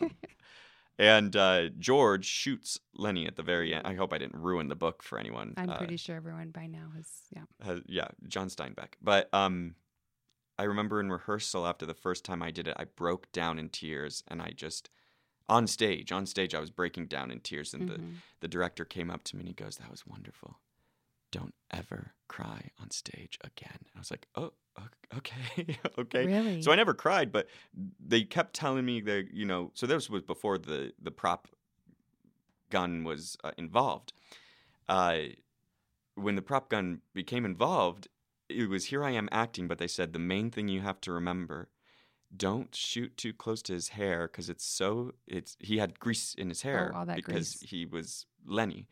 and 0.98 1.34
uh, 1.34 1.70
George 1.78 2.26
shoots 2.26 2.78
Lennie 2.94 3.26
at 3.26 3.36
the 3.36 3.42
very 3.42 3.72
end. 3.74 3.86
I 3.86 3.94
hope 3.94 4.12
I 4.12 4.18
didn't 4.18 4.38
ruin 4.38 4.68
the 4.68 4.74
book 4.76 5.02
for 5.02 5.18
anyone. 5.18 5.54
I'm 5.56 5.70
Uh, 5.70 5.78
pretty 5.78 5.96
sure 5.96 6.14
everyone 6.14 6.50
by 6.50 6.66
now 6.66 6.88
has 6.94 7.08
yeah. 7.34 7.44
has, 7.64 7.80
yeah, 7.86 8.08
John 8.28 8.48
Steinbeck. 8.50 8.90
But 9.00 9.32
um, 9.32 9.76
I 10.58 10.64
remember 10.64 11.00
in 11.00 11.10
rehearsal 11.10 11.66
after 11.66 11.86
the 11.86 11.94
first 11.94 12.22
time 12.26 12.42
I 12.42 12.50
did 12.50 12.68
it, 12.68 12.76
I 12.76 12.84
broke 12.84 13.32
down 13.32 13.58
in 13.58 13.70
tears, 13.70 14.22
and 14.28 14.42
I 14.42 14.50
just 14.54 14.90
on 15.50 15.66
stage, 15.68 16.12
on 16.12 16.26
stage, 16.26 16.54
I 16.54 16.60
was 16.60 16.70
breaking 16.70 17.08
down 17.08 17.30
in 17.32 17.40
tears, 17.40 17.74
and 17.74 17.88
the 17.88 17.96
Mhm. 17.96 18.22
the 18.40 18.48
director 18.48 18.84
came 18.86 19.10
up 19.10 19.24
to 19.24 19.36
me 19.36 19.40
and 19.42 19.48
he 19.48 19.54
goes, 19.54 19.76
"That 19.78 19.90
was 19.90 20.06
wonderful. 20.06 20.60
Don't 21.32 21.54
ever 21.72 22.14
cry 22.28 22.70
on 22.80 22.90
stage 22.90 23.38
again." 23.42 23.80
I 23.96 24.00
was 24.00 24.10
like, 24.10 24.28
"Oh, 24.36 24.54
okay, 25.18 25.78
okay." 25.98 26.26
Really? 26.26 26.60
So 26.60 26.72
I 26.72 26.76
never 26.76 26.94
cried, 26.94 27.32
but 27.32 27.48
they 28.00 28.24
kept 28.24 28.54
telling 28.54 28.84
me 28.86 29.00
that 29.02 29.32
you 29.32 29.46
know. 29.46 29.72
So 29.74 29.86
this 29.86 30.10
was 30.10 30.22
before 30.22 30.58
the 30.58 30.94
the 31.00 31.12
prop 31.12 31.48
gun 32.70 33.04
was 33.04 33.36
uh, 33.44 33.52
involved. 33.58 34.12
Uh, 34.88 35.20
when 36.14 36.34
the 36.36 36.42
prop 36.42 36.70
gun 36.70 37.02
became 37.14 37.44
involved, 37.44 38.08
it 38.48 38.68
was 38.68 38.86
here 38.86 39.04
I 39.04 39.12
am 39.12 39.28
acting, 39.32 39.68
but 39.68 39.78
they 39.78 39.88
said 39.88 40.12
the 40.12 40.18
main 40.18 40.50
thing 40.50 40.68
you 40.68 40.80
have 40.82 41.00
to 41.02 41.12
remember 41.12 41.70
don't 42.36 42.74
shoot 42.74 43.16
too 43.16 43.32
close 43.32 43.62
to 43.62 43.72
his 43.72 43.88
hair 43.90 44.26
because 44.28 44.48
it's 44.48 44.64
so 44.64 45.12
it's 45.26 45.56
he 45.60 45.78
had 45.78 45.98
grease 45.98 46.34
in 46.34 46.48
his 46.48 46.62
hair 46.62 46.92
Oh, 46.94 46.98
all 47.00 47.06
that 47.06 47.16
because 47.16 47.56
grease. 47.56 47.70
he 47.70 47.84
was 47.86 48.26
Lennie, 48.46 48.86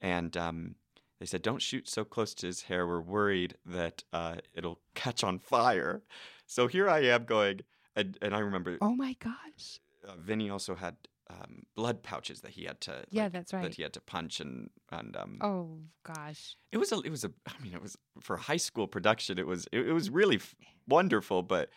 and 0.00 0.36
um, 0.36 0.74
they 1.20 1.26
said 1.26 1.42
don't 1.42 1.62
shoot 1.62 1.88
so 1.88 2.04
close 2.04 2.34
to 2.34 2.46
his 2.46 2.62
hair. 2.62 2.86
We're 2.86 3.00
worried 3.00 3.56
that 3.64 4.04
uh, 4.12 4.36
it'll 4.54 4.80
catch 4.94 5.24
on 5.24 5.38
fire. 5.38 6.02
So 6.46 6.66
here 6.66 6.88
I 6.88 7.00
am 7.04 7.24
going, 7.24 7.60
and, 7.96 8.18
and 8.20 8.34
I 8.34 8.40
remember 8.40 8.78
Oh 8.80 8.94
my 8.94 9.16
gosh. 9.18 9.80
uh, 10.06 10.16
Vinny 10.18 10.50
also 10.50 10.74
had 10.74 10.96
um, 11.30 11.62
blood 11.74 12.02
pouches 12.02 12.42
that 12.42 12.50
he 12.50 12.64
had 12.64 12.82
to 12.82 13.04
Yeah, 13.10 13.24
like, 13.24 13.32
that's 13.32 13.52
right. 13.54 13.62
that 13.62 13.74
he 13.76 13.82
had 13.82 13.94
to 13.94 14.00
punch 14.02 14.40
and 14.40 14.68
and 14.92 15.16
um, 15.16 15.38
Oh 15.40 15.78
gosh. 16.02 16.56
it 16.70 16.76
was 16.76 16.92
a 16.92 17.00
it 17.00 17.08
was 17.10 17.24
a 17.24 17.32
I 17.48 17.62
mean 17.62 17.72
it 17.72 17.80
was 17.80 17.96
for 18.20 18.36
high 18.36 18.58
school 18.58 18.86
production 18.86 19.38
it 19.38 19.46
was 19.46 19.66
it, 19.72 19.88
it 19.88 19.92
was 19.92 20.10
really 20.10 20.36
f- 20.36 20.54
wonderful 20.86 21.42
but 21.42 21.70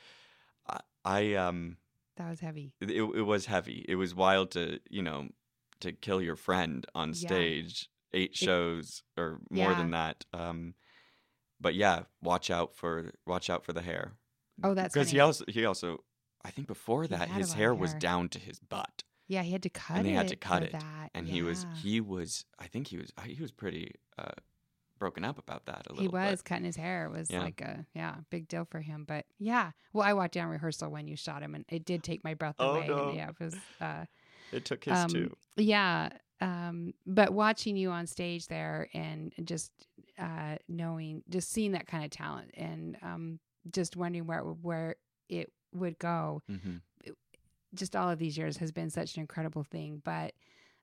I, 0.70 0.80
I 1.06 1.34
um 1.36 1.78
That 2.18 2.30
was 2.30 2.40
heavy. 2.40 2.74
it, 2.82 2.92
it 2.92 3.22
was 3.24 3.46
heavy 3.46 3.86
it 3.88 3.96
was 3.96 4.14
wild 4.16 4.52
to 4.52 4.80
you 4.90 5.02
know 5.02 5.30
to 5.80 5.92
kill 5.92 6.22
your 6.22 6.36
friend 6.36 6.86
on 6.96 7.14
Yeah. 7.14 7.20
stage 7.20 7.90
eight 8.14 8.36
shows 8.36 9.04
or 9.18 9.40
more 9.50 9.70
Yeah. 9.72 9.78
than 9.78 9.92
that 9.92 10.26
um 10.34 10.74
but 11.60 11.76
yeah 11.76 12.04
watch 12.22 12.50
out 12.52 12.76
for 12.76 13.12
watch 13.26 13.50
out 13.50 13.66
for 13.66 13.74
the 13.74 13.82
hair 13.82 14.14
Oh, 14.64 14.74
that's 14.74 14.94
because 14.94 15.10
he 15.12 15.20
also 15.20 15.46
he 15.48 15.66
also 15.66 16.04
I 16.44 16.52
think 16.52 16.68
before 16.68 17.08
He 17.08 17.10
that 17.10 17.30
his 17.30 17.50
lot 17.50 17.58
hair 17.58 17.76
was 17.76 17.94
down 17.94 18.30
to 18.30 18.40
his 18.40 18.60
butt 18.60 19.04
Yeah, 19.28 19.44
he 19.44 19.52
had 19.52 19.64
to 19.64 19.70
cut 19.70 19.98
and 19.98 20.06
they 20.06 20.12
had 20.12 20.28
to 20.30 20.36
cut 20.36 20.64
it 20.64 20.72
That. 20.72 21.10
and 21.14 21.28
he 21.28 21.42
was 21.42 21.66
he 21.72 22.02
was 22.02 22.46
I 22.60 22.68
think 22.68 22.88
he 22.88 22.98
was 22.98 23.12
he 23.26 23.42
was 23.42 23.52
pretty 23.52 23.96
uh 24.18 24.32
broken 25.00 25.24
up 25.24 25.38
about 25.38 25.66
that 25.66 25.88
a 25.88 25.94
little 25.94 25.96
bit. 26.12 26.22
He 26.22 26.30
was 26.32 26.42
cutting 26.42 26.66
his 26.66 26.76
hair. 26.76 27.06
It 27.06 27.12
was 27.12 27.30
Yeah. 27.32 27.42
like 27.44 27.62
a 27.62 27.86
yeah, 27.94 28.16
big 28.30 28.48
deal 28.48 28.66
for 28.66 28.80
him. 28.82 29.06
But 29.08 29.26
yeah, 29.40 29.72
well, 29.94 30.06
I 30.08 30.14
walked 30.14 30.34
down 30.34 30.50
rehearsal 30.50 30.90
when 30.90 31.08
you 31.08 31.16
shot 31.16 31.42
him, 31.44 31.56
and 31.56 31.66
it 31.70 31.86
did 31.86 32.04
take 32.04 32.24
my 32.24 32.34
breath 32.34 32.56
Oh, 32.60 32.70
away. 32.72 32.88
no. 32.88 32.98
And 33.08 33.16
yeah, 33.16 33.30
it 33.30 33.40
was 33.40 33.56
uh, 33.82 34.06
It 34.52 34.66
took 34.66 34.84
his 34.86 34.98
um, 34.98 35.10
too. 35.10 35.36
yeah. 35.56 36.10
Um, 36.40 36.94
but 37.06 37.34
watching 37.34 37.76
you 37.78 37.90
on 37.90 38.06
stage 38.06 38.48
there 38.48 38.90
and 38.94 39.34
just 39.44 39.72
uh, 40.20 40.58
knowing, 40.68 41.24
just 41.30 41.50
seeing 41.52 41.72
that 41.72 41.88
kind 41.88 42.04
of 42.06 42.12
talent, 42.12 42.52
and 42.56 42.96
um, 43.02 43.40
just 43.72 43.96
wondering 43.96 44.28
where 44.28 44.40
it 44.40 44.46
would- 44.46 44.64
where 44.64 44.96
it 45.30 45.52
would 45.74 45.98
go. 46.00 46.42
hmm 46.48 46.78
just 47.76 47.96
all 47.98 48.10
of 48.10 48.18
these 48.18 48.38
years 48.38 48.58
has 48.58 48.72
been 48.72 48.90
such 48.90 49.16
an 49.16 49.22
incredible 49.22 49.62
thing. 49.64 50.02
But, 50.04 50.34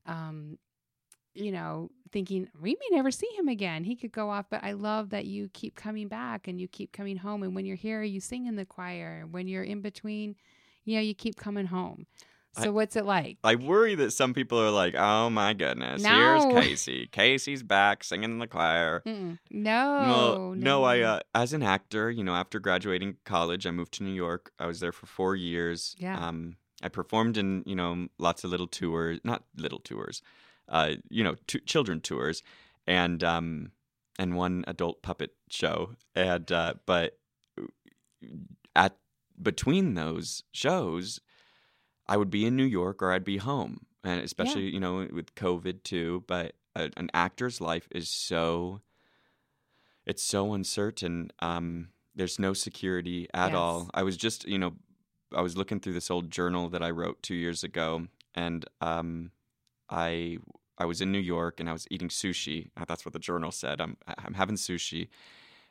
um, 0.07 0.59
you 1.35 1.53
know, 1.53 1.91
thinking 2.13 2.49
we 2.61 2.73
may 2.79 2.97
never 2.97 3.11
see 3.11 3.29
him 3.37 3.49
again. 3.49 3.85
He 3.85 3.97
could 3.97 4.13
go 4.13 4.31
off, 4.31 4.47
but 4.51 4.63
I 4.63 4.73
love 4.73 5.11
that 5.11 5.27
you 5.27 5.49
keep 5.53 5.75
coming 5.75 6.09
back 6.09 6.47
and 6.49 6.61
you 6.61 6.69
keep 6.69 6.93
coming 6.93 7.17
home. 7.17 7.43
And 7.43 7.55
when 7.55 7.67
you're 7.67 7.77
here, 7.77 8.03
you 8.03 8.21
sing 8.21 8.47
in 8.47 8.57
the 8.57 8.65
choir. 8.65 9.21
And 9.23 9.33
when 9.33 9.49
you're 9.49 9.65
in 9.65 9.81
between, 9.81 10.37
you 10.85 10.95
know, 10.95 11.01
you 11.03 11.15
keep 11.15 11.37
coming 11.37 11.67
home. 11.67 12.07
So 12.57 12.67
I- 12.67 12.69
what's 12.69 12.95
it 12.95 13.05
like? 13.05 13.39
I 13.43 13.57
worry 13.57 13.97
that 13.97 14.13
some 14.13 14.33
people 14.33 14.61
are 14.61 14.71
like, 14.71 14.95
"Oh 14.97 15.29
my 15.29 15.55
goodness, 15.55 16.05
No. 16.05 16.11
here's 16.15 16.45
Casey. 16.65 17.09
Casey's 17.09 17.65
back 17.65 18.05
singing 18.05 18.31
in 18.31 18.39
the 18.39 18.47
choir." 18.47 19.03
Mm-mm. 19.05 19.39
No, 19.51 19.73
well, 20.07 20.55
no, 20.55 20.85
I 20.85 21.01
uh, 21.01 21.19
as 21.35 21.53
an 21.53 21.65
actor, 21.65 22.13
you 22.13 22.23
know, 22.23 22.35
after 22.37 22.61
graduating 22.61 23.17
college, 23.25 23.67
I 23.67 23.73
moved 23.73 23.93
to 23.95 24.05
New 24.05 24.13
York. 24.15 24.53
I 24.61 24.67
was 24.67 24.79
there 24.79 24.93
for 24.93 25.07
four 25.07 25.35
years. 25.35 25.97
Yeah. 25.99 26.17
Um, 26.17 26.55
I 26.81 26.89
performed 26.91 27.37
in 27.39 27.65
you 27.67 27.75
know 27.75 28.07
lots 28.19 28.45
of 28.45 28.51
little 28.51 28.69
tours, 28.69 29.19
not 29.25 29.43
little 29.57 29.81
tours, 29.81 30.23
uh, 30.69 30.93
you 31.11 31.23
know, 31.25 31.35
t- 31.47 31.61
children 31.61 32.01
tours, 32.01 32.43
and 32.87 33.23
um, 33.25 33.73
and 34.19 34.37
one 34.37 34.65
adult 34.67 35.03
puppet 35.03 35.31
show, 35.51 35.91
and 36.15 36.51
uh, 36.53 36.75
but 36.87 37.19
at 38.77 38.97
between 39.41 39.95
those 39.95 40.43
shows, 40.53 41.21
I 42.07 42.17
would 42.17 42.31
be 42.31 42.47
in 42.47 42.57
New 42.57 42.65
York 42.65 43.03
or 43.03 43.13
I'd 43.13 43.25
be 43.25 43.39
home, 43.39 43.87
and 44.03 44.21
especially 44.21 44.73
you 44.73 44.81
know 44.81 45.07
with 45.13 45.35
COVID 45.35 45.83
too. 45.83 46.25
But 46.27 46.55
a, 46.75 46.91
an 46.97 47.11
actor's 47.15 47.61
life 47.61 47.89
is 47.91 48.09
so 48.11 48.81
it's 50.07 50.23
so 50.23 50.53
uncertain. 50.53 51.31
Um, 51.41 51.89
there's 52.15 52.39
no 52.39 52.53
security 52.53 53.29
at 53.35 53.53
Yes. 53.53 53.57
all. 53.59 53.91
I 53.95 54.03
was 54.03 54.17
just 54.17 54.47
you 54.47 54.59
know 54.59 54.75
I 55.35 55.41
was 55.41 55.57
looking 55.57 55.81
through 55.81 55.95
this 55.95 56.11
old 56.11 56.31
journal 56.31 56.69
that 56.71 56.83
I 56.83 56.91
wrote 56.91 57.23
two 57.23 57.35
years 57.35 57.65
ago, 57.65 58.07
and 58.35 58.65
um, 58.81 59.31
I 59.91 60.39
I 60.79 60.85
was 60.87 61.01
in 61.01 61.13
New 61.13 61.19
York 61.21 61.61
and 61.61 61.69
I 61.69 61.73
was 61.73 61.87
eating 61.91 62.09
sushi. 62.09 62.71
Uh, 62.77 62.85
That's 62.87 63.05
what 63.05 63.13
the 63.13 63.19
journal 63.19 63.53
said. 63.53 63.81
I'm 63.81 63.97
I'm 64.07 64.35
having 64.35 64.57
sushi, 64.57 65.09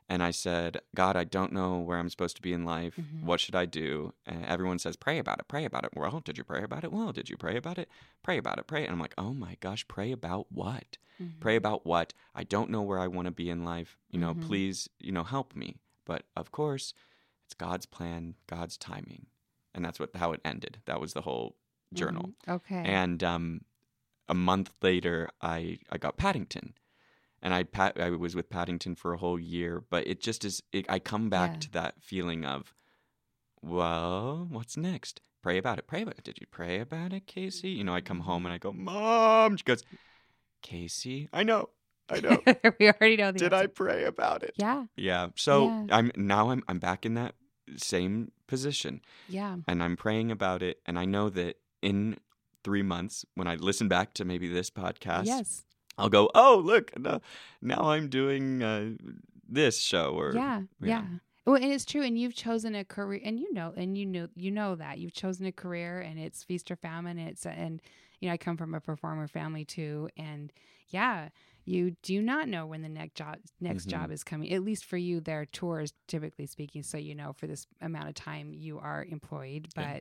and 0.07 0.23
I 0.23 0.31
said, 0.31 0.81
God, 0.95 1.15
I 1.15 1.23
don't 1.23 1.51
know 1.51 1.77
where 1.79 1.97
I'm 1.97 2.09
supposed 2.09 2.35
to 2.37 2.41
be 2.41 2.53
in 2.53 2.63
life. 2.65 2.95
Mhm. 2.97 3.23
What 3.23 3.39
should 3.39 3.55
I 3.55 3.65
do? 3.65 4.13
And 4.25 4.45
everyone 4.45 4.79
says, 4.79 4.95
pray 4.95 5.17
about 5.19 5.39
it, 5.39 5.47
pray 5.47 5.65
about 5.65 5.83
it. 5.85 5.91
Well, 5.95 6.19
did 6.21 6.37
you 6.37 6.43
pray 6.43 6.63
about 6.63 6.83
it? 6.83 6.91
Well, 6.91 7.11
did 7.11 7.29
you 7.29 7.37
pray 7.37 7.57
about 7.57 7.77
it? 7.77 7.89
Pray 8.21 8.37
about 8.37 8.59
it, 8.59 8.67
pray. 8.67 8.83
And 8.83 8.91
I'm 8.93 8.99
like, 8.99 9.15
oh 9.17 9.33
my 9.33 9.57
gosh, 9.59 9.87
pray 9.87 10.11
about 10.11 10.51
what? 10.51 10.97
Mhm. 11.21 11.39
Pray 11.39 11.55
about 11.55 11.85
what? 11.85 12.13
I 12.35 12.43
don't 12.43 12.69
know 12.69 12.81
where 12.81 12.99
I 12.99 13.07
want 13.07 13.25
to 13.25 13.31
be 13.31 13.49
in 13.49 13.63
life. 13.65 13.97
You 14.09 14.19
know, 14.19 14.33
Mhm. 14.33 14.47
please, 14.47 14.89
you 14.99 15.11
know, 15.11 15.23
help 15.23 15.55
me. 15.55 15.79
But 16.05 16.25
of 16.35 16.51
course, 16.51 16.93
it's 17.45 17.53
God's 17.53 17.85
plan, 17.85 18.35
God's 18.47 18.77
timing. 18.77 19.27
And 19.73 19.83
that's 19.83 19.99
what 19.99 20.15
how 20.15 20.31
it 20.33 20.41
ended. 20.45 20.81
That 20.85 20.99
was 21.01 21.13
the 21.13 21.21
whole 21.21 21.55
journal. 21.93 22.33
Mhm. 22.47 22.53
Okay. 22.55 22.83
And 22.85 23.23
um, 23.23 23.65
a 24.29 24.33
month 24.33 24.73
later, 24.81 25.29
I, 25.41 25.79
I 25.89 25.97
got 25.97 26.17
Paddington. 26.17 26.73
And 27.41 27.53
I 27.53 27.63
pat, 27.63 27.99
I 27.99 28.09
was 28.11 28.35
with 28.35 28.49
Paddington 28.49 28.95
for 28.95 29.11
a 29.13 29.17
whole 29.17 29.37
year, 29.39 29.83
but 29.89 30.07
it 30.07 30.21
just 30.21 30.45
is. 30.45 30.63
It, 30.71 30.85
I 30.87 30.99
come 30.99 31.29
back 31.29 31.51
Yeah. 31.53 31.59
to 31.59 31.71
that 31.71 31.95
feeling 32.01 32.45
of, 32.45 32.73
well, 33.61 34.47
what's 34.49 34.77
next? 34.77 35.21
Pray 35.41 35.57
about 35.57 35.77
it. 35.77 35.87
Pray 35.87 36.01
about 36.03 36.17
it. 36.17 36.23
Did 36.23 36.37
you 36.39 36.47
pray 36.49 36.79
about 36.79 37.11
it, 37.11 37.27
Casey? 37.27 37.69
You 37.69 37.83
know, 37.83 37.93
I 37.93 38.01
come 38.01 38.21
home 38.21 38.45
and 38.45 38.53
I 38.53 38.57
go, 38.57 38.71
Mom. 38.71 39.57
She 39.57 39.63
goes, 39.65 39.83
Casey, 40.61 41.27
I 41.33 41.43
know, 41.43 41.69
I 42.09 42.21
know. 42.21 42.41
we 42.79 42.87
already 42.87 43.17
know 43.17 43.31
the 43.31 43.39
Did 43.39 43.53
I 43.53 43.67
pray 43.67 44.05
about 44.05 44.43
it? 44.43 44.53
Yeah. 44.57 44.85
Yeah. 44.95 45.27
So 45.35 45.65
Yeah. 45.67 45.85
I'm 45.91 46.11
now 46.15 46.49
I'm 46.49 46.63
I'm 46.69 46.79
back 46.79 47.05
in 47.05 47.15
that 47.15 47.35
same 47.75 48.31
position 48.47 49.01
Yeah. 49.27 49.57
and 49.67 49.83
I'm 49.83 49.97
praying 49.97 50.31
about 50.31 50.61
it. 50.63 50.79
And 50.85 50.97
I 50.97 51.03
know 51.05 51.29
that 51.29 51.57
in 51.81 52.17
three 52.63 52.83
months, 52.83 53.25
when 53.35 53.47
I 53.47 53.55
listen 53.55 53.87
back 53.87 54.13
to 54.15 54.25
maybe 54.25 54.47
this 54.47 54.69
podcast, 54.69 55.25
Yes. 55.25 55.63
I'll 55.97 56.09
go, 56.09 56.29
oh, 56.33 56.61
look, 56.63 56.91
now 57.61 57.89
I'm 57.89 58.09
doing 58.09 58.63
uh, 58.63 58.91
this 59.47 59.79
show. 59.79 60.11
Or 60.13 60.33
yeah, 60.35 60.61
yeah. 60.81 61.03
Well, 61.45 61.55
and 61.55 61.65
it's 61.73 61.85
true, 61.85 62.01
and 62.03 62.17
you've 62.17 62.33
chosen 62.35 62.73
a 62.73 62.85
career, 62.85 63.19
and 63.23 63.37
you 63.39 63.53
know, 63.53 63.73
and 63.75 63.97
you 63.97 64.05
know, 64.05 64.27
you 64.35 64.49
know 64.49 64.75
that 64.75 64.97
you've 64.99 65.13
chosen 65.13 65.45
a 65.45 65.51
career, 65.51 65.99
and 65.99 66.17
it's 66.17 66.43
feast 66.43 66.71
or 66.71 66.77
famine. 66.77 67.19
It's 67.19 67.45
and 67.45 67.81
you 68.21 68.29
know, 68.29 68.33
I 68.33 68.37
come 68.37 68.55
from 68.57 68.73
a 68.73 68.79
performer 68.79 69.27
family 69.27 69.65
too, 69.65 70.09
and 70.15 70.53
yeah, 70.87 71.29
you 71.65 71.95
do 72.01 72.21
not 72.21 72.47
know 72.47 72.65
when 72.65 72.81
the 72.81 72.89
next 72.89 73.15
job 73.15 73.39
next 73.59 73.85
Mhm. 73.85 73.89
job 73.89 74.11
is 74.11 74.23
coming. 74.23 74.53
At 74.53 74.63
least 74.63 74.85
for 74.85 74.95
you, 74.97 75.19
there 75.19 75.41
are 75.41 75.45
tours, 75.45 75.93
typically 76.07 76.45
speaking, 76.47 76.81
so 76.81 76.97
you 76.97 77.13
know 77.13 77.33
for 77.33 77.45
this 77.45 77.67
amount 77.81 78.07
of 78.07 78.15
time 78.15 78.53
you 78.53 78.79
are 78.79 79.03
employed. 79.03 79.67
But 79.75 79.81
Yeah. 79.83 79.99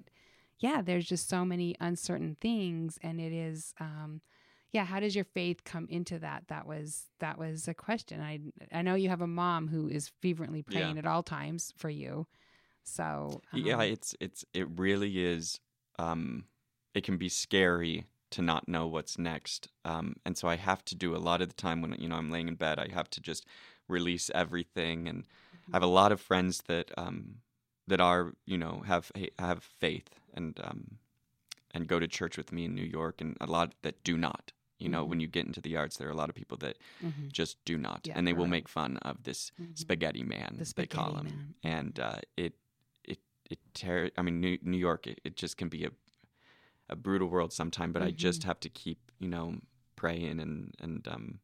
Yeah, 0.62 0.83
there's 0.83 1.07
just 1.07 1.29
so 1.29 1.44
many 1.44 1.75
uncertain 1.81 2.37
things, 2.40 2.98
and 3.03 3.20
it 3.20 3.33
is. 3.33 3.75
um 3.81 4.20
yeah 4.72 4.85
how 4.87 5.01
does 5.01 5.14
your 5.14 5.27
faith 5.35 5.64
come 5.64 5.87
into 5.90 6.18
that 6.18 6.44
that 6.48 6.66
was 6.66 7.05
that 7.20 7.38
was 7.38 7.68
a 7.68 7.75
question 7.75 8.20
i 8.22 8.38
i 8.72 8.83
know 8.83 8.94
you 8.94 9.11
have 9.11 9.20
a 9.20 9.27
mom 9.27 9.68
who 9.68 9.88
is 9.88 10.11
fervently 10.22 10.62
Yeah. 10.68 10.75
praying 10.75 10.98
at 10.98 11.07
all 11.07 11.22
times 11.22 11.72
for 11.77 11.90
you 11.90 12.27
so 12.85 13.42
yeah, 13.53 13.75
um, 13.75 13.81
it's 13.83 14.14
it's 14.20 14.44
it 14.55 14.66
really 14.79 15.25
is. 15.25 15.61
Um, 15.98 16.46
it 16.94 17.05
can 17.05 17.16
be 17.16 17.29
scary 17.29 18.07
to 18.31 18.42
not 18.42 18.68
know 18.68 18.87
what's 18.87 19.18
next, 19.18 19.68
um, 19.85 20.16
and 20.25 20.37
so 20.37 20.48
I 20.48 20.57
have 20.57 20.85
to 20.87 20.94
do 20.94 21.14
a 21.14 21.18
lot 21.18 21.42
of 21.42 21.48
the 21.48 21.55
time 21.55 21.83
when 21.83 21.94
you 21.98 22.09
know 22.09 22.16
I'm 22.16 22.31
laying 22.31 22.48
in 22.48 22.55
bed. 22.57 22.79
I 22.79 22.88
have 22.92 23.11
to 23.11 23.20
just 23.20 23.46
release 23.88 24.31
everything, 24.35 25.09
and 25.09 25.27
I 25.72 25.77
have 25.77 25.83
a 25.83 25.87
lot 25.87 26.12
of 26.12 26.20
friends 26.20 26.62
that 26.68 26.90
um, 26.96 27.37
that 27.87 28.01
are 28.01 28.33
you 28.46 28.59
know 28.59 28.83
have 28.87 29.11
have 29.38 29.62
faith 29.62 30.09
and 30.35 30.59
um, 30.62 30.99
and 31.73 31.87
go 31.88 31.99
to 31.99 32.07
church 32.09 32.37
with 32.37 32.53
me 32.53 32.64
in 32.64 32.75
New 32.75 32.85
York, 32.85 33.21
and 33.21 33.37
a 33.40 33.47
lot 33.47 33.75
that 33.83 34.03
do 34.05 34.16
not. 34.16 34.53
You 34.79 34.88
know, 34.88 35.05
Mhm. 35.05 35.09
when 35.09 35.21
you 35.21 35.29
get 35.29 35.47
into 35.47 35.61
the 35.61 35.77
arts, 35.77 35.97
there 35.97 36.09
are 36.09 36.12
a 36.12 36.16
lot 36.16 36.29
of 36.29 36.35
people 36.35 36.57
that 36.59 36.77
mhm, 37.01 37.31
just 37.33 37.64
do 37.64 37.79
not, 37.79 38.01
Yeah, 38.07 38.14
and 38.16 38.27
they 38.27 38.33
will 38.33 38.49
make 38.49 38.68
fun 38.68 38.97
of 38.99 39.23
this 39.23 39.53
mhm. 39.61 39.77
spaghetti 39.79 40.25
man, 40.25 40.56
the 40.59 40.73
they 40.77 40.87
call 40.87 41.15
him 41.17 41.25
man. 41.25 41.54
and 41.63 42.00
uh, 42.00 42.21
it 42.37 42.54
it 43.04 43.21
it 43.48 43.59
ter- 43.75 44.11
I 44.19 44.23
mean 44.23 44.40
New, 44.40 44.59
New 44.63 44.77
York 44.79 45.06
it, 45.06 45.21
it 45.25 45.37
just 45.37 45.56
can 45.56 45.69
be 45.69 45.85
a 45.85 45.90
a 46.88 46.96
brutal 46.96 47.29
world 47.29 47.52
sometime 47.52 47.92
but 47.92 48.02
I 48.02 48.11
just 48.11 48.42
Mhm. 48.42 48.46
have 48.46 48.61
to 48.61 48.69
keep 48.69 48.98
you 49.21 49.29
know 49.29 49.61
praying 49.96 50.40
and 50.40 50.75
and 50.81 51.06
um 51.09 51.38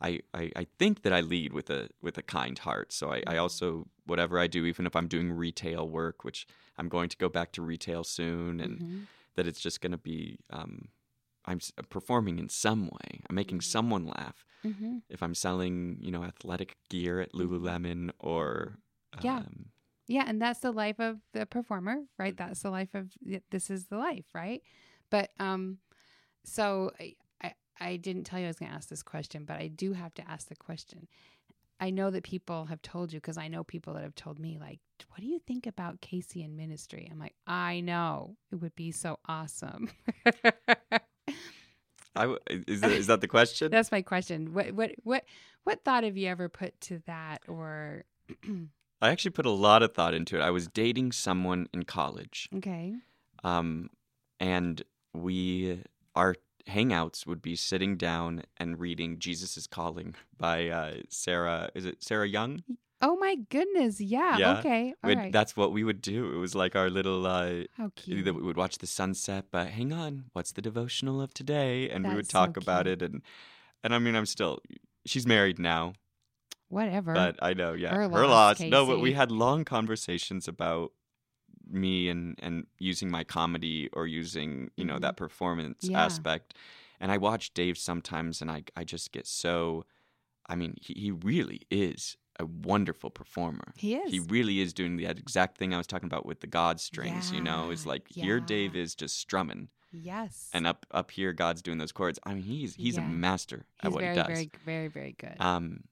I, 0.00 0.20
I, 0.34 0.50
I 0.56 0.66
think 0.78 1.02
that 1.02 1.12
I 1.12 1.20
lead 1.20 1.52
with 1.52 1.70
a 1.70 1.88
with 2.02 2.18
a 2.18 2.22
kind 2.22 2.58
heart 2.58 2.92
so 2.92 3.12
I, 3.12 3.22
I 3.26 3.36
Mhm. 3.36 3.38
also 3.38 3.88
whatever 4.06 4.38
I 4.38 4.46
do 4.46 4.64
even 4.66 4.86
if 4.86 4.94
I'm 4.96 5.08
doing 5.08 5.32
retail 5.32 5.88
work 5.88 6.24
which 6.24 6.46
I'm 6.76 6.88
going 6.88 7.08
to 7.08 7.16
go 7.16 7.28
back 7.28 7.52
to 7.52 7.62
retail 7.62 8.04
soon 8.04 8.60
and 8.60 8.80
Mhm. 8.80 9.08
that 9.36 9.46
it's 9.46 9.60
just 9.60 9.80
going 9.80 9.92
to 9.92 9.98
be 9.98 10.38
um 10.50 10.88
I'm 11.44 11.60
performing 11.88 12.38
in 12.38 12.50
some 12.50 12.86
way. 12.86 13.22
I'm 13.28 13.34
making 13.34 13.62
someone 13.62 14.06
laugh. 14.06 14.44
hmm 14.62 14.98
If 15.08 15.22
I'm 15.22 15.34
selling, 15.34 15.98
you 16.00 16.10
know, 16.10 16.22
athletic 16.24 16.76
gear 16.90 17.20
at 17.20 17.32
Lululemon 17.32 18.10
or 18.18 18.78
Yeah. 19.18 19.42
um, 19.42 19.70
Yeah, 20.08 20.24
and 20.26 20.40
that's 20.40 20.60
the 20.60 20.72
life 20.72 21.00
of 21.00 21.20
the 21.32 21.46
performer, 21.46 22.04
right? 22.18 22.36
That's 22.36 22.62
the 22.62 22.70
life 22.70 22.94
of 22.94 23.12
this 23.50 23.70
is 23.70 23.86
the 23.86 23.98
life, 23.98 24.26
right? 24.34 24.62
But 25.10 25.30
um, 25.38 25.78
so 26.44 26.92
I 27.80 27.96
didn't 27.96 28.24
tell 28.24 28.38
you 28.38 28.46
I 28.46 28.48
was 28.48 28.58
going 28.58 28.70
to 28.70 28.76
ask 28.76 28.88
this 28.88 29.02
question, 29.02 29.44
but 29.44 29.56
I 29.56 29.68
do 29.68 29.92
have 29.92 30.14
to 30.14 30.30
ask 30.30 30.48
the 30.48 30.56
question. 30.56 31.08
I 31.80 31.90
know 31.90 32.10
that 32.10 32.24
people 32.24 32.64
have 32.66 32.82
told 32.82 33.12
you 33.12 33.20
because 33.20 33.38
I 33.38 33.48
know 33.48 33.62
people 33.62 33.94
that 33.94 34.02
have 34.02 34.16
told 34.16 34.38
me 34.38 34.58
like, 34.60 34.80
"What 35.10 35.20
do 35.20 35.26
you 35.26 35.38
think 35.38 35.66
about 35.66 36.00
Casey 36.00 36.42
in 36.42 36.56
ministry?" 36.56 37.08
I'm 37.10 37.20
like, 37.20 37.34
"I 37.46 37.80
know 37.80 38.36
it 38.50 38.56
would 38.56 38.74
be 38.74 38.90
so 38.90 39.20
awesome." 39.26 39.90
I 42.16 42.36
is 42.66 42.80
that, 42.80 42.90
is 42.90 43.06
that 43.06 43.20
the 43.20 43.28
question? 43.28 43.70
That's 43.72 43.92
my 43.92 44.02
question. 44.02 44.52
What 44.52 44.72
what 44.72 44.92
what 45.04 45.24
what 45.64 45.84
thought 45.84 46.02
have 46.04 46.16
you 46.16 46.28
ever 46.28 46.48
put 46.48 46.80
to 46.82 47.00
that 47.06 47.42
or 47.46 48.04
I 49.00 49.10
actually 49.10 49.30
put 49.30 49.46
a 49.46 49.50
lot 49.50 49.84
of 49.84 49.94
thought 49.94 50.14
into 50.14 50.36
it. 50.36 50.42
I 50.42 50.50
was 50.50 50.66
dating 50.66 51.12
someone 51.12 51.68
in 51.72 51.84
college, 51.84 52.48
okay. 52.56 52.96
um, 53.44 53.90
and 54.40 54.82
we 55.14 55.80
our 56.16 56.34
hangouts 56.66 57.26
would 57.26 57.42
be 57.42 57.56
sitting 57.56 57.96
down 57.96 58.42
and 58.56 58.78
reading 58.80 59.18
"Jesus 59.18 59.56
is 59.56 59.66
Calling" 59.66 60.14
by 60.36 60.68
uh, 60.68 60.94
Sarah. 61.08 61.70
Is 61.74 61.84
it 61.84 62.02
Sarah 62.02 62.28
Young? 62.28 62.62
Oh 63.00 63.16
my 63.16 63.36
goodness. 63.48 64.00
Yeah. 64.00 64.36
Yeah. 64.38 64.58
Okay. 64.58 64.94
All 65.04 65.30
That's 65.30 65.56
what 65.56 65.72
we 65.72 65.84
would 65.84 66.02
do. 66.02 66.32
It 66.32 66.38
was 66.38 66.54
like 66.54 66.74
our 66.74 66.90
little. 66.90 67.26
Uh, 67.26 67.64
How 67.76 67.92
cute. 67.94 68.24
that 68.24 68.34
we 68.34 68.42
would 68.42 68.56
watch 68.56 68.78
the 68.78 68.86
sunset, 68.86 69.46
but 69.50 69.68
hang 69.68 69.92
on, 69.92 70.24
what's 70.32 70.52
the 70.52 70.62
devotional 70.62 71.20
of 71.20 71.32
today? 71.32 71.88
And 71.88 72.04
we 72.04 72.14
would 72.14 72.24
That's 72.24 72.32
so 72.32 72.38
talk 72.46 72.56
about 72.56 72.86
it, 72.86 73.02
and 73.02 73.22
and 73.84 73.94
I 73.94 73.98
mean, 73.98 74.16
I'm 74.16 74.26
still. 74.26 74.60
She's 75.06 75.26
married 75.26 75.58
now, 75.58 75.94
Whatever. 76.68 77.14
but 77.14 77.36
I 77.40 77.54
know, 77.54 77.72
yeah, 77.72 77.94
Her 77.94 78.02
her 78.02 78.26
loss, 78.26 78.60
loss. 78.60 78.60
No, 78.60 78.84
but 78.84 79.00
we 79.00 79.12
had 79.12 79.30
long 79.30 79.64
conversations 79.64 80.48
about 80.48 80.92
me 81.68 82.08
and 82.08 82.34
and 82.42 82.66
using 82.78 83.10
my 83.10 83.24
comedy 83.24 83.88
or 83.92 84.06
using 84.06 84.70
you 84.76 84.84
know 84.84 84.96
Mhm. 84.96 85.02
that 85.02 85.16
performance 85.16 85.88
Yeah. 85.88 86.04
aspect. 86.04 86.54
And 87.00 87.12
I 87.12 87.18
watch 87.18 87.54
Dave 87.54 87.78
sometimes, 87.78 88.42
and 88.42 88.50
I 88.50 88.64
I 88.76 88.84
just 88.84 89.12
get 89.12 89.26
so. 89.26 89.84
I 90.50 90.56
mean, 90.56 90.74
he, 90.80 90.94
he 90.94 91.10
really 91.10 91.60
is 91.70 92.16
a 92.40 92.46
wonderful 92.46 93.10
performer. 93.10 93.74
he 93.76 93.96
is. 93.96 94.10
He 94.12 94.20
really 94.20 94.60
is 94.60 94.72
doing 94.72 94.96
the 94.96 95.04
exact 95.06 95.58
thing 95.58 95.74
I 95.74 95.76
was 95.78 95.86
talking 95.86 96.06
about 96.06 96.24
with 96.24 96.40
the 96.40 96.46
God 96.46 96.80
strings. 96.80 97.30
You 97.32 97.40
know, 97.42 97.70
it's 97.70 97.84
Yeah, 97.84 97.90
like 97.92 98.08
here 98.08 98.40
Dave 98.40 98.74
is 98.74 98.94
just 98.94 99.16
strumming, 99.18 99.68
yes. 99.92 100.48
and 100.52 100.66
up 100.66 100.86
up 100.90 101.10
here 101.10 101.32
God's 101.34 101.60
doing 101.62 101.78
those 101.78 101.92
chords. 101.92 102.18
I 102.24 102.34
mean, 102.34 102.44
he's 102.44 102.74
he's 102.76 102.96
Yeah. 102.96 103.04
a 103.04 103.08
master 103.08 103.66
He's 103.82 103.86
at 103.88 103.92
what 103.92 104.00
very, 104.02 104.14
he 104.16 104.22
does. 104.22 104.26
very, 104.26 104.50
very, 104.64 104.88
very 104.88 105.12
good. 105.18 105.36
Um, 105.40 105.84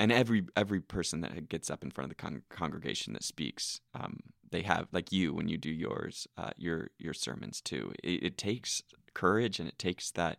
and 0.00 0.10
every 0.10 0.44
every 0.56 0.80
person 0.80 1.20
that 1.20 1.48
gets 1.48 1.70
up 1.70 1.84
in 1.84 1.90
front 1.92 2.10
of 2.10 2.16
the 2.16 2.20
con- 2.20 2.42
congregation 2.48 3.12
that 3.12 3.22
speaks, 3.22 3.80
um, 3.94 4.18
they 4.50 4.62
have 4.62 4.88
like 4.90 5.12
you 5.12 5.32
when 5.32 5.46
you 5.46 5.56
do 5.58 5.70
yours, 5.70 6.26
uh, 6.36 6.50
your 6.56 6.88
your 6.98 7.14
sermons 7.14 7.60
too. 7.60 7.92
It, 8.02 8.22
it 8.24 8.38
takes 8.38 8.82
courage 9.14 9.60
and 9.60 9.68
it 9.68 9.78
takes 9.78 10.10
that 10.12 10.38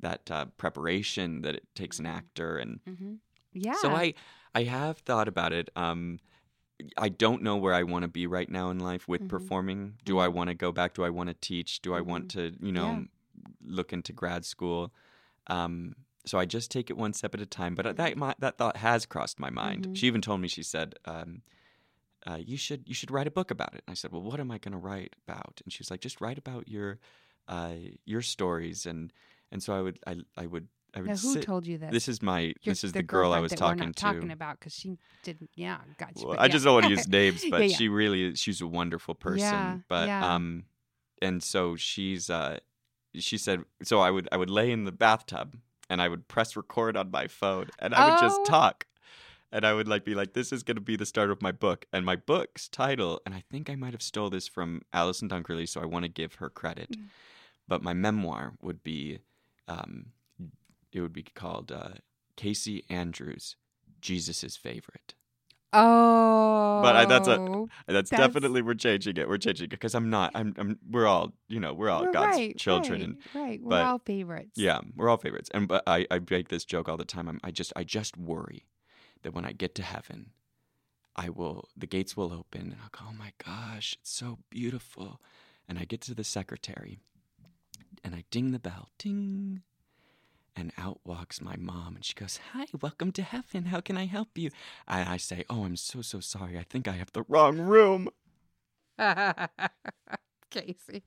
that 0.00 0.30
uh, 0.30 0.46
preparation 0.56 1.42
that 1.42 1.54
it 1.56 1.66
takes 1.74 1.98
an 1.98 2.06
actor 2.06 2.56
and 2.56 2.80
hmm 2.86 3.14
Yeah. 3.52 3.74
so 3.74 3.92
I 3.94 4.14
I 4.54 4.62
have 4.64 4.98
thought 4.98 5.28
about 5.28 5.52
it. 5.52 5.68
Um, 5.76 6.20
I 6.96 7.10
don't 7.10 7.42
know 7.42 7.56
where 7.56 7.74
I 7.74 7.82
want 7.82 8.04
to 8.04 8.08
be 8.08 8.26
right 8.26 8.48
now 8.48 8.70
in 8.70 8.78
life 8.78 9.06
with 9.06 9.22
Mhm. 9.22 9.28
performing. 9.28 9.98
Do 10.04 10.18
I 10.18 10.28
want 10.28 10.48
to 10.48 10.54
go 10.54 10.72
back? 10.72 10.94
Do 10.94 11.04
I 11.04 11.10
want 11.10 11.28
to 11.28 11.34
teach? 11.34 11.82
Do 11.82 11.94
I 11.94 12.00
want 12.00 12.30
to 12.30 12.54
you 12.60 12.72
know 12.72 12.90
Mm-hmm. 12.92 13.00
Yeah. 13.00 13.76
look 13.76 13.92
into 13.92 14.12
grad 14.12 14.44
school? 14.44 14.92
Um, 15.48 15.94
so 16.26 16.38
I 16.38 16.44
just 16.46 16.70
take 16.70 16.90
it 16.90 16.96
one 16.96 17.12
step 17.12 17.34
at 17.34 17.40
a 17.40 17.46
time. 17.46 17.74
Mm-hmm. 17.74 17.82
But 17.88 17.96
that 17.96 18.16
my, 18.16 18.34
that 18.38 18.58
thought 18.58 18.76
has 18.78 19.06
crossed 19.06 19.38
my 19.40 19.50
mind. 19.50 19.88
Mhm. 19.88 19.96
She 19.96 20.06
even 20.06 20.20
told 20.20 20.40
me 20.40 20.48
she 20.48 20.62
said. 20.62 20.94
Um, 21.04 21.42
uh, 22.26 22.36
you 22.38 22.58
should 22.58 22.86
you 22.86 22.92
should 22.94 23.10
write 23.10 23.26
a 23.26 23.30
book 23.30 23.50
about 23.50 23.72
it. 23.74 23.82
And 23.86 23.92
I 23.92 23.94
said, 23.94 24.12
well, 24.12 24.20
what 24.20 24.40
am 24.40 24.50
I 24.50 24.58
going 24.58 24.72
to 24.72 24.78
write 24.78 25.16
about? 25.26 25.62
And 25.64 25.72
she 25.72 25.80
was 25.80 25.90
like, 25.90 26.00
just 26.00 26.20
write 26.20 26.36
about 26.36 26.68
your 26.68 26.98
uh, 27.48 27.72
your 28.04 28.20
stories 28.20 28.84
and 28.84 29.10
and 29.50 29.62
so 29.62 29.74
I 29.74 29.80
would 29.80 29.98
I 30.06 30.16
I 30.36 30.46
would 30.46 30.68
I 30.94 31.00
would 31.00 31.08
now, 31.08 31.16
who 31.16 31.32
sit. 31.32 31.42
told 31.44 31.66
you 31.66 31.78
this? 31.78 31.90
This 31.92 32.08
is 32.08 32.20
my 32.20 32.40
Your- 32.40 32.54
this 32.64 32.84
is 32.84 32.92
the, 32.92 33.02
girl 33.02 33.32
I 33.32 33.40
was 33.40 33.50
that 33.52 33.56
talking 33.58 33.86
to. 33.92 33.92
talking 33.92 34.30
about 34.32 34.58
because 34.58 34.74
she 34.74 34.98
didn't. 35.22 35.48
Yeah, 35.54 35.78
gotcha. 35.98 36.26
Well, 36.26 36.34
but 36.36 36.40
I 36.40 36.48
just 36.48 36.64
don't 36.64 36.74
want 36.74 36.84
to 36.86 36.90
use 36.90 37.08
names, 37.08 37.42
but 37.50 37.60
Yeah, 37.62 37.66
yeah. 37.68 37.76
she 37.76 37.88
really 37.88 38.24
is. 38.24 38.38
She's 38.38 38.60
a 38.60 38.66
wonderful 38.66 39.14
person. 39.14 39.38
Yeah, 39.38 39.78
but 39.88 40.08
yeah. 40.08 40.34
um, 40.34 40.64
and 41.22 41.42
so 41.42 41.76
she's 41.76 42.28
uh, 42.28 42.58
she 43.14 43.38
said 43.38 43.60
so. 43.82 44.00
I 44.00 44.10
would 44.10 44.28
I 44.30 44.36
would 44.36 44.50
lay 44.50 44.70
in 44.72 44.84
the 44.84 44.92
bathtub 44.92 45.56
and 45.90 46.00
I 46.00 46.08
would 46.08 46.26
press 46.28 46.56
record 46.56 46.96
on 46.96 47.10
my 47.10 47.26
phone 47.26 47.68
and 47.78 47.94
I 47.94 48.04
would 48.06 48.18
Oh. 48.18 48.20
just 48.20 48.46
talk. 48.46 48.86
And 49.52 49.66
I 49.66 49.74
would 49.74 49.88
like 49.88 50.04
be 50.04 50.14
like, 50.14 50.32
this 50.32 50.52
is 50.52 50.62
gonna 50.62 50.80
be 50.80 50.94
the 50.96 51.04
start 51.04 51.30
of 51.30 51.42
my 51.42 51.50
book. 51.52 51.84
And 51.92 52.06
my 52.06 52.14
book's 52.16 52.68
title, 52.68 53.20
and 53.26 53.34
I 53.34 53.42
think 53.50 53.68
I 53.68 53.74
might 53.74 53.92
have 53.92 54.00
stole 54.02 54.30
this 54.30 54.46
from 54.46 54.82
Alison 54.92 55.28
Dunkerley, 55.28 55.68
so 55.68 55.80
I 55.82 55.86
want 55.86 56.04
to 56.04 56.08
give 56.08 56.34
her 56.36 56.48
credit. 56.48 56.92
Mm. 56.92 57.06
But 57.66 57.82
my 57.82 57.92
memoir 57.92 58.52
would 58.62 58.82
be, 58.84 59.18
um, 59.68 60.06
it 60.92 61.00
would 61.00 61.12
be 61.12 61.24
called 61.24 61.70
uh, 61.72 61.94
Casey 62.36 62.84
Andrews, 62.88 63.56
Jesus' 64.00 64.56
favorite. 64.56 65.14
Oh, 65.72 66.80
But 66.82 66.96
I- 66.96 67.04
that's 67.04 67.28
a- 67.28 67.38
oh, 67.38 67.68
That's, 67.86 68.10
That's- 68.10 68.28
definitely 68.28 68.62
we're 68.62 68.74
changing 68.74 69.16
it. 69.16 69.28
We're 69.28 69.38
changing 69.38 69.66
it 69.66 69.70
because 69.70 69.94
I'm 69.94 70.10
not. 70.10 70.32
I'm. 70.34 70.54
I'm. 70.58 70.78
We're 70.90 71.06
all. 71.06 71.32
You 71.48 71.60
know. 71.60 71.74
We're 71.74 71.90
all 71.90 72.02
We're 72.06 72.12
God's 72.12 72.36
right, 72.38 72.56
children, 72.56 73.00
right, 73.00 73.02
and 73.02 73.18
right. 73.34 73.60
We're 73.62 73.68
but- 73.70 73.84
all 73.84 73.98
favorites. 73.98 74.52
yeah, 74.56 74.80
we're 74.96 75.08
all 75.08 75.16
favorites. 75.18 75.50
And 75.54 75.68
but 75.68 75.82
I. 75.86 76.06
I 76.10 76.20
make 76.30 76.48
this 76.48 76.64
joke 76.64 76.88
all 76.88 76.96
the 76.96 77.04
time. 77.04 77.28
I'm, 77.28 77.40
I 77.44 77.50
just. 77.50 77.72
I 77.76 77.84
just 77.84 78.16
worry 78.16 78.66
that 79.22 79.32
when 79.34 79.44
I 79.44 79.52
get 79.52 79.74
to 79.76 79.82
heaven, 79.82 80.30
I 81.16 81.28
will. 81.28 81.68
The 81.76 81.86
gates 81.86 82.16
will 82.16 82.32
open, 82.32 82.62
and 82.72 82.76
I'll 82.82 82.88
go. 82.90 83.10
Oh 83.10 83.12
my 83.16 83.32
gosh, 83.44 83.96
it's 84.00 84.10
so 84.12 84.38
beautiful. 84.50 85.20
And 85.68 85.78
I 85.78 85.84
get 85.84 86.00
to 86.02 86.14
the 86.14 86.24
secretary, 86.24 86.98
and 88.02 88.14
I 88.14 88.24
ding 88.32 88.50
the 88.50 88.58
bell. 88.58 88.88
Ding. 88.98 89.62
And 90.56 90.72
out 90.76 91.00
walks 91.04 91.40
my 91.40 91.56
mom, 91.56 91.96
and 91.96 92.04
she 92.04 92.14
goes, 92.14 92.40
"Hi, 92.52 92.66
welcome 92.80 93.12
to 93.12 93.22
heaven. 93.22 93.66
How 93.66 93.80
can 93.80 93.96
I 93.96 94.06
help 94.06 94.36
you?" 94.36 94.50
And 94.86 95.08
I 95.08 95.16
say, 95.16 95.44
"Oh, 95.48 95.64
I'm 95.64 95.76
so 95.76 96.02
so 96.02 96.20
sorry. 96.20 96.58
I 96.58 96.64
think 96.64 96.88
I 96.88 96.92
have 96.92 97.12
the 97.12 97.24
wrong 97.28 97.58
room." 97.58 98.08
Casey. 100.50 101.04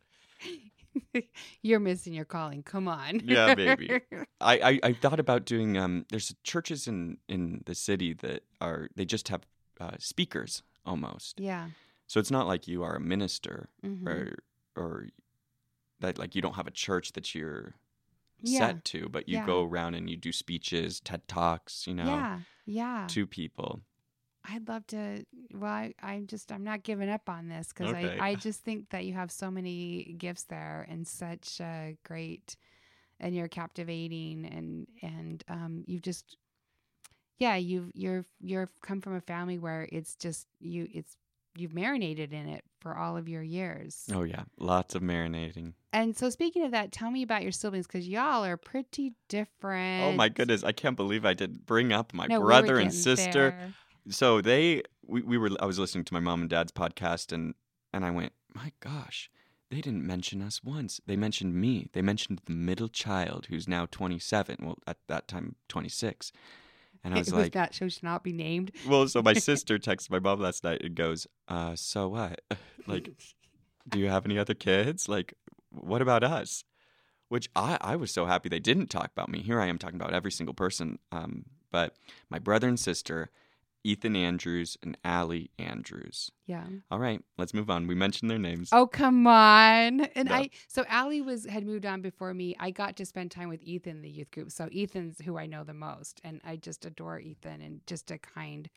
You're 1.62 1.80
missing 1.80 2.14
your 2.14 2.26
calling. 2.26 2.64
Come 2.64 2.88
on. 2.88 3.22
Yeah, 3.24 3.56
baby. 3.56 4.02
I, 4.42 4.60
I, 4.60 4.80
I 4.84 4.94
thought 4.94 5.20
about 5.20 5.46
doing 5.46 5.78
um 5.78 6.06
there's 6.10 6.34
churches 6.44 6.88
in 6.88 7.18
in 7.28 7.64
the 7.66 7.76
city 7.76 8.14
that 8.14 8.44
are 8.62 8.90
they 8.96 9.06
just 9.06 9.30
have 9.30 9.46
uh, 9.80 9.92
speakers 10.00 10.62
almost 10.86 11.40
yeah. 11.40 11.68
so 12.08 12.20
it's 12.20 12.30
not 12.30 12.46
like 12.46 12.68
you 12.68 12.84
are 12.84 12.96
a 12.96 13.00
minister 13.00 13.70
mhm. 13.84 14.08
or 14.08 14.38
or 14.76 15.08
that 16.00 16.20
like 16.20 16.36
you 16.36 16.42
don't 16.42 16.56
have 16.56 16.68
a 16.68 16.72
church 16.72 17.14
that 17.14 17.34
you're 17.34 17.74
Yeah. 18.44 18.58
set 18.58 18.86
to 18.86 19.10
but 19.10 19.28
you 19.30 19.40
Yeah. 19.40 19.46
go 19.46 19.64
around 19.64 19.96
and 19.96 20.10
you 20.10 20.18
do 20.18 20.32
speeches 20.32 21.00
ted 21.00 21.28
talks 21.28 21.88
you 21.88 21.94
know 21.94 22.28
Yeah. 22.28 22.42
Yeah. 22.66 23.10
to 23.10 23.28
people 23.28 23.82
I'd 24.46 24.68
love 24.68 24.86
to. 24.88 25.26
Well, 25.54 25.72
I, 25.72 25.94
I'm 26.02 26.28
just, 26.28 26.52
I'm 26.52 26.64
not 26.64 26.84
giving 26.84 27.10
up 27.10 27.30
on 27.30 27.48
this 27.48 27.70
because 27.70 27.90
Okay. 27.90 27.94
I, 27.94 28.12
I 28.32 28.36
just 28.36 28.62
think 28.62 28.90
that 28.90 29.06
you 29.06 29.14
have 29.14 29.32
so 29.32 29.50
many 29.50 30.16
gifts 30.18 30.44
there 30.44 30.86
and 30.90 31.08
such 31.08 31.62
a 31.62 31.98
great, 32.04 32.58
and 33.20 33.36
you're 33.36 33.48
captivating 33.50 34.46
and, 34.46 34.88
and 35.02 35.44
um, 35.50 35.84
you've 35.88 36.02
just, 36.04 36.38
yeah, 37.38 37.56
you've, 37.56 37.92
you're, 37.94 38.26
you're 38.40 38.70
come 38.82 39.02
from 39.02 39.16
a 39.16 39.22
family 39.22 39.58
where 39.60 39.88
it's 39.92 40.16
just, 40.16 40.48
you, 40.60 40.88
it's, 40.94 41.18
you've 41.56 41.74
marinated 41.74 42.34
in 42.34 42.48
it 42.50 42.64
for 42.82 42.98
all 42.98 43.16
of 43.18 43.28
your 43.30 43.44
years. 43.44 44.04
oh 44.14 44.24
yeah. 44.24 44.44
Lots 44.60 44.96
of 44.96 45.02
marinating. 45.02 45.74
And 45.92 46.18
so 46.18 46.30
speaking 46.30 46.64
of 46.66 46.72
that, 46.72 46.92
tell 46.92 47.12
me 47.12 47.22
about 47.22 47.44
your 47.44 47.52
siblings 47.52 47.86
because 47.88 48.08
y'all 48.08 48.44
are 48.44 48.58
pretty 48.58 49.14
different. 49.30 50.04
oh 50.04 50.12
my 50.14 50.30
goodness. 50.30 50.64
I 50.64 50.72
can't 50.72 50.96
believe 50.96 51.26
i 51.26 51.34
didn't 51.34 51.66
bring 51.66 51.92
up 51.94 52.14
my 52.14 52.28
No, 52.28 52.40
we 52.40 52.46
brother 52.46 52.78
and 52.80 52.94
sister. 52.94 53.32
there. 53.52 53.74
so 54.10 54.42
they 54.42 54.82
we, 55.06 55.22
we 55.22 55.38
were 55.38 55.52
i 55.60 55.66
was 55.66 55.80
listening 55.80 56.04
to 56.06 56.14
my 56.14 56.20
mom 56.20 56.42
and 56.42 56.50
dad's 56.50 56.72
podcast 56.72 57.32
and 57.32 57.54
and 57.94 58.04
i 58.06 58.12
went 58.12 58.34
my 58.54 58.72
gosh 58.80 59.30
they 59.72 59.82
didn't 59.82 60.06
mention 60.06 60.44
us 60.44 60.64
once. 60.64 61.02
They 61.08 61.16
mentioned 61.16 61.56
me. 61.56 61.88
They 61.94 62.04
mentioned 62.04 62.42
the 62.46 62.52
middle 62.54 62.90
child 62.90 63.48
who's 63.50 63.68
now 63.68 63.88
27 63.90 64.58
well 64.62 64.78
at 64.86 64.98
that 65.08 65.28
time 65.28 65.56
26 65.68 66.32
and 67.04 67.14
i 67.14 67.18
was 67.20 67.28
It 67.30 67.36
like 67.36 67.54
that 67.54 67.74
show 67.74 67.88
should 67.90 68.04
not 68.04 68.24
be 68.24 68.34
named. 68.34 68.72
well 68.88 69.08
so 69.08 69.22
my 69.22 69.34
sister 69.50 69.78
texted 69.80 70.10
my 70.12 70.20
mom 70.20 70.40
last 70.40 70.64
night 70.64 70.82
and 70.84 70.96
goes 70.96 71.28
uh 71.48 71.76
so 71.76 72.08
what? 72.10 72.42
Like 72.88 73.10
do 73.88 74.00
you 74.00 74.08
have 74.10 74.26
any 74.26 74.38
other 74.38 74.54
kids? 74.54 75.08
Like 75.10 75.34
what 75.72 76.02
about 76.02 76.24
us? 76.24 76.64
Which 77.30 77.50
i 77.56 77.78
i 77.82 77.96
was 77.96 78.12
so 78.12 78.26
happy 78.26 78.50
they 78.50 78.60
didn't 78.60 78.88
talk 78.88 79.12
about 79.12 79.30
me. 79.30 79.40
Here 79.42 79.60
i 79.60 79.68
am 79.68 79.78
talking 79.78 80.00
about 80.00 80.14
every 80.14 80.32
single 80.32 80.54
person 80.54 81.00
um 81.12 81.46
but 81.72 81.96
my 82.30 82.40
brother 82.40 82.68
and 82.68 82.80
sister 82.80 83.30
Ethan 83.84 84.16
Andrews 84.16 84.78
and 84.82 84.98
Allie 85.04 85.52
Andrews. 85.60 86.32
Yeah. 86.46 86.66
All 86.90 87.00
right, 87.00 87.22
let's 87.38 87.54
move 87.54 87.70
on. 87.70 87.88
We 87.88 87.96
mentioned 87.96 88.30
their 88.32 88.40
names. 88.40 88.70
Oh 88.72 88.88
come 88.88 89.28
on! 89.28 90.02
And 90.16 90.30
Yeah. 90.30 90.36
I 90.36 90.50
so 90.68 90.86
Allie 90.88 91.22
was 91.22 91.46
had 91.46 91.66
moved 91.66 91.86
on 91.86 92.02
before 92.02 92.34
me. 92.34 92.56
I 92.60 92.72
got 92.72 92.96
to 92.98 93.06
spend 93.06 93.32
time 93.32 93.50
with 93.50 93.62
Ethan 93.62 94.02
the 94.02 94.10
youth 94.10 94.32
group. 94.32 94.52
So 94.52 94.70
Ethan's 94.74 95.20
who 95.22 95.38
I 95.38 95.46
know 95.46 95.64
the 95.64 95.74
most, 95.74 96.22
and 96.24 96.42
I 96.44 96.56
just 96.56 96.86
adore 96.86 97.20
Ethan 97.20 97.62
and 97.62 97.82
just 97.88 98.12
a 98.12 98.18
kind, 98.18 98.70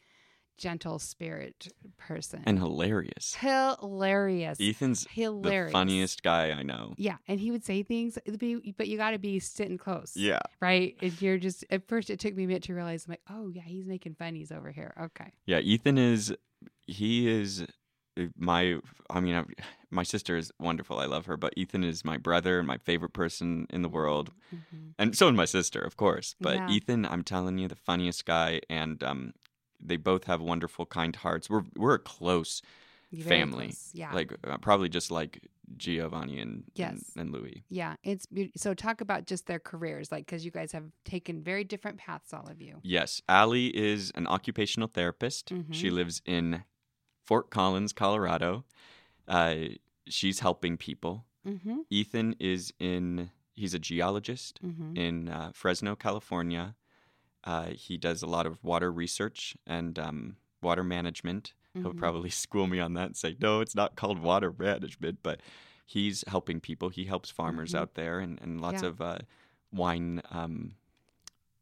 gentle 0.57 0.99
spirit 0.99 1.69
person. 1.97 2.43
And 2.47 2.59
hilarious. 2.59 3.35
hilarious, 3.35 4.59
Ethan's 4.61 5.07
hilarious, 5.11 5.69
the 5.69 5.73
funniest 5.73 6.23
guy 6.23 6.51
I 6.51 6.63
know. 6.63 6.95
Yeah, 6.97 7.17
and 7.29 7.39
he 7.41 7.51
would 7.51 7.65
say 7.65 7.83
things, 7.83 8.19
but 8.25 8.89
you 8.89 8.97
got 8.97 9.11
to 9.11 9.19
be 9.19 9.39
sitting 9.39 9.79
close. 9.79 10.17
Yeah. 10.17 10.41
Right. 10.61 10.97
And 11.01 11.21
you're 11.21 11.39
just 11.39 11.65
at 11.71 11.87
first 11.89 12.11
it 12.11 12.19
took 12.21 12.35
me 12.35 12.45
a 12.45 12.47
minute 12.47 12.65
to 12.65 12.75
realize 12.75 13.07
I'm 13.07 13.13
like, 13.13 13.23
oh 13.31 13.49
yeah, 13.49 13.63
he's 13.63 13.87
making 13.87 14.15
funnies 14.15 14.51
over 14.51 14.71
here. 14.71 14.95
Okay. 15.01 15.33
Yeah, 15.47 15.59
Ethan 15.59 15.99
is 15.99 16.35
he 16.87 17.29
is 17.29 17.67
uh, 18.19 18.25
my 18.37 18.79
I 19.11 19.21
mean 19.21 19.35
I, 19.35 19.45
my 19.91 20.03
sister 20.03 20.37
is 20.37 20.51
wonderful. 20.59 20.99
I 20.99 21.07
love 21.07 21.27
her, 21.27 21.37
but 21.37 21.55
Ethan 21.57 21.85
is 21.85 22.05
my 22.05 22.17
brother 22.17 22.59
and 22.59 22.67
my 22.67 22.79
favorite 22.79 23.13
person 23.13 23.67
in 23.71 23.83
the 23.83 23.89
world. 23.89 24.33
Mhm. 24.55 24.95
And 24.99 25.17
so 25.17 25.29
is 25.29 25.35
my 25.35 25.45
sister, 25.45 25.81
of 25.81 25.97
course. 25.97 26.35
But 26.41 26.57
Yeah. 26.57 26.71
Ethan, 26.71 27.05
I'm 27.07 27.23
telling 27.23 27.59
you, 27.59 27.69
the 27.69 27.77
funniest 27.77 28.25
guy 28.25 28.61
and 28.71 29.03
um 29.03 29.33
they 29.81 29.97
both 29.97 30.25
have 30.25 30.41
wonderful 30.41 30.87
kind 30.87 31.15
hearts. 31.17 31.49
We're 31.51 31.65
we're 31.77 31.95
a 31.95 31.99
close 31.99 32.63
very 33.13 33.29
family. 33.29 33.67
close. 33.67 33.91
Yeah. 33.95 34.13
Like 34.13 34.33
uh, 34.47 34.59
probably 34.59 34.89
just 34.89 35.11
like 35.11 35.41
Giovanni 35.77 36.39
and 36.41 36.65
Yes. 36.75 37.13
and, 37.17 37.27
and 37.27 37.31
Louis. 37.33 37.65
Yeah, 37.69 37.95
it's 38.05 38.27
so 38.57 38.75
talk 38.75 39.01
about 39.01 39.27
just 39.27 39.47
their 39.47 39.59
careers, 39.59 40.11
like 40.13 40.27
because 40.27 40.45
you 40.45 40.51
guys 40.51 40.73
have 40.73 40.85
taken 41.05 41.43
very 41.43 41.65
different 41.65 41.99
paths, 41.99 42.33
all 42.33 42.49
of 42.49 42.61
you. 42.61 42.77
Yes, 42.83 43.21
Allie 43.29 43.77
is 43.77 44.13
an 44.15 44.27
occupational 44.27 44.89
therapist. 44.89 45.53
Mhm. 45.53 45.73
She 45.75 45.91
lives 45.91 46.23
in 46.25 46.65
Fort 47.25 47.51
Collins, 47.51 47.93
Colorado. 47.93 48.65
Uh, 49.27 49.57
she's 50.07 50.41
helping 50.41 50.77
people. 50.77 51.25
Mm-hmm. 51.47 51.79
Ethan 51.91 52.35
is 52.39 52.73
in. 52.79 53.31
He's 53.55 53.73
a 53.75 53.79
geologist 53.79 54.61
Mm-hmm. 54.65 54.97
in 54.97 55.29
uh, 55.29 55.51
Fresno, 55.55 55.97
California. 55.97 56.75
Uh, 57.47 57.69
he 57.69 57.97
does 57.97 58.23
a 58.23 58.27
lot 58.27 58.45
of 58.45 58.63
water 58.63 58.91
research 58.93 59.57
and 59.67 59.99
um, 59.99 60.37
water 60.61 60.83
management. 60.85 61.55
He'll 61.75 61.93
Mhm. 61.95 61.97
probably 61.97 62.31
school 62.45 62.67
me 62.67 62.81
on 62.81 62.95
that 62.95 63.07
and 63.07 63.17
say, 63.17 63.37
no, 63.41 63.61
it's 63.61 63.75
not 63.75 63.95
called 63.97 64.19
water 64.19 64.53
management, 64.59 65.21
but 65.23 65.41
he's 65.85 66.25
helping 66.27 66.61
people. 66.61 66.89
He 66.89 67.05
helps 67.05 67.31
farmers 67.31 67.73
Mhm. 67.73 67.79
out 67.79 67.95
there 67.95 68.19
and, 68.19 68.39
and 68.43 68.61
lots 68.61 68.83
Yeah. 68.83 68.89
of 68.89 69.01
uh, 69.01 69.19
wine 69.73 70.21
um, 70.31 70.75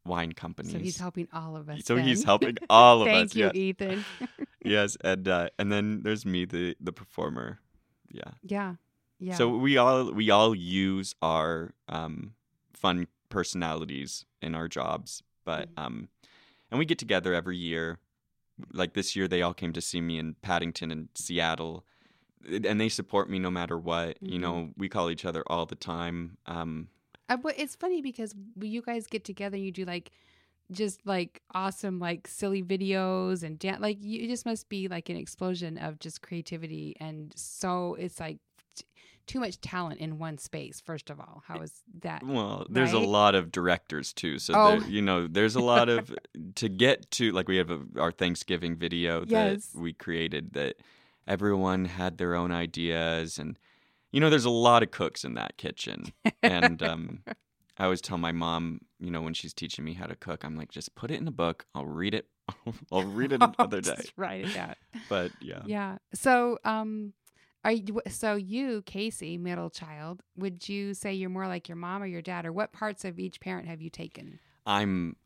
wine 0.06 0.32
companies. 0.32 0.72
So 0.72 0.78
he's 0.78 0.98
helping 0.98 1.28
all 1.32 1.56
of 1.56 1.68
us. 1.68 1.84
So 1.84 1.96
he's 1.96 2.24
helping 2.24 2.56
all 2.70 3.02
of 3.02 3.06
Thank 3.06 3.26
us. 3.26 3.32
Thank 3.32 3.36
you, 3.36 3.44
yes. 3.44 3.54
Ethan. 3.54 4.04
yes, 4.64 4.96
and 5.02 5.28
uh, 5.28 5.48
and 5.58 5.70
then 5.72 6.02
there's 6.02 6.24
me, 6.26 6.44
the 6.44 6.76
the 6.80 6.92
performer. 6.92 7.58
Yeah. 8.10 8.32
yeah, 8.42 8.74
yeah. 9.18 9.34
So 9.36 9.48
we 9.56 9.76
all 9.76 10.12
we 10.12 10.30
all 10.30 10.54
use 10.54 11.14
our 11.20 11.72
um, 11.88 12.34
fun 12.72 13.06
personalities 13.30 14.24
in 14.42 14.54
our 14.54 14.68
jobs, 14.68 15.22
but 15.44 15.68
Mhm. 15.74 15.82
um, 15.84 16.08
and 16.70 16.78
we 16.78 16.84
get 16.84 16.98
together 16.98 17.34
every 17.34 17.56
year. 17.56 17.98
Like 18.72 18.94
this 18.94 19.16
year, 19.16 19.26
they 19.28 19.42
all 19.42 19.54
came 19.54 19.72
to 19.72 19.80
see 19.80 20.00
me 20.00 20.18
in 20.18 20.34
Paddington 20.34 20.90
and 20.92 21.08
Seattle, 21.14 21.84
and 22.46 22.80
they 22.80 22.88
support 22.88 23.28
me 23.28 23.38
no 23.38 23.50
matter 23.50 23.76
what. 23.78 24.16
You 24.22 24.38
Mhm. 24.38 24.40
know, 24.40 24.70
we 24.76 24.88
call 24.88 25.10
each 25.10 25.24
other 25.24 25.42
all 25.48 25.66
the 25.66 25.74
time. 25.74 26.38
Um, 26.46 26.88
Uh, 27.28 27.36
but 27.38 27.54
it's 27.58 27.74
funny 27.74 28.00
because 28.02 28.34
you 28.60 28.82
guys 28.82 29.06
get 29.06 29.24
together, 29.24 29.56
and 29.56 29.64
you 29.64 29.72
do 29.72 29.84
like 29.84 30.10
just 30.70 31.04
like 31.06 31.42
awesome, 31.54 31.98
like 31.98 32.26
silly 32.28 32.62
videos 32.62 33.42
and 33.42 33.58
dan- 33.58 33.80
like 33.80 33.98
you, 34.00 34.22
it 34.24 34.28
just 34.28 34.46
must 34.46 34.68
be 34.68 34.88
like 34.88 35.08
an 35.08 35.16
explosion 35.16 35.76
of 35.78 35.98
just 35.98 36.22
creativity, 36.22 36.94
and 37.00 37.32
so 37.36 37.94
it's 37.94 38.20
like 38.20 38.38
too 39.26 39.40
much 39.40 39.60
talent 39.60 40.00
in 40.00 40.18
one 40.18 40.38
space. 40.38 40.80
First 40.80 41.10
of 41.10 41.18
all, 41.20 41.42
how 41.46 41.60
is 41.60 41.82
that? 42.00 42.22
Well, 42.22 42.66
there's 42.68 42.92
a 42.92 42.98
lot 42.98 43.34
of 43.34 43.50
directors 43.52 44.12
too, 44.12 44.38
so 44.38 44.54
Oh. 44.56 44.80
there, 44.80 44.88
you 44.88 45.02
know, 45.02 45.26
there's 45.26 45.56
a 45.56 45.60
lot 45.60 45.88
of 45.88 46.14
to 46.56 46.68
get 46.68 47.10
to. 47.12 47.32
Like 47.32 47.48
we 47.48 47.56
have 47.56 47.70
a, 47.70 47.80
our 47.98 48.12
Thanksgiving 48.12 48.76
video 48.76 49.24
Yes. 49.26 49.66
that 49.68 49.78
we 49.80 49.92
created 49.92 50.52
that 50.52 50.76
everyone 51.26 51.86
had 51.86 52.18
their 52.18 52.34
own 52.34 52.52
ideas, 52.52 53.38
and 53.38 53.58
you 54.12 54.20
know, 54.20 54.30
there's 54.30 54.44
a 54.44 54.50
lot 54.50 54.82
of 54.82 54.90
cooks 54.90 55.24
in 55.24 55.34
that 55.34 55.56
kitchen. 55.56 56.12
And 56.42 56.82
um, 56.82 57.24
I 57.78 57.84
always 57.84 58.00
tell 58.00 58.18
my 58.18 58.30
mom, 58.30 58.80
you 59.00 59.10
know, 59.10 59.20
when 59.22 59.34
she's 59.34 59.52
teaching 59.52 59.84
me 59.84 59.94
how 59.94 60.06
to 60.06 60.14
cook, 60.14 60.44
I'm 60.44 60.54
like, 60.56 60.70
just 60.70 60.94
put 60.94 61.10
it 61.10 61.20
in 61.20 61.26
a 61.26 61.32
book. 61.32 61.66
I'll 61.74 61.86
read 61.86 62.14
it. 62.14 62.28
I'll 62.92 63.02
read 63.02 63.32
it 63.32 63.42
another 63.42 63.80
day. 63.80 64.02
Write 64.16 64.44
it 64.44 64.54
down. 64.54 64.74
But 65.08 65.32
yeah, 65.40 65.62
Yeah. 65.66 65.96
So, 66.12 66.58
um, 66.64 67.14
are 67.64 67.72
you, 67.72 68.00
so 68.08 68.34
you, 68.36 68.82
Casey, 68.82 69.38
middle 69.38 69.70
child, 69.70 70.22
would 70.36 70.68
you 70.68 70.94
say 70.94 71.12
you're 71.14 71.30
more 71.30 71.48
like 71.48 71.68
your 71.68 71.76
mom 71.76 72.02
or 72.02 72.06
your 72.06 72.22
dad, 72.22 72.44
or 72.46 72.52
what 72.52 72.72
parts 72.72 73.04
of 73.04 73.18
each 73.18 73.40
parent 73.40 73.66
have 73.68 73.80
you 73.80 73.90
taken? 73.90 74.38
I'm 74.66 75.16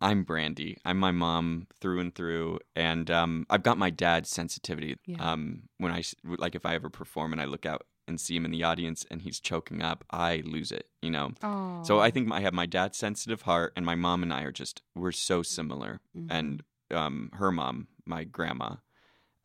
I'm 0.00 0.22
Brandy. 0.24 0.76
I'm 0.84 0.98
my 0.98 1.12
mom 1.12 1.66
through 1.80 2.00
and 2.00 2.14
through, 2.14 2.58
and 2.76 3.10
um, 3.10 3.46
I've 3.48 3.62
got 3.62 3.78
my 3.78 3.90
dad's 3.90 4.28
sensitivity. 4.28 4.96
Yeah. 5.06 5.16
Um, 5.32 5.62
when 5.78 5.92
I 5.92 6.02
like, 6.24 6.54
if 6.54 6.66
I 6.66 6.74
ever 6.74 6.90
perform 6.90 7.32
and 7.32 7.40
I 7.40 7.46
look 7.46 7.64
out 7.64 7.86
and 8.06 8.20
see 8.20 8.36
him 8.36 8.44
in 8.44 8.50
the 8.50 8.64
audience 8.64 9.06
and 9.10 9.22
he's 9.22 9.40
choking 9.40 9.80
up, 9.80 10.04
I 10.10 10.42
lose 10.44 10.72
it. 10.72 10.88
You 11.00 11.10
know. 11.10 11.32
Oh, 11.42 11.80
So 11.84 12.00
I 12.00 12.10
think 12.10 12.30
I 12.32 12.40
have 12.40 12.52
my 12.52 12.66
dad's 12.66 12.98
sensitive 12.98 13.42
heart, 13.42 13.72
and 13.76 13.86
my 13.86 13.94
mom 13.94 14.22
and 14.22 14.32
I 14.32 14.42
are 14.42 14.52
just 14.52 14.82
we're 14.94 15.12
so 15.12 15.42
similar. 15.42 16.00
Mhm. 16.16 16.26
And 16.28 16.62
um, 16.90 17.30
her 17.34 17.50
mom, 17.50 17.86
my 18.04 18.24
grandma, 18.24 18.76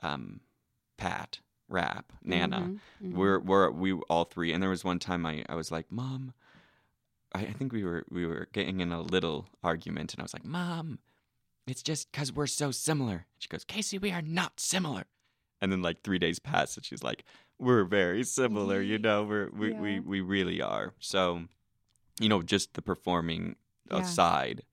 um, 0.04 0.42
Pat, 0.98 1.40
Rap, 1.70 2.12
Nana, 2.24 2.60
Mhm, 2.60 2.80
mhm. 3.04 3.14
we're 3.14 3.40
we're 3.40 3.70
we 3.72 3.94
all 3.94 4.26
three. 4.26 4.52
And 4.52 4.62
there 4.62 4.70
was 4.70 4.84
one 4.84 5.00
time 5.00 5.26
I, 5.26 5.46
I 5.48 5.56
was 5.56 5.72
like, 5.72 5.92
Mom, 5.92 6.34
I, 7.34 7.42
I 7.42 7.52
think 7.54 7.72
we 7.72 7.84
were 7.84 8.04
we 8.10 8.26
were 8.26 8.48
getting 8.52 8.80
in 8.82 8.92
a 8.92 9.02
little 9.02 9.48
argument, 9.64 10.14
and 10.14 10.22
I 10.22 10.24
was 10.24 10.34
like, 10.34 10.46
Mom, 10.46 11.00
it's 11.68 11.84
just 11.84 12.12
because 12.12 12.34
we're 12.34 12.48
so 12.48 12.72
similar. 12.72 13.28
She 13.38 13.48
goes, 13.48 13.64
Casey, 13.64 13.98
we 14.00 14.12
are 14.12 14.22
not 14.24 14.60
similar. 14.60 15.06
And 15.62 15.72
then 15.72 15.82
like 15.82 16.02
three 16.04 16.20
days 16.20 16.40
pass, 16.40 16.76
and 16.76 16.86
she's 16.86 17.04
like, 17.04 17.24
We're 17.60 17.84
very 17.84 18.24
similar, 18.24 18.82
you 18.82 18.98
know. 18.98 19.24
We're 19.24 19.50
we 19.52 19.74
we, 19.74 20.00
we 20.00 20.22
really 20.22 20.62
are. 20.62 20.94
So, 21.00 21.44
you 22.20 22.30
know, 22.30 22.42
just 22.42 22.74
the 22.74 22.82
performing 22.82 23.56
Yeah. 23.92 24.00
aside, 24.00 24.64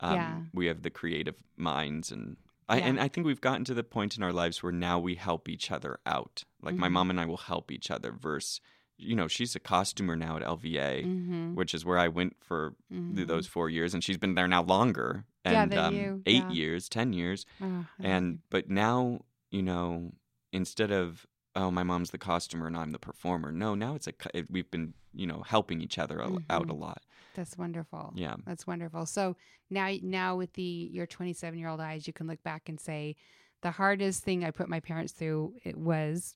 um, 0.00 0.14
Yeah. 0.16 0.40
we 0.52 0.66
have 0.66 0.82
the 0.82 0.90
creative 0.90 1.36
minds 1.56 2.10
and. 2.10 2.36
I, 2.68 2.78
Yeah. 2.78 2.86
and 2.86 3.00
I 3.00 3.08
think 3.08 3.26
we've 3.26 3.40
gotten 3.40 3.64
to 3.66 3.74
the 3.74 3.84
point 3.84 4.16
in 4.16 4.22
our 4.22 4.32
lives 4.32 4.62
where 4.62 4.72
now 4.72 4.98
we 4.98 5.14
help 5.16 5.48
each 5.48 5.70
other 5.70 5.98
out. 6.06 6.44
Like 6.62 6.76
my 6.76 6.88
Mhm. 6.88 6.92
mom 6.92 7.10
and 7.10 7.20
I 7.20 7.26
will 7.26 7.36
help 7.36 7.70
each 7.70 7.90
other. 7.90 8.10
Versus, 8.12 8.60
you 8.96 9.14
know, 9.14 9.28
she's 9.28 9.54
a 9.54 9.60
costumer 9.60 10.16
now 10.16 10.36
at 10.36 10.42
LVA, 10.42 11.04
Mhm, 11.04 11.54
which 11.54 11.74
is 11.74 11.84
where 11.84 11.98
I 11.98 12.08
went 12.08 12.36
for 12.42 12.74
mhm. 12.92 13.26
those 13.26 13.46
four 13.46 13.68
years, 13.68 13.92
and 13.94 14.02
she's 14.02 14.16
been 14.18 14.34
there 14.34 14.48
now 14.48 14.62
longer. 14.62 15.24
Yeah, 15.44 15.62
And 15.62 15.72
than 15.72 15.78
um, 15.78 15.94
you, 15.94 16.22
eight 16.26 16.48
yeah. 16.48 16.52
years, 16.52 16.88
ten 16.88 17.12
years, 17.12 17.44
Oh, 17.60 17.86
and 17.98 18.38
but 18.50 18.70
now 18.70 19.24
you 19.50 19.62
know, 19.62 20.12
instead 20.52 20.90
of 20.90 21.26
oh 21.56 21.70
my 21.70 21.82
mom's 21.82 22.10
the 22.10 22.18
costumer 22.18 22.66
and 22.66 22.76
I'm 22.76 22.90
the 22.92 22.98
performer, 22.98 23.52
no, 23.52 23.74
now 23.74 23.94
it's 23.94 24.06
a 24.06 24.12
it, 24.34 24.50
we've 24.50 24.70
been 24.70 24.94
you 25.12 25.26
know 25.26 25.42
helping 25.46 25.80
each 25.80 25.98
other 25.98 26.18
a- 26.18 26.38
out 26.50 26.68
a 26.70 26.74
Mhm. 26.74 26.80
lot. 26.80 27.02
that's 27.34 27.56
wonderful. 27.58 28.12
Yeah. 28.16 28.34
That's 28.46 28.66
wonderful. 28.66 29.06
So 29.06 29.36
now, 29.70 29.92
now 30.02 30.36
with 30.36 30.52
the 30.54 30.88
your 30.92 31.06
27 31.06 31.58
year 31.58 31.68
old 31.68 31.80
eyes, 31.80 32.06
you 32.06 32.12
can 32.12 32.26
look 32.26 32.42
back 32.42 32.68
and 32.68 32.78
say, 32.80 33.16
the 33.62 33.70
hardest 33.72 34.22
thing 34.24 34.44
I 34.44 34.50
put 34.50 34.68
my 34.68 34.80
parents 34.80 35.12
through 35.12 35.54
it 35.64 35.76
was, 35.76 36.34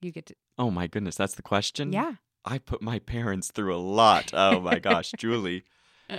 you 0.00 0.10
get 0.12 0.26
to, 0.26 0.34
Oh 0.58 0.70
my 0.70 0.86
goodness, 0.86 1.16
that's 1.16 1.34
the 1.34 1.42
question. 1.42 1.92
yeah, 1.92 2.14
I 2.44 2.58
put 2.58 2.80
my 2.82 2.98
parents 2.98 3.50
through 3.50 3.74
a 3.74 3.78
lot. 3.78 4.30
Oh 4.32 4.60
my 4.60 4.78
gosh, 4.78 5.12
Julie. 5.18 5.64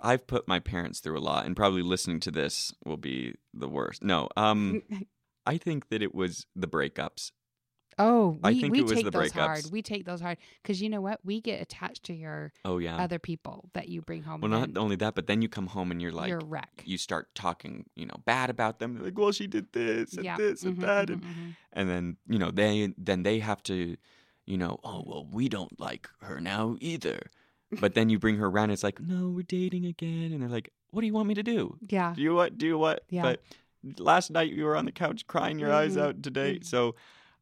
I've 0.00 0.26
put 0.26 0.46
my 0.46 0.58
parents 0.58 1.00
through 1.00 1.18
a 1.18 1.20
lot, 1.20 1.46
and 1.46 1.56
probably 1.56 1.82
listening 1.82 2.20
to 2.20 2.30
this 2.30 2.74
will 2.84 2.96
be 2.98 3.34
the 3.54 3.68
worst. 3.68 4.02
No, 4.02 4.28
um, 4.36 4.82
I 5.46 5.56
think 5.58 5.88
that 5.88 6.02
it 6.02 6.14
was 6.14 6.46
the 6.54 6.66
breakups. 6.68 7.30
Oh, 7.98 8.38
we, 8.42 8.50
I 8.50 8.54
think 8.60 8.72
we 8.72 8.78
it 8.80 8.82
was 8.82 8.92
take 8.92 9.04
the 9.04 9.10
those 9.10 9.32
hard. 9.32 9.64
We 9.70 9.82
take 9.82 10.04
those 10.04 10.20
hard 10.20 10.38
because 10.62 10.82
you 10.82 10.88
know 10.88 11.00
what? 11.00 11.20
We 11.24 11.40
get 11.40 11.60
attached 11.60 12.04
to 12.04 12.14
your 12.14 12.52
Oh 12.64 12.78
yeah. 12.78 12.96
other 12.96 13.18
people 13.18 13.70
that 13.74 13.88
you 13.88 14.02
bring 14.02 14.22
home. 14.22 14.40
well, 14.40 14.50
not 14.50 14.76
only 14.76 14.96
that, 14.96 15.14
but 15.14 15.26
then 15.26 15.42
you 15.42 15.48
come 15.48 15.66
home 15.68 15.90
and 15.90 16.00
you're 16.02 16.12
like, 16.12 16.28
you're 16.28 16.38
a 16.38 16.44
wreck. 16.44 16.82
you 16.84 16.98
start 16.98 17.34
talking, 17.34 17.86
you 17.94 18.06
know, 18.06 18.16
bad 18.24 18.50
about 18.50 18.78
them. 18.78 18.94
They're 18.94 19.04
like, 19.04 19.18
well, 19.18 19.32
she 19.32 19.46
did 19.46 19.72
this 19.72 20.14
and 20.14 20.24
yeah. 20.24 20.36
this 20.36 20.62
and 20.62 20.76
Mhm, 20.78 20.80
that, 20.80 21.08
mhm, 21.08 21.12
and, 21.12 21.22
mhm. 21.22 21.54
and 21.72 21.88
then 21.88 22.16
you 22.28 22.38
know 22.38 22.50
they 22.50 22.92
then 22.98 23.22
they 23.22 23.38
have 23.40 23.62
to, 23.64 23.96
you 24.46 24.56
know, 24.58 24.78
oh 24.84 25.02
well, 25.06 25.26
we 25.30 25.48
don't 25.48 25.78
like 25.78 26.08
her 26.20 26.40
now 26.40 26.76
either. 26.80 27.20
But 27.80 27.94
then 27.94 28.08
you 28.08 28.18
bring 28.20 28.36
her 28.36 28.46
around, 28.46 28.70
it's 28.70 28.84
like, 28.84 29.00
no, 29.00 29.30
we're 29.30 29.42
dating 29.42 29.84
again, 29.84 30.30
and 30.32 30.40
they're 30.40 30.48
like, 30.48 30.70
what 30.90 31.00
do 31.00 31.08
you 31.08 31.12
want 31.12 31.26
me 31.28 31.34
to 31.34 31.42
do? 31.42 31.76
Yeah. 31.88 32.12
Do 32.14 32.22
you 32.22 32.32
what? 32.34 32.56
Do 32.56 32.66
you 32.66 32.78
what? 32.78 33.02
Yeah. 33.08 33.22
But 33.22 33.42
last 33.98 34.30
night 34.30 34.52
you 34.52 34.64
were 34.64 34.76
on 34.76 34.84
the 34.84 34.92
couch 34.92 35.26
crying 35.26 35.58
your 35.58 35.72
eyes 35.72 35.96
Mhm, 35.96 36.00
out 36.02 36.22
today. 36.22 36.58
mhm. 36.60 36.64
So 36.64 36.94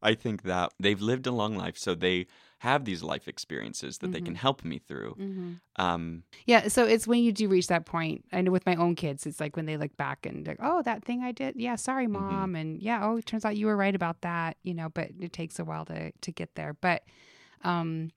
I 0.03 0.15
think 0.15 0.43
that 0.43 0.73
they've 0.79 1.01
lived 1.01 1.25
a 1.27 1.31
long 1.31 1.55
life. 1.55 1.77
So 1.77 1.95
they 1.95 2.27
have 2.59 2.85
these 2.85 3.01
life 3.03 3.27
experiences 3.27 3.97
that 3.99 4.11
they 4.11 4.19
Mm-hmm. 4.19 4.25
can 4.25 4.35
help 4.35 4.63
me 4.63 4.79
through. 4.79 5.15
Mhm. 5.19 5.59
Um, 5.77 6.23
Yeah, 6.45 6.67
so 6.69 6.85
it's 6.85 7.07
when 7.07 7.23
you 7.23 7.31
do 7.31 7.47
reach 7.49 7.67
that 7.67 7.85
point. 7.85 8.25
I 8.31 8.41
know 8.41 8.51
with 8.51 8.65
my 8.65 8.75
own 8.75 8.95
kids, 8.95 9.25
it's 9.25 9.39
like 9.39 9.55
when 9.55 9.65
they 9.65 9.77
look 9.77 9.95
back 9.97 10.25
and 10.25 10.45
like, 10.47 10.59
oh, 10.61 10.81
that 10.83 11.03
thing 11.03 11.23
I 11.23 11.31
did, 11.31 11.55
yeah, 11.55 11.75
sorry, 11.75 12.07
Mhm. 12.07 12.11
mom, 12.11 12.55
and 12.55 12.81
yeah, 12.81 13.03
oh, 13.05 13.17
it 13.17 13.25
turns 13.25 13.45
out 13.45 13.57
you 13.57 13.65
were 13.67 13.77
right 13.77 13.95
about 13.95 14.21
that, 14.21 14.57
you 14.63 14.73
know. 14.73 14.89
But 14.89 15.11
it 15.19 15.33
takes 15.33 15.59
a 15.59 15.65
while 15.65 15.85
to 15.85 16.11
to 16.11 16.31
get 16.31 16.55
there. 16.55 16.73
But, 16.73 17.03
um, 17.63 18.11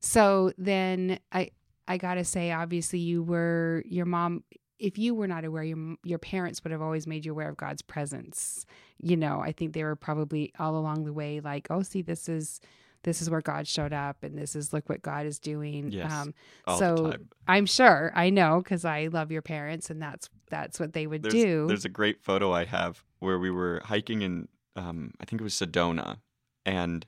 so 0.00 0.52
then 0.58 1.18
I 1.32 1.50
I 1.88 1.96
gotta 1.98 2.24
say, 2.24 2.52
obviously, 2.52 3.00
you 3.00 3.22
were 3.22 3.82
your 3.86 4.06
mom. 4.06 4.44
If 4.80 4.98
you 4.98 5.14
were 5.14 5.28
not 5.28 5.44
aware, 5.44 5.62
your 5.62 5.96
your 6.02 6.18
parents 6.18 6.64
would 6.64 6.72
have 6.72 6.82
always 6.82 7.06
made 7.06 7.24
you 7.24 7.32
aware 7.32 7.48
of 7.48 7.56
God's 7.56 7.82
presence. 7.82 8.66
You 8.98 9.16
know, 9.16 9.40
I 9.40 9.52
think 9.52 9.72
they 9.74 9.84
were 9.84 9.96
probably 9.96 10.52
all 10.58 10.76
along 10.76 11.04
the 11.04 11.12
way, 11.12 11.40
like, 11.40 11.68
oh, 11.70 11.82
see, 11.82 12.02
this 12.02 12.28
is 12.28 12.60
this 13.02 13.22
is 13.22 13.30
where 13.30 13.40
God 13.40 13.66
showed 13.66 13.92
up, 13.92 14.22
and 14.22 14.36
this 14.36 14.54
is 14.54 14.72
look 14.72 14.88
what 14.88 15.02
God 15.02 15.24
is 15.26 15.38
doing. 15.38 15.90
Yes. 15.90 16.12
Um, 16.12 16.34
all 16.66 16.78
So, 16.78 16.94
the 16.96 17.10
time. 17.12 17.28
I'm 17.48 17.66
sure 17.66 18.12
I 18.14 18.30
know 18.30 18.60
because 18.62 18.84
I 18.84 19.06
love 19.06 19.30
your 19.30 19.42
parents, 19.42 19.90
and 19.90 20.00
that's 20.02 20.28
that's 20.50 20.80
what 20.80 20.92
they 20.92 21.06
would 21.06 21.22
There's, 21.22 21.34
do. 21.34 21.66
there's 21.66 21.84
a 21.84 21.90
great 21.90 22.20
photo 22.22 22.52
I 22.52 22.64
have 22.64 23.04
where 23.20 23.38
we 23.38 23.50
were 23.50 23.80
hiking 23.84 24.22
in, 24.22 24.48
um, 24.76 25.12
I 25.20 25.24
think 25.24 25.40
it 25.40 25.44
was 25.44 25.54
Sedona, 25.54 26.18
and 26.66 27.06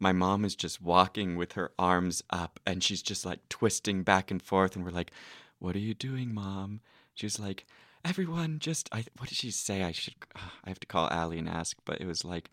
my 0.00 0.12
mom 0.12 0.44
is 0.44 0.56
just 0.56 0.80
walking 0.82 1.36
with 1.36 1.52
her 1.52 1.70
arms 1.78 2.22
up, 2.30 2.58
and 2.66 2.82
she's 2.82 3.02
just 3.02 3.24
like 3.24 3.48
twisting 3.48 4.02
back 4.02 4.30
and 4.30 4.42
forth, 4.42 4.74
and 4.74 4.84
we're 4.84 4.90
like, 4.90 5.12
"What 5.60 5.76
are 5.76 5.80
you 5.80 5.94
doing, 5.94 6.34
mom?" 6.34 6.80
She's 7.14 7.38
like, 7.38 7.66
"Everyone, 8.04 8.58
just 8.58 8.88
I." 8.92 9.04
What 9.18 9.28
did 9.28 9.38
she 9.38 9.50
say? 9.50 9.82
I 9.82 9.92
should. 9.92 10.14
I 10.34 10.68
have 10.68 10.80
to 10.80 10.86
call 10.86 11.08
Allie 11.10 11.38
and 11.38 11.48
ask, 11.48 11.76
but 11.84 12.00
it 12.00 12.06
was 12.06 12.24
like, 12.24 12.50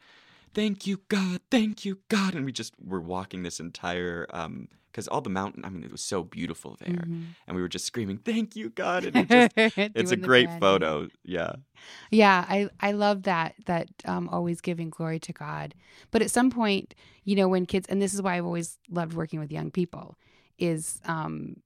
"Thank 0.54 0.86
you, 0.88 1.02
God, 1.08 1.42
thank 1.50 1.86
you, 1.86 2.00
God," 2.10 2.36
and 2.36 2.46
we 2.46 2.52
just 2.52 2.74
were 2.84 3.02
walking 3.02 3.44
this 3.44 3.60
entire. 3.60 4.28
um 4.32 4.68
because 4.92 5.08
all 5.08 5.22
the 5.22 5.30
mountain, 5.30 5.64
I 5.64 5.70
mean, 5.70 5.84
it 5.84 5.92
was 5.92 6.02
so 6.02 6.24
beautiful 6.24 6.76
there, 6.80 7.06
Mhm. 7.06 7.36
and 7.46 7.56
we 7.56 7.62
were 7.62 7.70
just 7.70 7.86
screaming, 7.86 8.18
"Thank 8.18 8.56
you, 8.56 8.70
God!" 8.72 9.06
And 9.06 9.16
it 9.16 9.30
just, 9.56 9.94
it's 9.96 10.12
a 10.12 10.16
great 10.16 10.50
photo. 10.60 11.08
Yeah. 11.24 11.54
Yeah, 12.10 12.44
I 12.50 12.70
I 12.80 12.92
love 12.94 13.24
that 13.24 13.54
that 13.66 13.88
um, 14.06 14.28
always 14.30 14.62
giving 14.62 14.90
glory 14.90 15.20
to 15.20 15.32
God. 15.34 15.76
But 16.12 16.22
at 16.24 16.32
some 16.32 16.50
point, 16.50 16.96
you 17.24 17.36
know, 17.36 17.48
when 17.48 17.66
kids, 17.68 17.88
and 17.88 18.02
this 18.02 18.14
is 18.16 18.22
why 18.22 18.36
I've 18.36 18.46
always 18.46 18.80
loved 18.90 19.14
working 19.14 19.40
with 19.40 19.52
young 19.52 19.70
people, 19.70 20.18
is 20.58 21.00
um, 21.06 21.58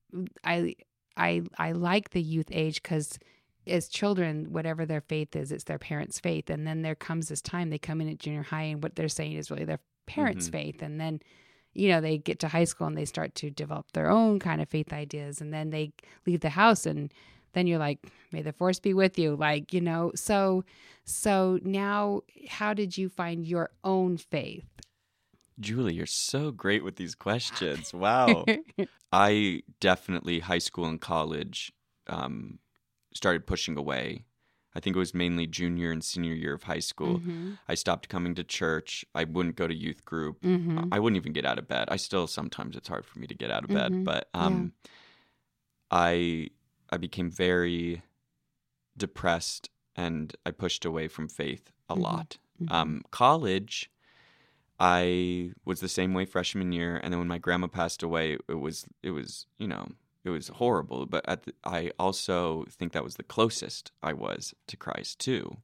I 0.44 0.76
I 1.18 1.44
I 1.58 1.72
like 1.74 2.10
the 2.12 2.22
youth 2.22 2.48
age 2.52 2.82
because 2.82 3.20
as 3.66 3.88
children, 3.88 4.52
whatever 4.52 4.86
their 4.86 5.02
faith 5.02 5.36
is, 5.36 5.52
it's 5.52 5.64
their 5.66 5.80
parents' 5.80 6.20
faith, 6.20 6.50
and 6.50 6.68
then 6.68 6.82
there 6.82 6.96
comes 6.96 7.30
this 7.30 7.42
time 7.42 7.70
they 7.70 7.78
come 7.78 8.02
in 8.02 8.10
at 8.10 8.20
junior 8.20 8.44
high, 8.44 8.64
and 8.64 8.84
what 8.84 8.96
they're 8.96 9.08
saying 9.10 9.34
is 9.34 9.50
really 9.50 9.66
their 9.66 9.80
parents' 10.06 10.50
Mhm. 10.50 10.52
faith, 10.52 10.82
and 10.82 11.00
then. 11.00 11.22
You 11.76 11.90
know, 11.90 12.02
they 12.02 12.20
get 12.20 12.38
to 12.42 12.50
high 12.50 12.66
school 12.66 12.86
and 12.86 12.96
they 12.96 13.04
start 13.06 13.34
to 13.34 13.50
develop 13.50 13.94
their 13.94 14.08
own 14.12 14.38
kind 14.38 14.62
of 14.62 14.70
faith 14.70 14.94
ideas, 14.94 15.42
and 15.42 15.52
then 15.52 15.72
they 15.72 15.92
leave 16.28 16.42
the 16.42 16.50
house, 16.52 16.86
and 16.86 17.12
then 17.54 17.66
you're 17.66 17.80
like, 17.80 17.98
may 18.32 18.44
the 18.44 18.54
force 18.54 18.80
be 18.80 18.94
with 18.94 19.18
you 19.18 19.36
like 19.36 19.74
you 19.74 19.82
know 19.82 20.12
so 20.14 20.64
so 21.04 21.58
now 21.64 22.22
how 22.48 22.76
did 22.76 22.96
you 22.96 23.10
find 23.10 23.48
your 23.48 23.72
own 23.84 24.18
faith 24.18 24.68
Julie, 25.60 25.94
you're 25.94 26.06
so 26.06 26.52
great 26.52 26.84
with 26.84 26.96
these 26.96 27.16
questions. 27.16 27.94
Wow. 27.94 28.46
I 29.12 29.62
definitely, 29.80 30.40
high 30.40 30.58
school 30.58 30.86
and 30.86 31.00
college, 31.00 31.72
um, 32.08 32.60
started 33.14 33.46
pushing 33.46 33.78
away. 33.78 34.26
I 34.76 34.80
think 34.80 34.96
it 34.96 35.00
was 35.00 35.14
mainly 35.14 35.46
junior 35.46 35.92
and 35.92 36.04
senior 36.04 36.34
year 36.34 36.56
of 36.56 36.64
high 36.64 36.80
school. 36.80 37.20
Mhm. 37.20 37.60
I 37.68 37.76
stopped 37.76 38.10
coming 38.10 38.34
to 38.36 38.44
church. 38.44 39.06
I 39.14 39.24
wouldn't 39.26 39.56
go 39.56 39.68
to 39.68 39.76
youth 39.76 40.04
group. 40.04 40.42
Mhm. 40.42 40.90
I 40.92 41.00
wouldn't 41.00 41.18
even 41.18 41.32
get 41.34 41.46
out 41.46 41.60
of 41.60 41.68
bed. 41.68 41.90
I 41.92 41.98
still 41.98 42.26
sometimes 42.26 42.76
it's 42.76 42.88
hard 42.88 43.06
for 43.06 43.20
me 43.20 43.28
to 43.28 43.36
get 43.36 43.52
out 43.52 43.64
of 43.64 43.70
bed, 43.70 43.92
Mhm. 43.92 44.04
but 44.04 44.30
um, 44.34 44.74
I 45.92 46.50
I 46.90 46.98
became 46.98 47.30
very 47.32 48.02
depressed 48.98 49.70
and 49.96 50.36
I 50.46 50.52
pushed 50.52 50.86
away 50.86 51.08
from 51.08 51.28
faith 51.30 51.72
a 51.90 51.96
Mhm. 51.96 52.02
lot. 52.02 52.38
Mhm. 52.62 52.72
Um, 52.72 53.04
college, 53.12 53.92
I 54.86 55.52
was 55.64 55.80
the 55.80 55.88
same 55.88 56.14
way 56.14 56.26
freshman 56.26 56.74
year, 56.74 57.00
and 57.02 57.14
then 57.14 57.18
when 57.18 57.30
my 57.30 57.38
grandma 57.38 57.68
passed 57.68 58.04
away, 58.04 58.38
it 58.50 58.60
was 58.60 58.86
it 59.02 59.12
was 59.12 59.46
you 59.58 59.66
know 59.66 59.88
it 60.26 60.30
was 60.30 60.50
horrible. 60.50 61.06
But 61.06 61.28
at 61.28 61.44
the, 61.44 61.54
I 61.64 61.92
also 61.98 62.66
think 62.70 62.92
that 62.92 63.04
was 63.04 63.16
the 63.16 63.24
closest 63.24 63.94
I 64.04 64.12
was 64.12 64.54
to 64.68 64.76
Christ 64.76 65.20
too, 65.20 65.56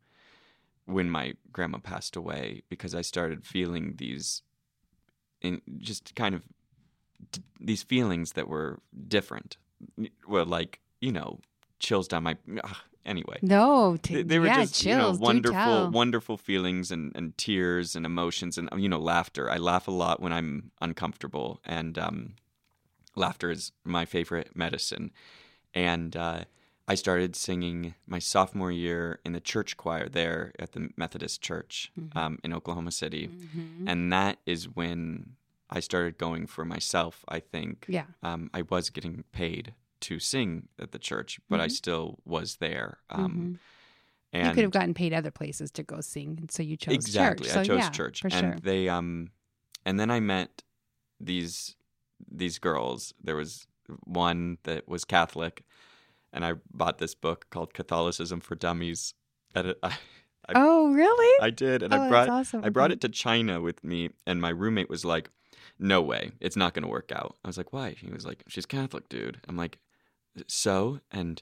when 0.86 1.10
my 1.10 1.34
grandma 1.52 1.80
passed 1.80 2.16
away, 2.16 2.64
because 2.70 2.96
I 2.96 3.02
started 3.02 3.46
feeling 3.46 3.96
these, 3.98 4.42
in 5.42 5.62
just 5.80 6.16
kind 6.16 6.34
of 6.34 6.44
d- 7.34 7.42
these 7.60 7.84
feelings 7.84 8.32
that 8.34 8.48
were 8.48 8.80
different. 9.10 9.58
Well, 10.30 10.46
like 10.46 10.80
you 11.02 11.12
know, 11.12 11.42
chills 11.80 12.08
down 12.08 12.24
my. 12.24 12.38
ugh, 12.64 12.78
anyway, 13.06 13.40
no 13.42 13.98
t- 14.02 14.16
they, 14.16 14.24
they 14.24 14.40
were 14.40 14.48
yeah, 14.48 14.62
just 14.62 14.84
you 14.86 14.96
know 14.96 15.06
chills, 15.10 15.20
wonderful 15.20 15.90
wonderful 15.90 16.38
feelings 16.38 16.92
and, 16.92 17.12
and 17.16 17.38
tears 17.38 17.96
and 17.96 18.06
emotions 18.06 18.58
and 18.58 18.70
you 18.78 18.90
know 18.90 19.00
laughter. 19.00 19.50
I 19.50 19.58
laugh 19.58 19.88
a 19.88 19.92
lot 19.92 20.22
when 20.22 20.34
i'm 20.34 20.72
uncomfortable 20.82 21.60
and 21.66 21.98
um, 21.98 22.34
laughter 23.16 23.52
is 23.52 23.72
my 23.84 24.06
favorite 24.06 24.56
medicine. 24.56 25.12
And 25.74 26.16
uh, 26.16 26.44
i 26.88 26.96
started 26.96 27.36
singing 27.36 27.94
my 28.08 28.20
sophomore 28.20 28.72
year 28.72 29.20
in 29.24 29.34
the 29.34 29.40
church 29.40 29.78
choir 29.78 30.10
there 30.10 30.52
at 30.58 30.72
the 30.72 30.90
methodist 30.98 31.42
church 31.42 31.92
Mhm. 32.00 32.16
um, 32.18 32.40
in 32.44 32.54
oklahoma 32.54 32.92
city. 32.92 33.28
Mhm. 33.30 33.86
and 33.88 34.12
that 34.12 34.40
is 34.46 34.68
when 34.76 35.36
i 35.70 35.80
started 35.80 36.18
going 36.18 36.48
for 36.48 36.66
myself 36.66 37.24
i 37.28 37.40
think. 37.40 37.86
Yeah. 37.88 38.06
Um, 38.24 38.50
I 38.54 38.64
was 38.64 38.90
getting 38.90 39.24
paid 39.32 39.74
to 40.02 40.20
sing 40.20 40.70
at 40.80 40.92
the 40.92 41.00
church, 41.00 41.40
but 41.50 41.60
I 41.60 41.68
Mhm. 41.68 41.72
still 41.76 42.20
was 42.26 42.58
there. 42.58 42.98
Um, 43.10 43.32
Mhm. 43.32 43.60
And 44.34 44.48
you 44.48 44.52
could 44.54 44.64
have 44.64 44.72
gotten 44.72 44.94
paid 44.94 45.14
other 45.14 45.32
places 45.32 45.72
to 45.72 45.84
go 45.84 46.02
sing 46.02 46.38
and 46.40 46.52
so 46.52 46.62
you 46.64 46.78
chose 46.78 46.94
exactly, 46.96 47.48
church 47.48 47.58
I 47.58 47.66
So, 47.66 47.74
chose 47.74 47.78
yeah, 47.78 47.90
church, 47.90 48.22
and 48.24 48.32
sure 48.32 48.60
they 48.64 48.90
um, 48.90 49.32
and 49.86 50.00
then 50.00 50.12
I 50.12 50.20
met 50.20 50.64
these 51.20 51.76
these 52.32 52.60
girls. 52.60 53.14
There 53.24 53.36
was 53.36 53.68
one 54.06 54.58
that 54.64 54.88
was 54.88 55.06
Catholic, 55.06 55.64
and 56.34 56.46
I 56.46 56.54
bought 56.74 57.00
this 57.00 57.16
book 57.16 57.48
called 57.50 57.74
Catholicism 57.74 58.42
for 58.42 58.56
Dummies. 58.56 59.14
At 59.56 59.66
a, 59.66 59.78
I, 59.84 59.98
I, 60.50 60.54
oh 60.56 60.92
really 60.92 61.42
I 61.42 61.50
did, 61.52 61.84
and 61.84 61.94
oh, 61.94 62.04
I 62.04 62.08
brought 62.10 62.30
awesome 62.30 62.64
I 62.64 62.70
brought 62.70 62.92
it 62.92 63.02
to 63.02 63.10
China 63.10 63.62
with 63.62 63.84
me, 63.84 64.12
and 64.28 64.42
my 64.42 64.50
roommate 64.50 64.90
was 64.90 65.06
like, 65.06 65.30
"No 65.80 66.02
way, 66.02 66.32
it's 66.40 66.56
not 66.58 66.74
going 66.74 66.84
to 66.84 66.90
work 66.90 67.12
out." 67.12 67.38
I 67.44 67.48
was 67.48 67.58
like, 67.58 67.74
"Why?" 67.74 67.92
He 67.92 68.12
was 68.12 68.26
like, 68.26 68.44
"She's 68.48 68.66
Catholic, 68.66 69.10
dude." 69.10 69.42
I'm 69.48 69.58
like, 69.58 69.80
"So?" 70.48 71.00
And 71.12 71.42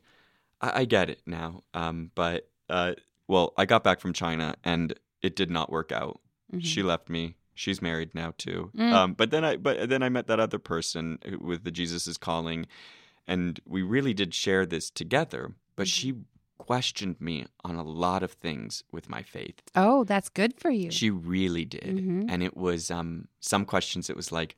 I, 0.61 0.81
I 0.81 0.85
get 0.85 1.09
it 1.09 1.21
now, 1.25 1.63
um, 1.73 2.11
but 2.15 2.49
uh, 2.69 2.93
well, 3.27 3.53
I 3.57 3.65
got 3.65 3.83
back 3.83 3.99
from 3.99 4.13
China, 4.13 4.55
and 4.63 4.93
it 5.21 5.35
did 5.35 5.49
not 5.51 5.71
work 5.71 5.91
out. 5.91 6.19
Mhm. 6.53 6.63
She 6.63 6.83
left 6.83 7.09
me. 7.09 7.35
She's 7.55 7.81
married 7.81 8.13
now 8.13 8.33
too. 8.37 8.71
Mm. 8.75 8.93
Um, 8.93 9.13
but 9.13 9.31
then 9.31 9.43
I 9.43 9.57
but 9.57 9.89
then 9.89 10.03
I 10.03 10.09
met 10.09 10.27
that 10.27 10.39
other 10.39 10.59
person 10.59 11.17
with 11.41 11.63
the 11.63 11.71
Jesus 11.71 12.07
is 12.07 12.17
calling, 12.17 12.67
and 13.27 13.59
we 13.65 13.81
really 13.81 14.13
did 14.13 14.33
share 14.33 14.65
this 14.65 14.89
together. 14.89 15.53
But 15.75 15.87
Mhm. 15.87 15.91
she 15.93 16.13
questioned 16.57 17.19
me 17.21 17.45
on 17.63 17.75
a 17.75 17.83
lot 17.83 18.23
of 18.23 18.31
things 18.31 18.83
with 18.91 19.09
my 19.09 19.21
faith. 19.21 19.61
oh 19.75 20.03
that's 20.03 20.27
good 20.29 20.53
for 20.59 20.69
you 20.71 20.89
She 20.91 21.09
really 21.09 21.65
did. 21.65 21.97
Mhm. 21.97 22.25
And 22.29 22.41
it 22.43 22.57
was 22.57 22.89
um 22.91 23.27
some 23.39 23.63
questions 23.65 24.09
it 24.09 24.15
was 24.15 24.31
like 24.31 24.55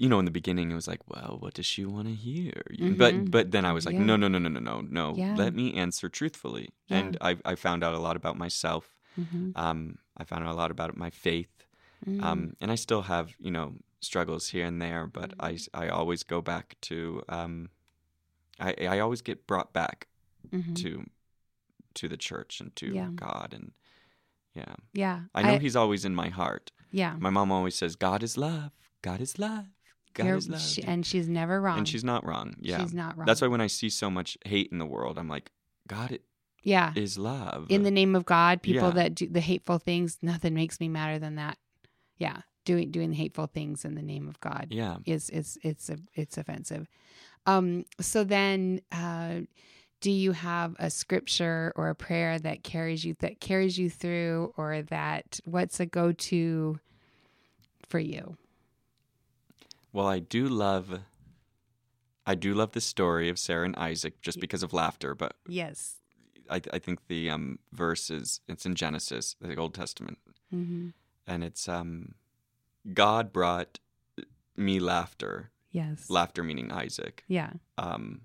you 0.00 0.08
know 0.08 0.18
in 0.20 0.24
the 0.24 0.30
beginning 0.40 0.70
it 0.70 0.74
was 0.74 0.88
like, 0.88 1.02
well, 1.08 1.36
what 1.40 1.54
does 1.54 1.66
she 1.66 1.84
want 1.84 2.06
to 2.08 2.14
hear? 2.14 2.52
Mhm. 2.70 2.96
But 3.02 3.30
but 3.30 3.50
then 3.50 3.64
I 3.64 3.72
was 3.72 3.84
like, 3.86 3.96
Yeah. 3.96 4.04
no, 4.10 4.16
no, 4.16 4.28
no, 4.28 4.38
no, 4.38 4.48
no, 4.48 4.60
no, 4.60 4.80
no. 4.80 5.06
Yeah. 5.16 5.34
Let 5.36 5.54
me 5.54 5.74
answer 5.74 6.08
truthfully. 6.08 6.68
Yeah. 6.86 6.98
And 6.98 7.16
I 7.20 7.36
I 7.44 7.54
found 7.56 7.82
out 7.84 7.94
a 7.94 7.98
lot 8.08 8.16
about 8.16 8.36
myself. 8.38 8.84
Mhm. 9.16 9.52
Um 9.56 9.98
I 10.16 10.24
found 10.24 10.44
out 10.44 10.52
a 10.52 10.60
lot 10.62 10.70
about 10.70 10.96
my 10.96 11.10
faith. 11.10 11.54
Mm. 12.06 12.22
Um 12.22 12.40
and 12.60 12.70
I 12.70 12.76
still 12.76 13.02
have, 13.02 13.26
you 13.38 13.50
know, 13.50 13.68
struggles 14.00 14.48
here 14.54 14.66
and 14.66 14.80
there, 14.80 15.06
but 15.06 15.34
I 15.40 15.52
Mm-hmm. 15.54 15.82
I 15.82 15.88
always 15.88 16.22
go 16.34 16.40
back 16.40 16.76
to 16.88 17.22
um 17.28 17.70
I 18.60 18.70
I 18.94 18.98
always 19.00 19.22
get 19.22 19.46
brought 19.46 19.72
back 19.72 20.06
Mhm. 20.52 20.74
to 20.82 20.90
to 21.94 22.08
the 22.08 22.16
church 22.16 22.60
and 22.60 22.70
to. 22.76 22.86
God 23.16 23.48
and 23.52 23.72
yeah. 24.54 24.74
yeah 24.92 25.18
I 25.34 25.42
know 25.42 25.58
he's 25.58 25.76
always 25.76 26.04
in 26.04 26.14
my 26.14 26.28
heart. 26.40 26.70
yeah 26.92 27.16
My 27.18 27.30
mom 27.30 27.50
always 27.52 27.74
says, 27.74 27.96
"God 27.96 28.22
is 28.22 28.36
love. 28.36 28.70
God 29.02 29.20
is 29.20 29.38
love. 29.38 29.66
God 30.18 30.26
You're- 30.26 30.38
is 30.38 30.48
love." 30.48 30.60
she- 30.60 30.82
and 30.84 31.06
she's 31.06 31.28
never 31.28 31.60
wrong 31.60 31.78
And 31.78 31.88
she's 31.88 32.04
not 32.04 32.24
wrong. 32.26 32.54
Yeah, 32.60 32.80
she's 32.82 32.92
not 32.92 33.16
wrong 33.16 33.26
that's 33.26 33.40
why 33.40 33.48
when 33.48 33.60
I 33.60 33.66
see 33.68 33.88
so 33.88 34.10
much 34.10 34.36
hate 34.44 34.70
in 34.70 34.78
the 34.78 34.86
world, 34.86 35.16
I'm 35.18 35.28
like, 35.28 35.50
God 35.86 36.12
it, 36.12 36.22
yeah 36.62 36.92
is 36.94 37.16
love. 37.16 37.66
in 37.70 37.82
the 37.84 37.90
name 37.90 38.14
of 38.14 38.24
God, 38.26 38.60
people 38.62 38.88
Yeah. 38.88 38.94
that 38.94 39.14
do 39.14 39.26
the 39.28 39.40
hateful 39.40 39.78
things, 39.78 40.18
nothing 40.22 40.52
makes 40.54 40.80
me 40.80 40.88
madder 40.88 41.18
than 41.18 41.36
that. 41.36 41.56
Yeah, 42.18 42.42
doing 42.64 42.90
doing 42.90 43.10
the 43.10 43.16
hateful 43.16 43.46
things 43.46 43.84
in 43.84 43.94
the 43.94 44.02
name 44.02 44.28
of 44.28 44.38
God 44.40 44.66
yeah, 44.70 44.96
is 45.06 45.30
is 45.30 45.56
it's 45.62 45.88
a, 45.88 45.98
it's 46.14 46.36
offensive. 46.36 46.86
Um, 47.46 47.84
so 48.00 48.24
then, 48.24 48.82
uh, 48.92 49.40
do 50.00 50.10
you 50.10 50.32
have 50.32 50.76
a 50.78 50.90
scripture 50.90 51.72
or 51.76 51.88
a 51.88 51.94
prayer 51.94 52.38
that 52.38 52.62
carries 52.62 53.04
you 53.04 53.14
that 53.20 53.40
carries 53.40 53.78
you 53.78 53.88
through, 53.88 54.52
or 54.56 54.82
that 54.82 55.40
what's 55.44 55.80
a 55.80 55.86
go 55.86 56.12
to 56.12 56.78
for 57.88 57.98
you? 58.00 58.36
Well, 59.92 60.06
I 60.06 60.18
do 60.18 60.48
love. 60.48 61.00
I 62.26 62.34
do 62.34 62.52
love 62.54 62.72
the 62.72 62.80
story 62.80 63.28
of 63.30 63.38
Sarah 63.38 63.64
and 63.64 63.76
Isaac 63.76 64.20
just 64.20 64.38
because 64.40 64.62
of 64.62 64.72
laughter, 64.72 65.14
but 65.14 65.34
Yes. 65.48 65.96
I, 66.50 66.60
I 66.72 66.78
think 66.78 67.06
the 67.08 67.30
um, 67.30 67.58
verse 67.72 68.10
is 68.10 68.40
it's 68.48 68.66
in 68.66 68.74
Genesis, 68.74 69.34
the 69.40 69.56
Old 69.56 69.74
Testament, 69.74 70.18
hmm 70.50 70.88
and 71.26 71.44
it's 71.44 71.68
um, 71.68 72.14
God 72.94 73.32
brought 73.32 73.78
me 74.56 74.78
laughter, 74.78 75.50
Yes. 75.70 76.08
laughter 76.10 76.42
meaning 76.42 76.70
Isaac, 76.72 77.24
yeah. 77.28 77.52
um, 77.76 78.22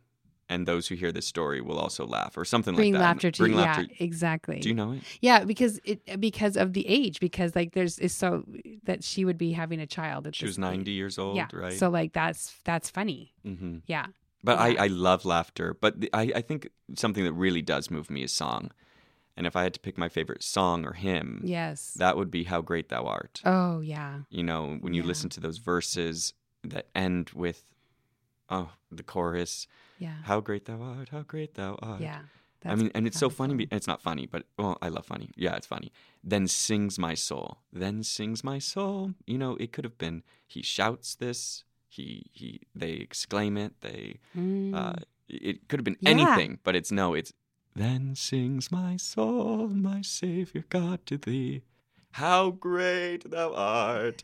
and 0.53 0.65
those 0.67 0.87
who 0.87 0.95
hear 0.95 1.11
this 1.11 1.25
story 1.35 1.59
will 1.61 1.79
also 1.85 2.05
laugh 2.17 2.37
or 2.37 2.45
something 2.45 2.75
Bring 2.75 2.93
like 2.93 2.99
that. 2.99 3.07
laughter 3.07 3.31
to 3.31 3.41
Bring 3.43 3.53
yeah, 3.53 3.65
laughter. 3.65 3.87
exactly. 3.99 4.59
Do 4.59 4.69
you 4.69 4.75
know 4.75 4.91
it? 4.93 5.03
Yeah, 5.21 5.43
because 5.43 5.79
it 5.83 5.97
because 6.19 6.55
of 6.63 6.73
the 6.73 6.85
age, 6.87 7.19
because 7.19 7.55
like 7.55 7.73
there's 7.73 7.99
is 7.99 8.13
so 8.13 8.43
that 8.83 9.03
she 9.03 9.25
would 9.25 9.37
be 9.37 9.51
having 9.53 9.79
a 9.79 9.87
child. 9.87 10.27
At 10.27 10.35
She 10.35 10.45
was 10.45 10.57
ninety 10.57 10.91
years 10.91 11.17
old, 11.17 11.37
Yeah. 11.37 11.47
right? 11.53 11.77
So 11.81 11.89
like 11.89 12.13
that's 12.13 12.41
that's 12.63 12.89
funny. 12.89 13.33
hmm 13.43 13.77
Yeah. 13.87 14.07
But 14.43 14.57
Yeah. 14.57 14.81
I, 14.81 14.85
I 14.85 14.87
love 14.87 15.25
laughter. 15.25 15.73
But 15.79 16.01
the, 16.01 16.09
I, 16.13 16.23
I 16.35 16.41
think 16.41 16.67
something 16.95 17.23
that 17.23 17.33
really 17.33 17.61
does 17.61 17.89
move 17.89 18.09
me 18.09 18.23
is 18.23 18.31
song. 18.33 18.71
And 19.37 19.47
if 19.47 19.55
I 19.55 19.63
had 19.63 19.73
to 19.73 19.79
pick 19.79 19.97
my 19.97 20.09
favorite 20.09 20.43
song 20.43 20.85
or 20.85 20.93
hymn, 20.93 21.41
Yes. 21.43 21.93
that 21.95 22.17
would 22.17 22.29
be 22.29 22.43
How 22.43 22.61
Great 22.61 22.89
Thou 22.89 23.03
Art. 23.05 23.41
oh 23.45 23.79
yeah. 23.79 24.13
You 24.29 24.43
know, 24.43 24.77
when 24.81 24.93
you 24.93 25.01
Yeah. 25.01 25.07
listen 25.07 25.29
to 25.31 25.39
those 25.39 25.57
verses 25.59 26.33
that 26.63 26.87
end 26.93 27.31
with, 27.33 27.59
oh, 28.49 28.69
the 28.91 29.03
chorus, 29.03 29.65
Yeah. 30.05 30.17
How 30.29 30.37
Great 30.41 30.65
Thou 30.65 30.79
Art, 30.81 31.09
How 31.15 31.21
Great 31.33 31.53
Thou 31.59 31.71
Art. 31.81 32.01
Yeah. 32.01 32.21
I 32.65 32.75
mean, 32.75 32.91
and 32.95 33.05
it's 33.07 33.19
so 33.19 33.29
funny. 33.29 33.55
be- 33.55 33.67
It's 33.77 33.87
not 33.93 34.01
funny, 34.01 34.25
but 34.33 34.41
well, 34.57 34.77
I 34.85 34.87
love 34.95 35.05
funny. 35.13 35.29
Yeah, 35.35 35.55
it's 35.59 35.67
funny. 35.75 35.89
Then 36.31 36.47
sings 36.47 36.97
my 37.07 37.13
soul. 37.15 37.49
Then 37.81 38.03
sings 38.03 38.41
my 38.43 38.59
soul. 38.59 39.13
You 39.31 39.37
know, 39.37 39.53
it 39.63 39.69
could 39.73 39.85
have 39.89 39.97
been 39.97 40.23
he 40.47 40.61
shouts 40.61 41.15
this. 41.15 41.65
He 41.95 42.05
he. 42.39 42.49
They 42.81 42.93
exclaim 43.07 43.57
it. 43.65 43.73
They 43.81 44.19
Mm. 44.35 44.73
uh, 44.79 44.95
it 45.27 45.67
could 45.67 45.79
have 45.79 45.85
been 45.89 45.97
Yeah. 45.99 46.11
anything, 46.15 46.59
but 46.63 46.73
it's 46.75 46.91
no, 46.91 47.13
it's 47.19 47.33
then 47.75 48.15
sings 48.15 48.71
my 48.71 48.97
soul, 48.97 49.67
my 49.89 50.01
Savior 50.01 50.63
God 50.69 50.97
to 51.07 51.17
thee. 51.17 51.63
How 52.11 52.51
great 52.51 53.21
thou 53.29 53.49
art. 53.55 54.23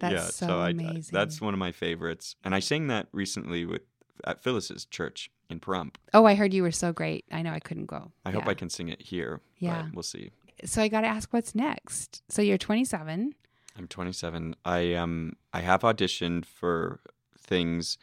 That's 0.00 0.14
yeah, 0.14 0.48
so 0.48 0.58
I, 0.58 0.66
I- 0.66 0.70
amazing. 0.70 1.12
that's 1.18 1.40
one 1.40 1.54
of 1.54 1.60
my 1.66 1.72
favorites. 1.72 2.36
And 2.44 2.54
I 2.54 2.60
sang 2.60 2.88
that 2.88 3.06
recently 3.12 3.64
with 3.64 3.82
at 4.24 4.42
Phyllis's 4.42 4.84
church 4.86 5.30
in 5.50 5.60
Pahrump. 5.60 5.96
oh, 6.14 6.24
I 6.24 6.34
heard 6.34 6.54
you 6.54 6.62
were 6.62 6.70
so 6.72 6.92
great. 6.92 7.24
I 7.30 7.42
know 7.42 7.52
I 7.52 7.60
couldn't 7.60 7.86
go. 7.86 8.12
I 8.24 8.30
hope 8.30 8.46
I 8.46 8.54
can 8.54 8.70
sing 8.70 8.88
it 8.88 9.02
here. 9.02 9.40
Yeah. 9.58 9.82
But 9.82 9.94
we'll 9.94 10.02
see. 10.02 10.30
So 10.64 10.80
I 10.82 10.88
got 10.88 11.02
to 11.02 11.06
ask, 11.08 11.32
what's 11.32 11.54
next? 11.54 12.22
So 12.28 12.40
you're 12.40 12.56
27. 12.58 13.34
I'm 13.76 13.88
27. 13.88 14.54
I 14.64 14.94
um 14.94 15.34
I 15.52 15.60
have 15.60 15.80
auditioned 15.82 16.44
for 16.46 17.00
things. 17.38 17.98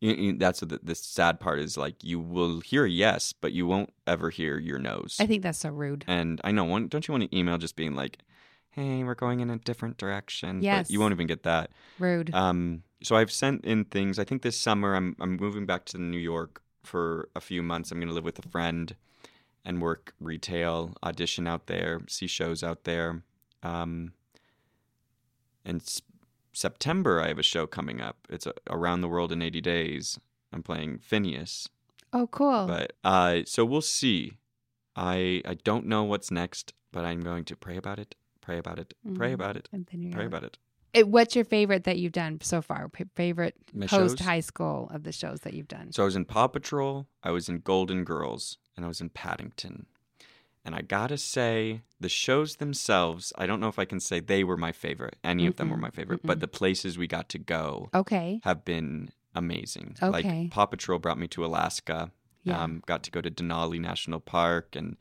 You, 0.00 0.12
you- 0.14 0.38
that's 0.38 0.60
what 0.62 0.70
the, 0.70 0.80
the 0.82 0.94
sad 0.94 1.40
part 1.40 1.58
is. 1.60 1.76
Like 1.76 2.02
you 2.02 2.18
will 2.18 2.60
hear 2.60 2.84
a 2.84 2.90
yes, 2.90 3.32
but 3.32 3.52
you 3.52 3.66
won't 3.66 3.90
ever 4.06 4.30
hear 4.30 4.58
your 4.58 4.78
no's. 4.78 5.16
I 5.20 5.26
think 5.26 5.42
that's 5.42 5.58
so 5.58 5.68
rude. 5.70 6.04
And 6.08 6.40
I 6.42 6.52
know, 6.52 6.64
one, 6.64 6.88
don't 6.88 7.06
you 7.06 7.12
want 7.12 7.24
an 7.24 7.34
email 7.34 7.58
just 7.58 7.76
being 7.76 7.94
like, 7.94 8.18
"Hey, 8.70 9.04
we're 9.04 9.14
going 9.14 9.40
in 9.40 9.50
a 9.50 9.58
different 9.58 9.98
direction"? 9.98 10.62
Yes. 10.62 10.88
But 10.88 10.92
you 10.92 11.00
won't 11.00 11.12
even 11.12 11.26
get 11.26 11.42
that. 11.44 11.70
Rude. 11.98 12.34
Um, 12.34 12.82
so 13.04 13.14
I've 13.16 13.30
sent 13.30 13.64
in 13.64 13.84
things. 13.84 14.18
I 14.18 14.24
think 14.24 14.42
this 14.42 14.60
summer 14.60 14.94
I'm 14.96 15.14
I'm 15.20 15.36
moving 15.36 15.66
back 15.66 15.84
to 15.86 15.98
New 15.98 16.18
York 16.18 16.62
for 16.82 17.28
a 17.36 17.40
few 17.40 17.62
months. 17.62 17.90
I'm 17.92 17.98
going 17.98 18.08
to 18.08 18.14
live 18.14 18.24
with 18.24 18.44
a 18.44 18.48
friend 18.48 18.96
and 19.64 19.80
work 19.80 20.14
retail, 20.20 20.94
audition 21.02 21.46
out 21.46 21.66
there, 21.66 22.00
see 22.08 22.26
shows 22.26 22.62
out 22.62 22.84
there. 22.84 23.22
Um, 23.62 24.12
and 25.64 25.80
s- 25.80 26.02
September 26.52 27.20
I 27.20 27.28
have 27.28 27.38
a 27.38 27.42
show 27.42 27.66
coming 27.66 28.00
up. 28.00 28.16
It's 28.28 28.46
a, 28.46 28.52
around 28.68 29.00
the 29.00 29.08
world 29.08 29.32
in 29.32 29.40
80 29.42 29.60
days. 29.60 30.18
I'm 30.52 30.62
playing 30.62 30.98
Phileas. 30.98 31.68
oh, 32.12 32.26
cool. 32.28 32.66
But 32.66 32.92
uh, 33.02 33.40
so 33.46 33.64
we'll 33.64 33.80
see. 33.80 34.34
I 34.94 35.42
I 35.44 35.54
don't 35.64 35.86
know 35.86 36.04
what's 36.04 36.30
next, 36.30 36.72
but 36.92 37.04
I'm 37.04 37.20
going 37.22 37.44
to 37.46 37.56
pray 37.56 37.76
about 37.76 37.98
it. 37.98 38.14
Pray 38.40 38.58
about 38.58 38.78
it. 38.78 38.94
Pray 39.14 39.30
Mhm. 39.30 39.34
about 39.34 39.56
it. 39.56 39.68
and 39.72 39.86
then 39.90 40.02
you're 40.02 40.12
Pray 40.12 40.26
about 40.26 40.44
it. 40.44 40.58
It, 40.94 41.08
what's 41.08 41.34
your 41.34 41.44
favorite 41.44 41.84
that 41.84 41.98
you've 41.98 42.12
done 42.12 42.40
so 42.40 42.62
far? 42.62 42.88
P- 42.88 43.04
favorite 43.14 43.54
post 43.86 44.20
high 44.20 44.40
school 44.40 44.90
of 44.94 45.02
the 45.02 45.12
shows 45.12 45.40
that 45.40 45.52
you've 45.54 45.68
done? 45.68 45.92
So 45.92 46.02
I 46.02 46.06
was 46.06 46.16
in 46.16 46.24
Paw 46.24 46.46
Patrol, 46.46 47.06
I 47.22 47.32
was 47.32 47.48
in 47.48 47.58
Golden 47.58 48.04
Girls, 48.04 48.58
and 48.76 48.84
I 48.84 48.88
was 48.88 49.00
in 49.00 49.10
Paddington. 49.10 49.86
And 50.64 50.74
I 50.74 50.80
gotta 50.80 51.18
say, 51.18 51.82
the 52.00 52.08
shows 52.08 52.56
themselves, 52.56 53.32
I 53.36 53.46
don't 53.46 53.60
know 53.60 53.68
if 53.68 53.78
I 53.78 53.84
can 53.84 54.00
say 54.00 54.20
they 54.20 54.44
were 54.44 54.56
my 54.56 54.72
favorite. 54.72 55.16
Any 55.22 55.46
of 55.46 55.56
them 55.56 55.68
were 55.68 55.74
mm-hmm, 55.74 55.82
my 55.82 55.90
favorite, 55.90 56.22
mm-mm. 56.22 56.26
but 56.28 56.40
the 56.40 56.48
places 56.48 56.96
we 56.96 57.06
got 57.06 57.28
to 57.30 57.38
go 57.38 57.90
Okay. 57.94 58.40
have 58.44 58.64
been 58.64 59.10
amazing. 59.34 59.96
Okay. 60.02 60.10
Like 60.10 60.50
Paw 60.50 60.66
Patrol 60.66 60.98
brought 60.98 61.18
me 61.18 61.28
to 61.28 61.44
Alaska. 61.44 62.12
Yeah. 62.44 62.62
Um, 62.62 62.82
got 62.86 63.02
to 63.04 63.10
go 63.10 63.20
to 63.20 63.30
Denali 63.30 63.80
National 63.80 64.20
Park 64.20 64.76
and 64.76 64.96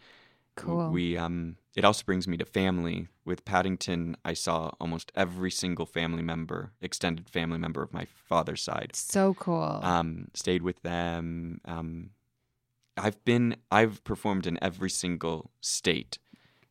cool. 0.56 0.90
we 0.90 1.18
um 1.18 1.58
it 1.76 1.84
also 1.84 2.04
brings 2.06 2.28
me 2.28 2.38
to 2.38 2.46
family. 2.46 3.08
With 3.26 3.46
Paddington, 3.46 4.16
I 4.26 4.34
saw 4.34 4.72
almost 4.80 5.12
every 5.16 5.50
single 5.50 5.86
family 5.86 6.22
member, 6.22 6.74
extended 6.82 7.30
family 7.30 7.58
member 7.58 7.82
of 7.82 7.94
my 7.94 8.06
father's 8.06 8.62
side 8.62 8.92
so 8.96 9.34
cool. 9.34 9.80
um, 9.82 10.28
stayed 10.34 10.62
with 10.62 10.82
them. 10.84 11.62
Um, 11.66 12.10
I've 12.96 13.24
been, 13.26 13.56
I've 13.72 14.04
performed 14.04 14.46
in 14.46 14.60
every 14.62 14.90
single 14.90 15.50
state 15.62 16.20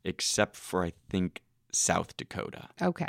except 0.05 0.55
for 0.57 0.85
I 0.85 0.93
think 1.09 1.43
South 1.72 2.16
Dakota. 2.16 2.68
okay. 2.80 3.09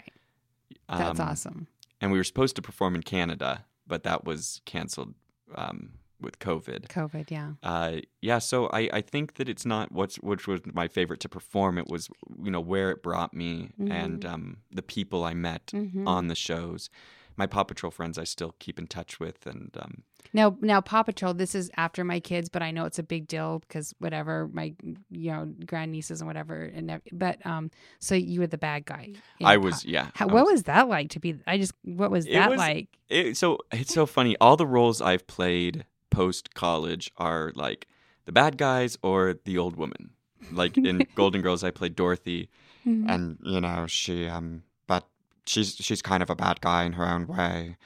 That's 0.90 1.20
Um, 1.20 1.28
awesome. 1.30 1.68
And 2.02 2.12
we 2.12 2.18
were 2.18 2.24
supposed 2.24 2.56
to 2.56 2.62
perform 2.62 2.96
in 2.96 3.04
Canada, 3.04 3.66
but 3.86 4.04
that 4.04 4.26
was 4.26 4.62
canceled 4.66 5.14
um, 5.56 5.94
with 6.22 6.40
COVID. 6.40 6.88
COVID. 6.88 7.30
Yeah. 7.32 7.52
Uh, 7.62 7.98
yeah, 8.22 8.40
so 8.40 8.68
I, 8.68 8.90
I 8.94 9.02
think 9.02 9.36
that 9.36 9.50
it's 9.50 9.66
not 9.66 9.92
what's 9.92 10.16
which 10.18 10.48
was 10.48 10.62
my 10.74 10.88
favorite 10.88 11.20
to 11.22 11.30
perform. 11.30 11.78
It 11.78 11.88
was 11.90 12.10
you 12.42 12.52
know 12.52 12.62
where 12.62 12.92
it 12.92 13.04
brought 13.04 13.34
me 13.34 13.72
and 13.90 14.24
um, 14.26 14.58
the 14.72 14.82
people 14.84 15.24
I 15.24 15.34
met 15.34 15.68
Mhm. 15.74 16.08
on 16.08 16.28
the 16.28 16.36
shows. 16.36 16.90
My 17.36 17.48
Paw 17.48 17.64
Patrol 17.64 17.90
friends 17.90 18.20
I 18.20 18.26
still 18.26 18.54
keep 18.60 18.78
in 18.78 18.86
touch 18.86 19.20
with, 19.20 19.48
and 19.48 19.76
um, 19.82 20.04
Now, 20.34 20.56
now, 20.62 20.82
Paw 20.82 21.02
Patrol. 21.02 21.34
This 21.34 21.56
is 21.56 21.72
after 21.78 22.04
my 22.04 22.20
kids, 22.20 22.48
but 22.48 22.62
I 22.62 22.70
know 22.70 22.86
it's 22.86 23.00
a 23.00 23.04
big 23.04 23.26
deal 23.28 23.58
because 23.68 23.92
whatever 23.98 24.48
my, 24.54 24.76
you 25.10 25.32
know, 25.32 25.52
grandnieces 25.66 26.22
and 26.22 26.28
whatever, 26.28 26.62
and 26.62 27.02
but 27.12 27.44
um, 27.44 27.72
so 27.98 28.14
you 28.14 28.40
were 28.40 28.46
the 28.46 28.60
bad 28.60 28.86
guy. 28.86 29.14
I 29.44 29.58
Paw- 29.58 29.64
was 29.64 29.84
yeah. 29.84 30.10
How, 30.14 30.28
I 30.28 30.34
what 30.34 30.46
was 30.46 30.64
that 30.64 30.88
like 30.88 31.10
to 31.10 31.20
be? 31.20 31.40
I 31.48 31.58
just 31.58 31.74
what 31.84 32.12
was 32.12 32.28
It 32.28 32.34
that 32.34 32.52
was- 32.52 32.60
like? 32.60 32.90
it, 33.10 33.36
so 33.36 33.58
it's 33.72 33.96
so 33.96 34.06
funny. 34.06 34.38
All 34.40 34.56
the 34.56 34.68
roles 34.68 35.02
I've 35.02 35.26
played 35.26 35.86
post 36.14 36.54
college 36.54 37.12
are 37.18 37.52
like 37.56 37.88
the 38.26 38.32
bad 38.32 38.58
guys 38.58 38.98
or 39.02 39.36
the 39.46 39.58
old 39.58 39.76
woman. 39.76 40.12
Like 40.52 40.78
in 40.78 41.06
Golden 41.16 41.42
Girls, 41.42 41.64
I 41.64 41.72
played 41.72 41.96
Dorothy, 41.96 42.50
Mhm. 42.86 43.10
and 43.10 43.38
you 43.44 43.62
know 43.62 43.88
she 43.88 44.28
um, 44.28 44.64
but 44.88 45.08
she's 45.46 45.76
she's 45.76 46.02
kind 46.02 46.22
of 46.24 46.30
a 46.30 46.36
bad 46.36 46.60
guy 46.62 46.84
in 46.84 46.94
her 46.94 47.08
own 47.08 47.28
way, 47.28 47.78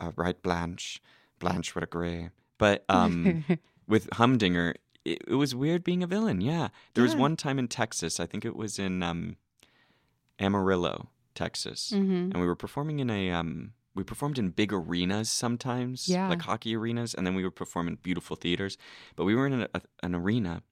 uh, 0.00 0.12
right? 0.16 0.40
Blanche, 0.42 1.00
Blanche 1.38 1.74
would 1.74 1.84
agree. 1.84 2.28
But 2.58 2.84
um, 2.88 3.44
with 3.86 4.08
Humdinger, 4.14 4.74
it, 5.04 5.18
it 5.28 5.34
was 5.36 5.54
weird 5.54 5.82
being 5.84 6.02
a 6.02 6.06
villain. 6.06 6.40
Yeah, 6.40 6.68
there 6.94 7.04
was 7.04 7.14
one 7.16 7.36
time 7.36 7.58
in 7.58 7.68
Texas. 7.68 8.20
I 8.20 8.26
think 8.26 8.44
it 8.44 8.56
was 8.56 8.78
in 8.78 9.02
um, 9.02 9.36
Amarillo, 10.38 11.08
Texas 11.34 11.92
Mhm. 11.94 12.30
and 12.32 12.40
we 12.40 12.46
were 12.46 12.56
performing 12.56 12.98
in 13.00 13.08
a 13.10 13.30
um 13.30 13.72
we 13.94 14.04
performed 14.04 14.38
in 14.38 14.50
big 14.50 14.72
arenas 14.72 15.28
sometimes 15.30 16.08
Yeah. 16.08 16.28
like 16.28 16.42
hockey 16.42 16.76
arenas 16.76 17.14
and 17.14 17.26
then 17.26 17.34
we 17.34 17.42
would 17.44 17.56
perform 17.56 17.88
in 17.88 17.96
beautiful 17.96 18.36
theaters 18.36 18.76
but 19.16 19.24
we 19.24 19.34
were 19.34 19.46
in 19.46 19.62
a, 19.62 19.68
an 20.02 20.14
arena 20.14 20.62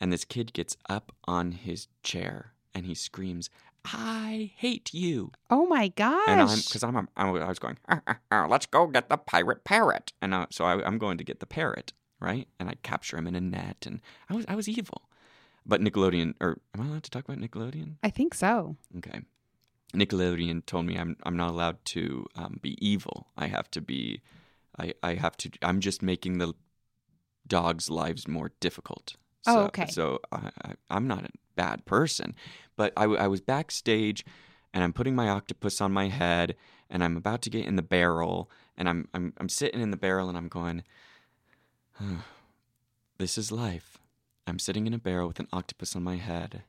and 0.00 0.12
this 0.12 0.24
kid 0.24 0.52
gets 0.52 0.76
up 0.88 1.12
on 1.24 1.52
his 1.52 1.88
chair 2.02 2.52
and 2.74 2.86
he 2.86 2.94
screams 2.94 3.50
i 3.84 4.50
hate 4.56 4.92
you 4.94 5.32
Oh 5.50 5.66
my 5.66 5.88
gosh! 5.88 6.28
and 6.28 6.40
i'm 6.40 6.58
because 6.60 6.82
i'm, 6.84 6.96
a- 6.96 7.08
i 7.16 7.48
was 7.48 7.58
going 7.58 7.78
"Ah, 7.88 8.00
ah, 8.06 8.18
ah, 8.30 8.46
let's 8.48 8.66
go 8.66 8.86
get 8.86 9.08
the 9.08 9.16
pirate 9.16 9.64
parrot 9.64 10.12
and 10.22 10.32
uh, 10.34 10.46
so 10.50 10.64
I, 10.64 10.84
i'm 10.86 10.98
going 10.98 11.18
to 11.18 11.24
get 11.24 11.40
the 11.40 11.46
parrot 11.46 11.92
right 12.20 12.46
and 12.58 12.68
i 12.68 12.74
capture 12.82 13.16
him 13.18 13.26
in 13.26 13.34
a 13.34 13.40
net 13.40 13.84
and 13.86 14.00
i 14.28 14.34
was 14.34 14.44
i 14.48 14.54
was 14.54 14.68
evil 14.68 15.08
but 15.66 15.80
nickelodeon 15.80 16.34
or 16.40 16.58
am 16.74 16.80
i 16.82 16.86
allowed 16.86 17.02
to 17.04 17.10
talk 17.10 17.24
about 17.28 17.38
nickelodeon 17.38 17.96
I 18.02 18.10
think 18.10 18.34
so. 18.34 18.76
Okay. 18.98 19.20
Nickelodeon 19.92 20.64
told 20.66 20.86
me 20.86 20.96
I'm 20.96 21.16
I'm 21.24 21.36
not 21.36 21.50
allowed 21.50 21.84
to 21.86 22.26
um, 22.36 22.58
be 22.62 22.76
evil. 22.86 23.28
I 23.36 23.46
have 23.48 23.70
to 23.72 23.80
be, 23.80 24.20
I 24.78 24.94
I 25.02 25.14
have 25.14 25.36
to. 25.38 25.50
I'm 25.62 25.80
just 25.80 26.02
making 26.02 26.38
the 26.38 26.54
dogs' 27.46 27.90
lives 27.90 28.28
more 28.28 28.52
difficult. 28.60 29.16
Oh, 29.46 29.54
So, 29.54 29.60
okay. 29.66 29.86
So 29.86 30.20
I, 30.30 30.50
I, 30.64 30.72
I'm 30.90 31.06
not 31.08 31.24
a 31.24 31.30
bad 31.56 31.84
person, 31.86 32.34
but 32.76 32.92
I, 32.96 33.02
w- 33.02 33.18
I 33.18 33.26
was 33.26 33.40
backstage, 33.40 34.24
and 34.72 34.84
I'm 34.84 34.92
putting 34.92 35.16
my 35.16 35.28
octopus 35.28 35.80
on 35.80 35.92
my 35.92 36.08
head, 36.08 36.54
and 36.88 37.02
I'm 37.02 37.16
about 37.16 37.42
to 37.42 37.50
get 37.50 37.66
in 37.66 37.76
the 37.76 37.82
barrel, 37.82 38.50
and 38.76 38.88
I'm 38.88 39.08
I'm 39.14 39.32
I'm 39.38 39.48
sitting 39.48 39.80
in 39.80 39.90
the 39.90 39.96
barrel, 39.96 40.28
and 40.28 40.38
I'm 40.38 40.48
going, 40.48 40.84
this 43.18 43.36
is 43.36 43.50
life. 43.50 43.98
I'm 44.46 44.58
sitting 44.58 44.86
in 44.86 44.94
a 44.94 44.98
barrel 44.98 45.28
with 45.28 45.40
an 45.40 45.48
octopus 45.52 45.94
on 45.96 46.02
my 46.02 46.16
head, 46.16 46.62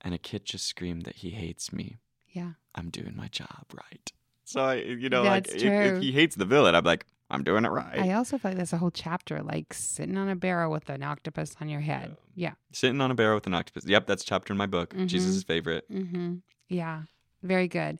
and 0.00 0.14
a 0.14 0.18
kid 0.18 0.44
just 0.44 0.66
screamed 0.66 1.04
that 1.04 1.16
he 1.16 1.30
hates 1.30 1.72
me. 1.72 1.96
Yeah. 2.36 2.52
I'm 2.74 2.90
doing 2.90 3.14
my 3.16 3.28
job 3.28 3.64
right. 3.72 4.12
So 4.44 4.60
I, 4.60 4.74
you 4.74 5.08
know, 5.08 5.22
like 5.22 5.46
That's 5.48 5.62
if, 5.62 5.72
if 5.72 6.02
he 6.02 6.12
hates 6.12 6.36
the 6.36 6.44
villain, 6.44 6.74
I'm 6.74 6.84
like, 6.84 7.06
I'm 7.30 7.42
doing 7.42 7.64
it 7.64 7.70
right. 7.70 7.98
I 7.98 8.12
also 8.12 8.36
feel 8.38 8.50
like 8.50 8.56
there's 8.58 8.74
a 8.74 8.76
whole 8.76 8.90
chapter, 8.90 9.42
like 9.42 9.72
sitting 9.72 10.16
on 10.18 10.28
a 10.28 10.36
barrel 10.36 10.70
with 10.70 10.88
an 10.90 11.02
octopus 11.02 11.56
on 11.60 11.68
your 11.68 11.80
head. 11.80 12.16
Yeah. 12.34 12.52
Sitting 12.72 13.00
on 13.00 13.10
a 13.10 13.14
barrel 13.14 13.36
with 13.36 13.46
an 13.46 13.54
octopus. 13.54 13.86
Yep, 13.86 14.06
that's 14.06 14.22
a 14.22 14.26
chapter 14.26 14.52
in 14.52 14.58
my 14.58 14.66
book. 14.66 14.94
Mhm. 14.94 15.06
Jesus' 15.06 15.42
favorite. 15.42 15.90
Mm-hmm. 15.90 16.34
Yeah. 16.68 17.02
Very 17.42 17.68
good. 17.68 17.98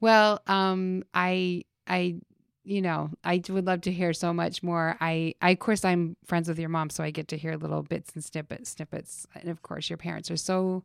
Well, 0.00 0.42
um, 0.48 1.04
I, 1.14 1.64
I, 1.86 2.16
you 2.64 2.82
know, 2.82 3.10
I 3.22 3.40
would 3.48 3.64
love 3.66 3.82
to 3.82 3.92
hear 3.92 4.12
so 4.12 4.34
much 4.34 4.62
more. 4.64 4.96
I, 5.00 5.34
I, 5.40 5.50
of 5.50 5.60
course, 5.60 5.84
I'm 5.84 6.16
friends 6.24 6.48
with 6.48 6.58
your 6.58 6.68
mom, 6.68 6.90
so 6.90 7.04
I 7.04 7.12
get 7.12 7.28
to 7.28 7.36
hear 7.38 7.54
little 7.56 7.82
bits 7.84 8.10
and 8.14 8.24
snippets, 8.24 8.70
snippets. 8.70 9.26
And 9.36 9.48
of 9.48 9.62
course, 9.62 9.88
your 9.88 9.96
parents 9.96 10.30
are 10.30 10.36
so, 10.36 10.82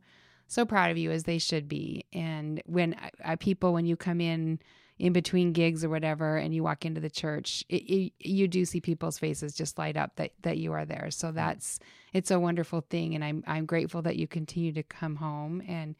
so 0.52 0.64
proud 0.64 0.90
of 0.90 0.98
you 0.98 1.10
as 1.10 1.24
they 1.24 1.38
should 1.38 1.68
be. 1.68 2.04
And 2.12 2.62
when 2.66 2.96
I, 3.24 3.36
people, 3.36 3.72
when 3.72 3.86
you 3.86 3.96
come 3.96 4.20
in, 4.20 4.58
in 4.98 5.12
between 5.12 5.52
gigs 5.52 5.84
or 5.84 5.88
whatever, 5.88 6.36
and 6.36 6.54
you 6.54 6.62
walk 6.62 6.84
into 6.84 7.00
the 7.00 7.10
church, 7.10 7.64
it, 7.68 7.82
it, 7.82 8.12
you 8.18 8.46
do 8.46 8.64
see 8.64 8.80
people's 8.80 9.18
faces 9.18 9.54
just 9.54 9.78
light 9.78 9.96
up 9.96 10.16
that 10.16 10.32
that 10.42 10.58
you 10.58 10.72
are 10.72 10.84
there. 10.84 11.10
So 11.10 11.32
that's 11.32 11.78
it's 12.12 12.30
a 12.30 12.38
wonderful 12.38 12.82
thing, 12.88 13.14
and 13.14 13.24
I'm 13.24 13.42
I'm 13.46 13.66
grateful 13.66 14.02
that 14.02 14.16
you 14.16 14.28
continue 14.28 14.72
to 14.72 14.82
come 14.82 15.16
home 15.16 15.62
and 15.66 15.96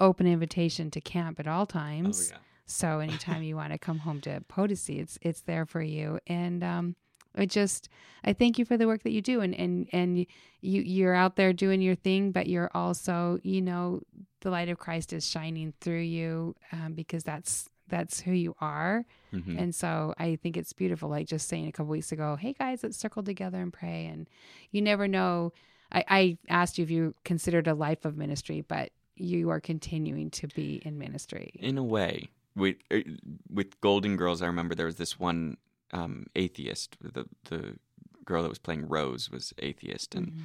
open 0.00 0.26
invitation 0.26 0.90
to 0.90 1.00
camp 1.00 1.38
at 1.40 1.46
all 1.46 1.62
Oh, 1.62 1.66
times. 1.66 2.30
yeah. 2.30 2.38
So 2.66 2.98
anytime 2.98 3.42
you 3.42 3.54
want 3.56 3.72
to 3.72 3.78
come 3.78 3.98
home 3.98 4.20
to 4.22 4.40
Potosi, 4.48 4.98
it's 4.98 5.18
it's 5.22 5.42
there 5.42 5.66
for 5.66 5.82
you. 5.82 6.18
And 6.26 6.64
um, 6.64 6.96
I 7.36 7.46
just 7.46 7.88
I 8.24 8.32
thank 8.32 8.58
you 8.58 8.64
for 8.64 8.76
the 8.76 8.86
work 8.86 9.02
that 9.02 9.12
you 9.12 9.22
do, 9.22 9.40
and 9.40 9.54
and 9.54 9.88
and 9.92 10.18
you 10.60 10.82
you're 10.82 11.14
out 11.14 11.36
there 11.36 11.52
doing 11.52 11.80
your 11.80 11.94
thing, 11.94 12.32
but 12.32 12.46
you're 12.46 12.70
also 12.74 13.38
you 13.42 13.60
know 13.62 14.00
the 14.40 14.50
light 14.50 14.68
of 14.68 14.78
Christ 14.78 15.12
is 15.12 15.26
shining 15.28 15.72
through 15.80 16.00
you 16.00 16.54
um, 16.72 16.94
because 16.94 17.24
that's 17.24 17.68
that's 17.88 18.20
who 18.20 18.32
you 18.32 18.54
are. 18.60 19.04
Mhm. 19.32 19.58
And 19.60 19.74
so 19.74 20.14
I 20.18 20.36
think 20.36 20.56
it's 20.56 20.72
beautiful. 20.72 21.08
Like 21.08 21.28
just 21.28 21.48
saying 21.48 21.68
a 21.68 21.72
couple 21.72 21.90
weeks 21.90 22.12
ago, 22.12 22.36
hey 22.36 22.52
guys, 22.52 22.82
let's 22.82 22.96
circle 22.96 23.22
together 23.22 23.60
and 23.60 23.72
pray. 23.72 24.06
And 24.06 24.28
you 24.70 24.82
never 24.82 25.06
know. 25.06 25.52
I, 25.92 26.04
I 26.08 26.38
asked 26.48 26.78
you 26.78 26.84
if 26.84 26.90
you 26.90 27.14
considered 27.24 27.68
a 27.68 27.74
life 27.74 28.04
of 28.04 28.16
ministry, 28.16 28.60
but 28.60 28.90
you 29.14 29.50
are 29.50 29.60
continuing 29.60 30.30
to 30.30 30.48
be 30.48 30.82
in 30.84 30.98
ministry. 30.98 31.52
In 31.60 31.78
a 31.78 31.84
way, 31.84 32.28
with 32.56 32.76
er, 32.92 33.02
with 33.48 33.80
Golden 33.80 34.16
Girls, 34.16 34.42
I 34.42 34.46
remember 34.46 34.74
there 34.74 34.86
was 34.86 34.96
this 34.96 35.18
one 35.20 35.56
um, 35.92 36.26
atheist. 36.34 36.96
The 37.00 37.26
the 37.44 37.76
girl 38.24 38.42
that 38.42 38.48
was 38.48 38.58
playing 38.58 38.88
Rose 38.88 39.30
was 39.30 39.52
atheist, 39.58 40.14
and 40.14 40.32
Mhm. 40.32 40.42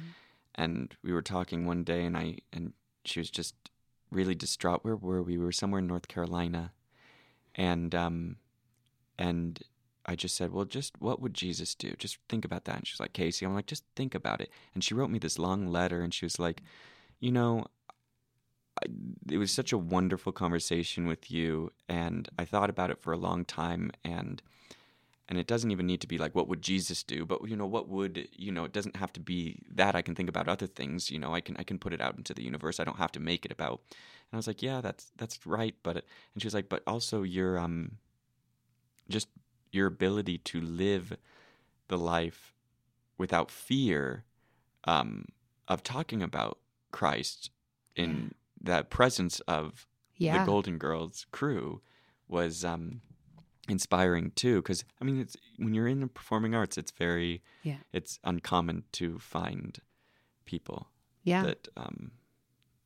and 0.54 0.96
we 1.02 1.12
were 1.12 1.22
talking 1.22 1.66
one 1.66 1.84
day, 1.84 2.04
and 2.04 2.16
I 2.16 2.38
and 2.52 2.72
she 3.04 3.20
was 3.20 3.30
just 3.30 3.54
really 4.10 4.34
distraught. 4.34 4.84
Where 4.84 4.96
were 4.96 5.22
we? 5.22 5.36
We 5.38 5.44
were 5.44 5.52
somewhere 5.52 5.80
in 5.80 5.86
North 5.86 6.08
Carolina, 6.08 6.72
and 7.54 7.94
um, 7.94 8.36
and 9.18 9.62
I 10.04 10.16
just 10.16 10.36
said, 10.36 10.52
well, 10.52 10.64
just 10.64 11.00
what 11.00 11.20
would 11.20 11.34
Jesus 11.34 11.74
do? 11.74 11.94
Just 11.98 12.18
think 12.28 12.44
about 12.44 12.64
that. 12.64 12.76
And 12.76 12.86
she's 12.86 12.98
like, 13.00 13.12
Casey, 13.12 13.46
I'm 13.46 13.54
like, 13.54 13.66
just 13.66 13.84
think 13.94 14.14
about 14.14 14.40
it. 14.40 14.50
And 14.74 14.82
she 14.82 14.94
wrote 14.94 15.10
me 15.10 15.18
this 15.18 15.38
long 15.38 15.68
letter, 15.68 16.02
and 16.02 16.12
she 16.12 16.24
was 16.24 16.38
like, 16.40 16.62
you 17.20 17.30
know, 17.30 17.66
I, 18.82 18.86
it 19.30 19.38
was 19.38 19.52
such 19.52 19.72
a 19.72 19.78
wonderful 19.78 20.32
conversation 20.32 21.06
with 21.06 21.30
you, 21.30 21.72
and 21.88 22.28
I 22.38 22.44
thought 22.44 22.70
about 22.70 22.90
it 22.90 23.00
for 23.00 23.12
a 23.12 23.18
long 23.18 23.44
time, 23.44 23.90
and 24.04 24.42
and 25.32 25.40
it 25.40 25.46
doesn't 25.46 25.70
even 25.70 25.86
need 25.86 26.02
to 26.02 26.06
be 26.06 26.18
like 26.18 26.34
what 26.34 26.46
would 26.46 26.60
jesus 26.60 27.02
do? 27.02 27.24
But 27.24 27.48
you 27.48 27.56
know 27.56 27.64
what 27.66 27.88
would 27.88 28.28
you 28.32 28.52
know 28.52 28.64
it 28.64 28.72
doesn't 28.72 28.96
have 28.96 29.12
to 29.14 29.20
be 29.20 29.62
that 29.74 29.94
i 29.96 30.02
can 30.02 30.14
think 30.14 30.28
about 30.28 30.46
other 30.46 30.66
things 30.66 31.10
you 31.10 31.18
know 31.18 31.32
i 31.34 31.40
can 31.40 31.56
i 31.56 31.62
can 31.62 31.78
put 31.78 31.94
it 31.94 32.02
out 32.02 32.18
into 32.18 32.34
the 32.34 32.42
universe. 32.42 32.78
I 32.78 32.84
don't 32.84 32.98
have 32.98 33.12
to 33.12 33.20
make 33.20 33.46
it 33.46 33.52
about. 33.52 33.80
And 33.90 34.34
i 34.34 34.36
was 34.36 34.46
like 34.46 34.62
yeah 34.62 34.82
that's 34.82 35.10
that's 35.16 35.46
right. 35.46 35.74
But 35.82 35.96
and 36.34 36.42
she 36.42 36.46
was 36.46 36.54
like 36.54 36.68
but 36.68 36.82
also 36.86 37.22
your 37.22 37.58
um 37.58 37.92
just 39.08 39.28
your 39.72 39.86
ability 39.86 40.36
to 40.38 40.60
live 40.60 41.16
the 41.88 41.96
life 41.98 42.52
without 43.16 43.50
fear 43.50 44.24
um 44.84 45.24
of 45.66 45.82
talking 45.82 46.22
about 46.22 46.58
christ 46.90 47.50
in 47.96 48.34
the 48.60 48.84
presence 48.84 49.40
of 49.40 49.86
Yeah. 50.16 50.38
the 50.38 50.44
Golden 50.44 50.78
Girls 50.78 51.26
crew 51.32 51.80
was 52.28 52.64
um, 52.64 53.00
inspiring 53.68 54.32
too. 54.34 54.56
Because 54.56 54.84
I 55.00 55.04
mean, 55.04 55.20
it's 55.20 55.36
when 55.56 55.74
you're 55.74 55.88
in 55.88 56.00
the 56.00 56.06
performing 56.06 56.54
arts, 56.54 56.78
it's 56.78 56.90
very 56.90 57.42
Yeah. 57.62 57.78
it's 57.92 58.18
uncommon 58.24 58.84
to 58.92 59.18
find 59.18 59.78
people 60.44 60.88
yeah. 61.24 61.42
that 61.44 61.68
um, 61.76 62.12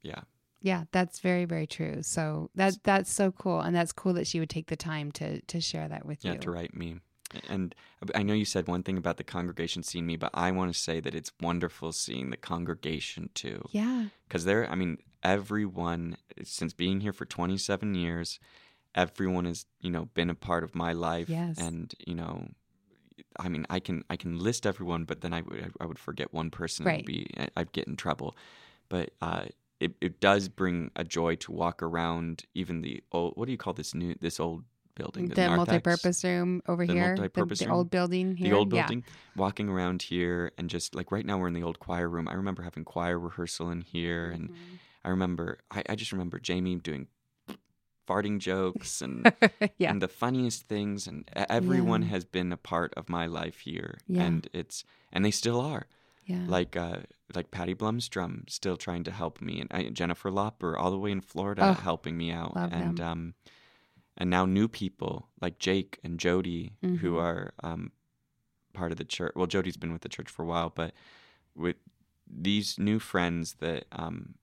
yeah 0.03 0.21
Yeah, 0.61 0.85
that's 0.93 1.21
very 1.21 1.45
very 1.45 1.67
true. 1.67 2.03
So 2.03 2.51
that 2.55 2.75
that's 2.83 3.13
so 3.13 3.33
cool, 3.33 3.61
and 3.61 3.75
that's 3.75 3.93
cool 3.93 4.13
that 4.15 4.27
she 4.27 4.41
would 4.41 4.51
take 4.51 4.67
the 4.67 4.77
time 4.77 5.13
to 5.13 5.41
to 5.41 5.61
share 5.61 5.89
that 5.89 6.05
with 6.05 6.25
you. 6.25 6.31
yeah 6.31 6.35
you. 6.35 6.41
to 6.41 6.51
write 6.51 6.75
me. 6.75 6.97
And 7.49 7.75
I 8.15 8.23
know 8.23 8.35
you 8.35 8.45
said 8.45 8.69
one 8.69 8.85
thing 8.85 8.97
about 8.97 9.17
the 9.17 9.25
congregation 9.25 9.83
seeing 9.83 10.07
me, 10.07 10.17
but 10.17 10.31
I 10.33 10.53
want 10.53 10.73
to 10.73 10.79
say 10.79 11.01
that 11.01 11.13
it's 11.15 11.33
wonderful 11.41 11.91
seeing 11.91 12.31
the 12.31 12.37
congregation 12.37 13.31
too. 13.35 13.67
Yeah, 13.73 14.07
because 14.29 14.45
they're 14.45 14.71
i 14.71 14.75
mean 14.75 14.99
everyone 15.23 16.17
since 16.45 16.73
being 16.73 17.01
here 17.01 17.13
for 17.13 17.25
27 17.25 17.95
years 17.97 18.39
everyone 18.97 19.45
has 19.45 19.67
you 19.81 19.91
know 19.91 20.07
been 20.15 20.31
a 20.31 20.35
part 20.35 20.65
of 20.65 20.75
my 20.75 20.93
life 20.93 21.29
Yes. 21.29 21.59
and 21.59 21.95
you 22.07 22.15
know 22.15 22.49
i 23.39 23.49
mean 23.49 23.67
i 23.71 23.79
can 23.79 24.03
i 24.11 24.17
can 24.17 24.39
list 24.39 24.67
everyone 24.67 25.05
but 25.05 25.21
then 25.21 25.33
i 25.33 25.43
would 25.43 25.73
i 25.81 25.87
would 25.87 25.99
forget 25.99 26.33
one 26.33 26.51
person 26.51 26.87
and 26.89 27.05
be 27.05 27.27
i'd 27.57 27.73
get 27.73 27.87
in 27.87 27.97
trouble 27.97 28.37
but 28.89 29.11
uh 29.23 29.45
it, 29.79 29.93
it 30.01 30.21
does 30.21 30.49
bring 30.49 30.91
a 30.97 31.05
joy 31.05 31.35
to 31.37 31.53
walk 31.53 31.83
around 31.83 32.45
even 32.55 32.81
the 32.81 33.03
old 33.13 33.35
what 33.37 33.45
do 33.47 33.53
you 33.53 33.59
call 33.59 33.75
this 33.75 33.95
new 33.95 34.15
this 34.21 34.41
old 34.41 34.65
building 34.95 35.29
the, 35.29 35.35
narthex? 35.37 35.59
multi-purpose 35.59 36.25
room 36.25 36.63
over 36.67 36.85
The 36.87 36.95
here, 36.95 37.15
the, 37.15 37.21
multi-purpose 37.21 37.59
the 37.61 37.67
room? 37.67 37.75
old 37.77 37.91
building 37.91 38.35
here. 38.37 38.49
the 38.51 38.57
old 38.57 38.73
Yeah. 38.73 38.83
building 38.83 39.05
walking 39.37 39.69
around 39.69 40.01
here 40.03 40.53
and 40.57 40.71
just 40.71 40.95
like 40.95 41.13
right 41.13 41.27
now 41.27 41.37
we're 41.37 41.49
in 41.49 41.53
the 41.53 41.63
old 41.63 41.79
choir 41.79 42.09
room 42.09 42.27
i 42.29 42.33
remember 42.33 42.63
having 42.63 42.85
choir 42.85 43.19
rehearsal 43.19 43.71
in 43.71 43.83
here 43.83 44.31
and 44.31 44.49
Mhm. 44.51 44.79
I 45.05 45.11
remember, 45.11 45.59
I, 45.71 45.85
I 45.91 45.95
just 45.95 46.11
remember 46.11 46.41
Jamie 46.41 46.75
doing 46.75 47.07
farting 48.07 48.39
jokes 48.39 49.03
and 49.07 49.33
yeah, 49.79 49.91
and 49.91 50.01
the 50.03 50.09
funniest 50.09 50.69
things, 50.69 51.07
and 51.07 51.29
everyone 51.35 52.03
Yeah. 52.03 52.09
has 52.09 52.25
been 52.25 52.53
a 52.53 52.57
part 52.57 52.93
of 52.97 53.09
my 53.09 53.27
life 53.27 53.61
here, 53.61 53.99
Yeah. 54.07 54.27
and 54.27 54.49
it's 54.53 54.85
and 55.13 55.25
they 55.25 55.31
still 55.33 55.61
are. 55.61 55.87
yeah, 56.25 56.45
Like 56.47 56.77
uh, 56.77 56.99
like 57.35 57.51
Patty 57.51 57.75
Blumstrom 57.75 58.49
still 58.49 58.77
trying 58.77 59.05
to 59.05 59.11
help 59.11 59.41
me, 59.41 59.61
and 59.61 59.71
I, 59.73 59.91
Jennifer 59.91 60.31
Lopper 60.31 60.77
all 60.77 60.91
the 60.91 60.99
way 60.99 61.11
in 61.11 61.21
Florida 61.21 61.63
Oh, 61.77 61.83
helping 61.83 62.17
me 62.17 62.31
out, 62.31 62.57
and 62.57 62.97
them. 62.99 63.07
um, 63.09 63.35
and 64.17 64.31
now 64.31 64.47
new 64.47 64.69
people 64.69 65.29
like 65.41 65.59
Jake 65.59 65.99
and 66.05 66.19
Jody 66.19 66.73
who 66.81 67.17
Mhm. 67.17 67.21
are 67.21 67.53
um 67.63 67.93
part 68.73 68.93
of 68.93 68.99
the 68.99 69.05
church. 69.05 69.33
Well, 69.35 69.47
Jody's 69.47 69.77
been 69.79 69.93
with 69.93 70.03
the 70.03 70.09
church 70.09 70.31
for 70.31 70.43
a 70.43 70.47
while, 70.47 70.71
but 70.71 70.93
with 71.55 71.77
these 72.29 72.79
new 72.79 72.99
friends 72.99 73.55
that 73.61 73.87
um 73.93 74.35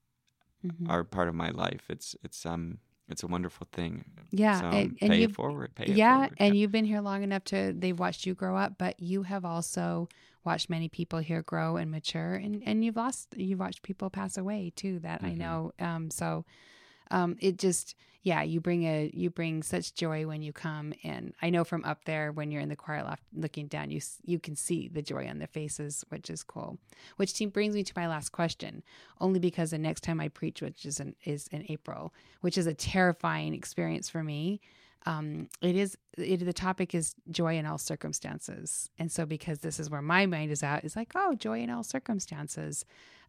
Mhm. 0.64 0.88
are 0.88 1.04
part 1.04 1.28
of 1.28 1.34
my 1.34 1.50
life. 1.50 1.84
It's 1.88 2.16
it's 2.22 2.44
um 2.46 2.78
it's 3.08 3.22
a 3.22 3.26
wonderful 3.26 3.66
thing. 3.72 4.04
yeah, 4.30 4.62
so 4.62 4.66
and, 4.70 4.98
and 5.00 5.14
pay 5.14 5.16
you've 5.16 5.30
it 5.30 5.32
forward. 5.32 5.74
Pay 5.74 5.86
it 5.92 6.02
yeah, 6.02 6.04
forward. 6.04 6.38
and 6.38 6.56
you've 6.56 6.72
been 6.72 6.84
here 6.86 7.00
long 7.00 7.22
enough 7.22 7.44
to 7.44 7.72
they've 7.76 7.98
watched 7.98 8.26
you 8.26 8.34
grow 8.34 8.56
up, 8.56 8.78
but 8.78 9.00
you 9.00 9.22
have 9.24 9.44
also 9.44 10.08
watched 10.44 10.70
many 10.70 10.88
people 10.88 11.18
here 11.18 11.42
grow 11.42 11.76
and 11.76 11.90
mature, 11.90 12.34
and 12.34 12.62
and 12.64 12.84
you've 12.84 12.96
lost 12.96 13.34
you've 13.36 13.60
watched 13.60 13.82
people 13.82 14.10
pass 14.10 14.36
away 14.38 14.72
too. 14.76 14.98
That 15.00 15.22
I 15.22 15.34
Mhm. 15.34 15.34
know. 15.34 15.72
Um, 15.78 16.10
so 16.10 16.46
um, 17.10 17.36
it 17.40 17.58
just 17.58 17.94
yeah, 18.24 18.42
you 18.42 18.58
bring 18.58 18.84
a 18.84 19.10
you 19.12 19.28
bring 19.28 19.62
such 19.62 19.94
joy 19.94 20.26
when 20.26 20.40
you 20.40 20.50
come, 20.50 20.94
and 21.04 21.34
I 21.42 21.50
know 21.50 21.62
from 21.62 21.84
up 21.84 22.06
there 22.06 22.32
when 22.32 22.50
you're 22.50 22.62
in 22.62 22.70
the 22.70 22.76
choir 22.76 23.02
loft 23.02 23.22
looking 23.34 23.66
down, 23.66 23.90
you 23.90 24.00
you 24.24 24.38
can 24.38 24.56
see 24.56 24.88
the 24.88 25.02
joy 25.02 25.28
on 25.28 25.38
their 25.38 25.46
faces, 25.46 26.06
which 26.08 26.30
is 26.30 26.42
cool. 26.42 26.78
Which 27.16 27.38
brings 27.52 27.74
me 27.74 27.84
to 27.84 27.92
my 27.94 28.08
last 28.08 28.32
question, 28.32 28.82
only 29.20 29.40
because 29.40 29.72
the 29.72 29.78
next 29.78 30.04
time 30.04 30.20
I 30.20 30.28
preach, 30.28 30.62
which 30.62 30.86
is 30.86 31.00
in 31.00 31.14
is 31.24 31.48
in 31.48 31.66
April, 31.68 32.14
which 32.40 32.56
is 32.56 32.66
a 32.66 32.72
terrifying 32.72 33.52
experience 33.52 34.08
for 34.08 34.24
me 34.24 34.62
um, 35.06 35.48
it 35.60 35.76
is 35.76 35.96
it, 36.16 36.44
the 36.44 36.52
topic 36.52 36.94
is 36.94 37.14
joy 37.30 37.56
in 37.58 37.66
all 37.66 37.78
circumstances. 37.78 38.90
And 38.98 39.10
so 39.10 39.26
because 39.26 39.58
this 39.58 39.78
is 39.78 39.90
where 39.90 40.02
my 40.02 40.26
mind 40.26 40.50
is 40.50 40.62
at 40.62 40.84
is 40.84 40.96
like 40.96 41.12
oh 41.14 41.34
joy 41.34 41.60
in 41.60 41.70
all 41.70 41.82
circumstances. 41.82 42.84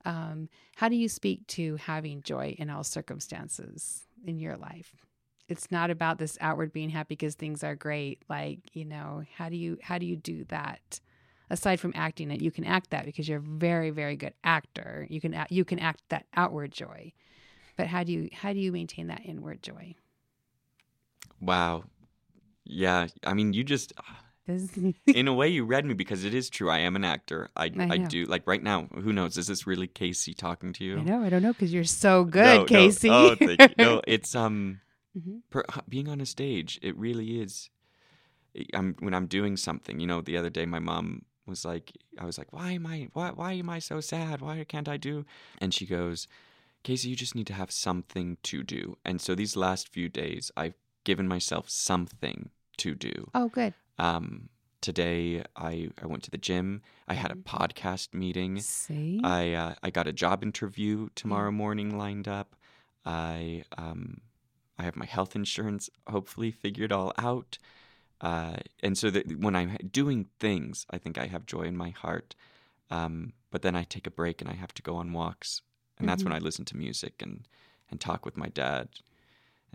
Um, 0.05 0.49
how 0.75 0.87
do 0.87 0.95
you 0.95 1.09
speak 1.09 1.47
to 1.47 1.77
having 1.77 2.21
joy 2.21 2.55
in 2.59 2.69
all 2.69 2.83
circumstances 2.83 4.05
in 4.25 4.39
your 4.39 4.55
life? 4.55 5.05
It's 5.47 5.71
not 5.71 5.89
about 5.89 6.17
this 6.17 6.37
outward 6.41 6.71
being 6.73 6.89
happy 6.89 7.15
because 7.15 7.35
things 7.35 7.63
are 7.63 7.75
great. 7.75 8.23
Like 8.29 8.59
you 8.73 8.85
know 8.85 9.23
how 9.35 9.49
do 9.49 9.57
you 9.57 9.77
how 9.81 9.97
do 9.97 10.05
you 10.05 10.15
do 10.15 10.45
that? 10.45 10.99
Aside 11.49 11.79
from 11.79 11.93
acting 11.95 12.31
it 12.31 12.41
you 12.41 12.51
can 12.51 12.63
act 12.63 12.91
that 12.91 13.05
because 13.05 13.27
you're 13.27 13.39
a 13.39 13.41
very 13.41 13.89
very 13.89 14.15
good 14.15 14.33
actor. 14.43 15.07
You 15.09 15.19
can 15.19 15.33
act, 15.33 15.51
you 15.51 15.65
can 15.65 15.79
act 15.79 16.03
that 16.09 16.25
outward 16.35 16.71
joy. 16.71 17.11
But 17.75 17.87
how 17.87 18.05
do 18.05 18.13
you 18.13 18.29
how 18.31 18.53
do 18.53 18.59
you 18.59 18.71
maintain 18.71 19.07
that 19.07 19.25
inward 19.25 19.61
joy 19.61 19.95
wow. 21.45 21.83
Yeah, 22.63 23.07
I 23.25 23.33
mean, 23.33 23.53
you 23.53 23.63
just 23.63 23.93
in 25.07 25.27
a 25.27 25.33
way 25.33 25.47
you 25.47 25.65
read 25.65 25.85
me 25.85 25.93
because 25.93 26.25
it 26.25 26.33
is 26.33 26.49
true. 26.49 26.69
I 26.69 26.79
am 26.79 26.95
an 26.95 27.03
actor. 27.03 27.49
I 27.55 27.71
I 27.77 27.87
I, 27.89 27.97
do 27.97 28.25
like 28.25 28.47
right 28.47 28.61
now. 28.61 28.87
Who 28.93 29.13
knows? 29.13 29.37
Is 29.37 29.47
this 29.47 29.67
really 29.67 29.87
Casey 29.87 30.33
talking 30.33 30.73
to 30.73 30.83
you? 30.83 30.99
I 30.99 31.03
know, 31.03 31.23
I 31.23 31.29
don't 31.29 31.41
know, 31.41 31.53
because 31.53 31.73
you're 31.73 31.83
so 31.83 32.23
good, 32.23 32.43
No, 32.43 32.57
no. 32.57 32.65
Casey. 32.65 33.09
Oh, 33.09 33.35
thank 33.35 33.59
you. 33.59 33.75
No, 33.77 34.01
it's 34.07 34.35
um, 34.35 34.81
hmm 35.13 35.37
per, 35.49 35.63
being 35.87 36.07
on 36.07 36.21
a 36.21 36.25
stage 36.25 36.79
it 36.81 36.97
really 36.97 37.39
is 37.39 37.69
i'm 38.73 38.95
when 38.99 39.13
i'm 39.13 39.27
doing 39.27 39.57
something 39.57 39.99
you 39.99 40.07
know 40.07 40.21
the 40.21 40.37
other 40.37 40.49
day 40.49 40.65
my 40.65 40.79
mom 40.79 41.23
was 41.45 41.65
like 41.65 41.91
i 42.19 42.25
was 42.25 42.37
like 42.37 42.51
why 42.51 42.71
am 42.71 42.85
i 42.85 43.07
why, 43.13 43.31
why 43.31 43.53
am 43.53 43.69
i 43.69 43.79
so 43.79 43.99
sad 44.01 44.41
why 44.41 44.63
can't 44.63 44.89
i 44.89 44.97
do 44.97 45.25
and 45.59 45.73
she 45.73 45.85
goes 45.85 46.27
casey 46.83 47.09
you 47.09 47.15
just 47.15 47.35
need 47.35 47.47
to 47.47 47.53
have 47.53 47.71
something 47.71 48.37
to 48.43 48.63
do 48.63 48.97
and 49.03 49.21
so 49.21 49.35
these 49.35 49.55
last 49.55 49.89
few 49.89 50.09
days 50.09 50.51
i've 50.57 50.75
given 51.05 51.27
myself 51.27 51.69
something 51.69 52.49
to 52.77 52.93
do 52.95 53.29
Oh, 53.33 53.47
good. 53.47 53.73
um 53.97 54.49
today 54.81 55.43
i 55.55 55.89
i 56.03 56.05
went 56.05 56.21
to 56.23 56.29
the 56.31 56.37
gym 56.37 56.81
i 57.07 57.13
had 57.13 57.31
a 57.31 57.35
podcast 57.35 58.13
meeting 58.13 58.59
See? 58.59 59.21
I 59.23 59.53
uh, 59.53 59.73
I 59.81 59.89
got 59.89 60.07
a 60.07 60.13
job 60.13 60.43
interview 60.43 61.07
tomorrow 61.15 61.51
morning 61.51 61.97
lined 61.97 62.27
up. 62.27 62.55
I 63.05 63.63
um 63.77 64.21
I 64.77 64.83
have 64.83 64.95
my 64.95 65.05
health 65.05 65.35
insurance 65.35 65.89
hopefully 66.07 66.51
figured 66.51 66.91
all 66.91 67.13
out. 67.17 67.57
Uh, 68.21 68.57
and 68.83 68.97
so 68.97 69.09
that 69.09 69.39
when 69.39 69.55
I'm 69.55 69.77
doing 69.91 70.27
things, 70.39 70.85
I 70.89 70.97
think 70.97 71.17
I 71.17 71.27
have 71.27 71.45
joy 71.45 71.63
in 71.63 71.77
my 71.77 71.91
heart. 71.91 72.35
Um, 72.89 73.33
but 73.51 73.61
then 73.61 73.75
I 73.75 73.83
take 73.83 74.05
a 74.07 74.11
break 74.11 74.41
and 74.41 74.49
I 74.49 74.53
have 74.53 74.73
to 74.75 74.81
go 74.81 74.95
on 74.97 75.13
walks, 75.13 75.61
and 75.97 76.07
that's 76.09 76.23
when 76.23 76.33
I 76.33 76.39
listen 76.39 76.65
to 76.65 76.77
music 76.77 77.21
and 77.21 77.47
and 77.89 77.99
talk 78.01 78.25
with 78.25 78.37
my 78.37 78.49
dad. 78.49 78.89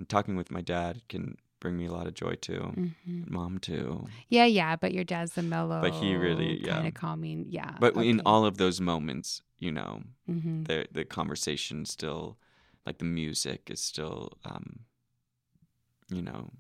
And 0.01 0.09
talking 0.09 0.35
with 0.35 0.51
my 0.51 0.63
dad 0.63 1.03
can 1.11 1.37
bring 1.61 1.77
me 1.77 1.85
a 1.85 1.93
lot 1.93 2.07
of 2.07 2.15
joy 2.15 2.35
too. 2.37 2.73
Mhm. 2.75 3.31
Mom 3.31 3.59
too. 3.59 4.09
Yeah, 4.31 4.47
yeah, 4.47 4.77
but 4.77 4.95
your 4.95 5.05
dad's 5.05 5.35
the 5.35 5.43
mellow, 5.43 5.83
But 5.83 5.93
he 5.93 6.15
really- 6.17 6.65
yeah. 6.65 6.73
kind 6.77 6.87
of 6.87 6.95
calming. 6.95 7.45
Yeah, 7.51 7.77
But 7.79 7.95
in 7.97 8.23
all 8.25 8.47
of 8.47 8.57
those 8.57 8.81
moments, 8.81 9.43
you 9.59 9.71
know, 9.71 10.03
hmm 10.25 10.63
the 10.65 10.87
the 10.91 11.05
conversation 11.05 11.85
still 11.85 12.39
like 12.87 12.97
the 12.97 13.05
music 13.05 13.71
is 13.71 13.81
still 13.81 14.33
um 14.45 14.81
you 16.09 16.23
know 16.23 16.51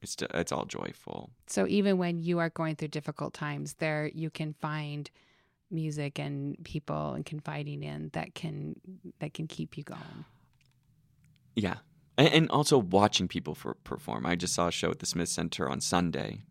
it's 0.00 0.12
still, 0.12 0.28
it's 0.34 0.52
all 0.52 0.64
joyful 0.66 1.30
So 1.48 1.66
even 1.66 1.98
when 1.98 2.20
you 2.22 2.38
are 2.38 2.48
going 2.50 2.76
through 2.76 2.88
difficult 2.88 3.34
times, 3.34 3.74
there 3.74 4.06
you 4.14 4.30
can 4.30 4.54
find 4.54 5.10
music 5.70 6.18
and 6.20 6.56
people 6.64 7.14
and 7.14 7.24
confiding 7.26 7.82
in 7.82 8.10
that 8.12 8.34
can 8.34 8.76
that 9.18 9.34
can 9.34 9.46
keep 9.48 9.76
you 9.76 9.82
going. 9.84 10.24
yeah 11.56 11.78
and, 12.18 12.50
also 12.50 12.78
watching 12.78 13.28
people 13.28 13.54
for, 13.54 13.74
perform. 13.84 14.26
I 14.26 14.36
just 14.36 14.54
saw 14.54 14.68
a 14.68 14.72
show 14.72 14.90
at 14.90 14.98
the 14.98 15.06
smith 15.06 15.28
center 15.28 15.68
on 15.68 15.80
sunday 15.80 16.42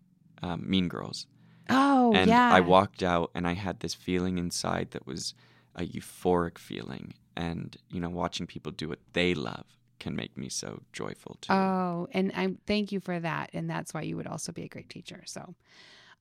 um, 0.42 0.64
mean 0.68 0.88
girls. 0.88 1.28
Oh 1.70 2.12
and 2.14 2.30
yeah, 2.30 2.54
i 2.54 2.60
walked 2.60 3.04
out 3.04 3.32
and 3.36 3.48
i 3.48 3.54
had 3.54 3.80
this 3.80 3.94
feeling 3.94 4.38
inside 4.38 4.92
that 4.92 5.06
was 5.06 5.34
a 5.76 5.86
euphoric 5.86 6.58
feeling. 6.58 7.14
And 7.38 7.78
you 7.90 8.00
know 8.00 8.10
watching 8.10 8.46
people 8.48 8.72
do 8.72 8.90
what 8.90 9.00
they 9.14 9.34
love 9.34 9.66
can 10.02 10.16
make 10.16 10.36
me 10.36 10.50
so 10.50 10.82
joyful 10.92 11.38
too. 11.42 11.54
Oh, 11.54 12.08
and 12.12 12.32
I 12.36 12.56
thank 12.66 12.92
you 12.92 13.00
for 13.00 13.20
that, 13.20 13.52
and 13.54 13.70
that's 13.70 13.94
why 13.94 14.02
you 14.02 14.18
would 14.18 14.28
also 14.28 14.52
be 14.52 14.64
a 14.64 14.68
great 14.68 14.90
teacher. 14.90 15.22
So, 15.26 15.56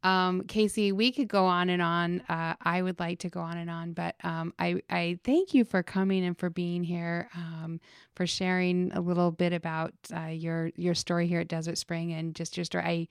um, 0.02 0.42
Casey, 0.42 0.92
we 0.92 1.12
could 1.12 1.28
go 1.28 1.44
on 1.46 1.68
and 1.68 1.82
on. 1.82 2.20
Uh, 2.28 2.54
I 2.62 2.80
would 2.82 2.98
like 2.98 3.18
to 3.20 3.28
go 3.28 3.40
on 3.40 3.58
and 3.58 3.68
on, 3.68 3.92
but 3.92 4.14
um, 4.24 4.54
I 4.58 4.80
I 4.88 5.18
thank 5.24 5.52
you 5.54 5.64
for 5.64 5.82
coming 5.82 6.24
and 6.24 6.38
for 6.38 6.48
being 6.50 6.82
here, 6.84 7.28
um, 7.36 7.80
for 8.16 8.26
sharing 8.26 8.92
a 8.92 9.00
little 9.00 9.30
bit 9.30 9.52
about 9.52 9.92
uh, 10.16 10.26
your 10.26 10.70
your 10.76 10.94
story 10.94 11.26
here 11.26 11.40
at 11.40 11.48
Desert 11.48 11.76
Spring 11.78 12.12
and 12.12 12.34
just 12.34 12.56
your 12.56 12.64
story. 12.64 12.84
I, 12.84 13.08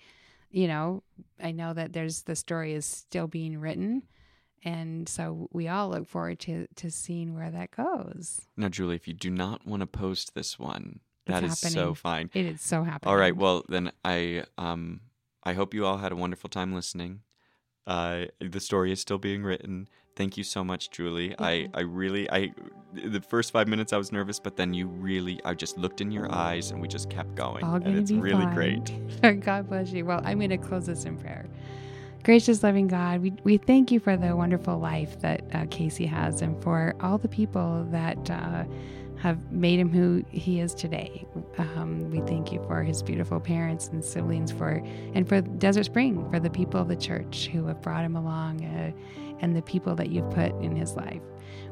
you 0.52 0.68
know, 0.68 1.04
I 1.42 1.52
know 1.52 1.74
that 1.74 1.94
there's 1.94 2.24
the 2.24 2.36
story 2.36 2.74
is 2.74 2.86
still 2.86 3.28
being 3.28 3.60
written. 3.60 4.04
And 4.66 5.08
so 5.08 5.48
we 5.54 5.70
all 5.70 5.90
look 5.90 6.06
forward 6.06 6.40
to, 6.40 6.68
to 6.76 6.92
seeing 6.92 7.34
where 7.34 7.50
that 7.50 7.72
goes. 7.72 8.42
now 8.58 8.68
julie 8.68 8.98
if 8.98 9.08
you 9.08 9.14
do 9.14 9.30
not 9.30 9.66
want 9.66 9.80
to 9.80 9.88
post 9.88 10.36
this 10.36 10.60
one 10.60 11.00
that 11.28 11.44
is 11.46 11.62
happening. 11.62 11.74
so 11.74 11.94
fine 11.94 12.30
It 12.34 12.46
is 12.46 12.62
so 12.62 12.84
happy. 12.84 13.08
All 13.08 13.16
right. 13.16 13.34
Well, 13.36 13.64
then 13.70 13.92
I 14.04 14.44
um 14.58 15.00
I 15.44 15.54
hope 15.54 15.74
you 15.74 15.86
all 15.86 15.98
had 15.98 16.12
a 16.12 16.16
wonderful 16.16 16.50
time 16.50 16.74
listening. 16.74 17.22
Uh, 17.88 18.26
the 18.40 18.60
story 18.60 18.92
is 18.92 19.00
still 19.00 19.18
being 19.18 19.44
written. 19.44 19.88
Thank 20.16 20.38
you 20.38 20.44
so 20.44 20.64
much, 20.64 20.92
Julie. 20.92 21.34
I 21.40 21.70
I 21.74 21.82
really 21.82 22.30
I 22.30 22.54
the 22.94 23.22
first 23.22 23.52
five 23.52 23.68
minutes 23.68 23.94
I 23.94 23.98
was 23.98 24.12
nervous, 24.12 24.40
but 24.40 24.58
then 24.58 24.74
you 24.74 24.88
really 24.88 25.40
I 25.46 25.54
just 25.54 25.78
looked 25.78 26.02
in 26.02 26.12
your 26.12 26.32
eyes 26.32 26.72
and 26.72 26.82
we 26.82 26.88
just 26.88 27.10
kept 27.10 27.36
going, 27.36 27.64
all 27.64 27.76
and 27.76 27.98
it's 27.98 28.12
really 28.12 28.44
fine. 28.44 28.54
great. 28.54 29.42
God 29.46 29.70
bless 29.70 29.92
you. 29.92 30.06
Well, 30.06 30.22
I'm 30.24 30.40
going 30.40 30.50
to 30.50 30.58
close 30.58 30.88
this 30.88 31.06
in 31.06 31.18
prayer. 31.18 31.48
Gracious, 32.24 32.64
loving 32.64 32.88
God, 32.88 33.22
we, 33.22 33.34
we 33.46 33.58
thank 33.58 33.92
you 33.92 34.00
for 34.00 34.18
the 34.18 34.36
wonderful 34.36 34.78
life 34.78 35.20
that 35.22 35.42
uh, 35.54 35.66
Casey 35.70 36.06
has 36.06 36.42
and 36.42 36.62
for 36.62 36.94
all 37.00 37.18
the 37.18 37.30
people 37.30 37.88
that 37.92 38.30
uh, 38.30 38.66
have 39.20 39.52
made 39.52 39.80
him 39.80 39.92
who 39.92 40.24
he 40.30 40.60
is 40.60 40.74
today. 40.74 41.26
Um, 41.58 42.10
we 42.10 42.22
thank 42.22 42.52
you 42.52 42.64
for 42.68 42.84
his 42.84 43.04
beautiful 43.04 43.40
parents 43.40 43.90
and 43.90 44.04
siblings, 44.04 44.52
for 44.52 44.82
and 45.14 45.28
for 45.28 45.42
Desert 45.42 45.86
Spring, 45.86 46.30
for 46.30 46.40
the 46.40 46.50
people 46.50 46.80
of 46.80 46.88
the 46.88 46.96
church 46.96 47.50
who 47.52 47.66
have 47.66 47.82
brought 47.82 48.06
him 48.06 48.16
along, 48.16 48.64
uh, 48.66 48.92
and 49.42 49.56
the 49.56 49.62
people 49.62 49.94
that 49.96 50.10
you've 50.10 50.30
put 50.32 50.52
in 50.62 50.76
his 50.76 50.96
life. 50.96 51.22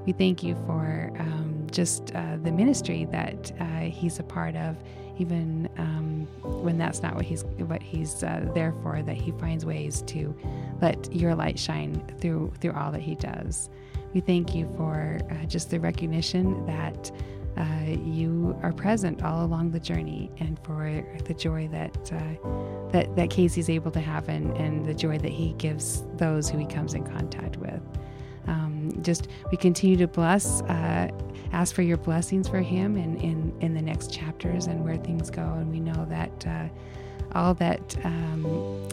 We 0.06 0.14
thank 0.14 0.44
you 0.44 0.56
for 0.66 1.12
um, 1.20 1.68
just 1.72 2.14
uh, 2.16 2.38
the 2.44 2.52
ministry 2.52 3.06
that 3.12 3.52
uh, 3.60 3.80
he's 3.80 4.20
a 4.20 4.24
part 4.24 4.56
of, 4.56 4.76
even 5.18 5.70
um, 5.78 6.28
when 6.64 6.78
that's 6.78 7.02
not 7.02 7.16
what 7.16 7.26
he's 7.26 7.44
what 7.44 7.82
he's 7.82 8.24
uh, 8.24 8.50
there 8.54 8.74
for. 8.84 9.02
That 9.02 9.16
he 9.16 9.32
finds 9.32 9.66
ways 9.66 10.02
to 10.08 10.36
let 10.82 11.14
your 11.14 11.34
light 11.34 11.58
shine 11.58 12.02
through 12.20 12.54
through 12.60 12.74
all 12.74 12.92
that 12.92 13.02
he 13.02 13.16
does. 13.16 13.70
We 14.14 14.22
thank 14.22 14.56
you 14.56 14.68
for 14.78 15.20
uh, 15.30 15.46
just 15.46 15.70
the 15.70 15.80
recognition 15.80 16.66
that 16.66 17.12
uh, 17.58 17.98
you 18.04 18.58
are 18.62 18.72
present 18.72 19.24
all 19.24 19.44
along 19.44 19.72
the 19.72 19.80
journey, 19.80 20.32
and 20.40 20.60
for 20.64 21.04
the 21.26 21.34
joy 21.34 21.68
that 21.70 22.12
uh, 22.14 22.90
that 22.92 23.16
that 23.16 23.30
Casey's 23.30 23.70
able 23.70 23.92
to 23.92 24.00
have, 24.00 24.30
and, 24.30 24.56
and 24.58 24.86
the 24.86 24.94
joy 24.94 25.18
that 25.18 25.32
he 25.32 25.54
gives 25.54 26.04
those 26.16 26.50
who 26.50 26.58
he 26.58 26.66
comes 26.66 26.94
in 26.94 27.04
contact 27.04 27.58
with. 27.58 27.82
Um, 28.48 28.98
just 29.02 29.28
we 29.52 29.58
continue 29.58 29.98
to 29.98 30.08
bless, 30.08 30.62
uh, 30.64 31.10
ask 31.52 31.76
for 31.76 31.82
your 31.82 31.98
blessings 31.98 32.48
for 32.48 32.62
him 32.62 32.96
in, 32.96 33.18
in, 33.18 33.54
in 33.60 33.74
the 33.74 33.82
next 33.82 34.14
chapters 34.14 34.68
and 34.68 34.86
where 34.86 34.96
things 34.96 35.30
go. 35.30 35.42
And 35.42 35.70
we 35.70 35.82
know 35.82 36.06
that 36.10 36.48
uh, 36.48 36.68
all 37.34 37.54
that 37.56 37.98
um, 38.06 38.88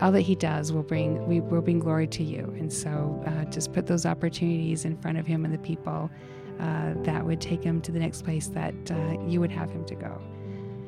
all 0.00 0.12
that 0.12 0.20
he 0.20 0.34
does 0.34 0.72
will 0.72 0.82
bring 0.82 1.26
we 1.26 1.40
will 1.40 1.62
bring 1.62 1.78
glory 1.78 2.06
to 2.08 2.24
you. 2.24 2.54
And 2.58 2.72
so 2.72 3.22
uh, 3.26 3.44
just 3.50 3.72
put 3.72 3.86
those 3.86 4.06
opportunities 4.06 4.84
in 4.84 4.96
front 4.96 5.18
of 5.18 5.26
him 5.26 5.44
and 5.44 5.52
the 5.52 5.58
people 5.58 6.10
uh, 6.58 6.94
that 7.02 7.24
would 7.24 7.40
take 7.40 7.62
him 7.62 7.80
to 7.82 7.92
the 7.92 7.98
next 7.98 8.22
place 8.22 8.48
that 8.48 8.74
uh, 8.90 9.20
you 9.26 9.40
would 9.40 9.50
have 9.50 9.70
him 9.70 9.84
to 9.86 9.94
go. 9.94 10.20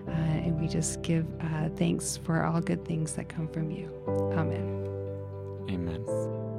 Uh, 0.08 0.12
and 0.12 0.60
we 0.60 0.66
just 0.66 1.02
give 1.02 1.26
uh, 1.40 1.68
thanks 1.76 2.16
for 2.16 2.42
all 2.44 2.60
good 2.60 2.84
things 2.84 3.14
that 3.14 3.28
come 3.28 3.46
from 3.48 3.70
you. 3.70 3.88
Amen. 4.08 4.86
Amen. 5.70 6.49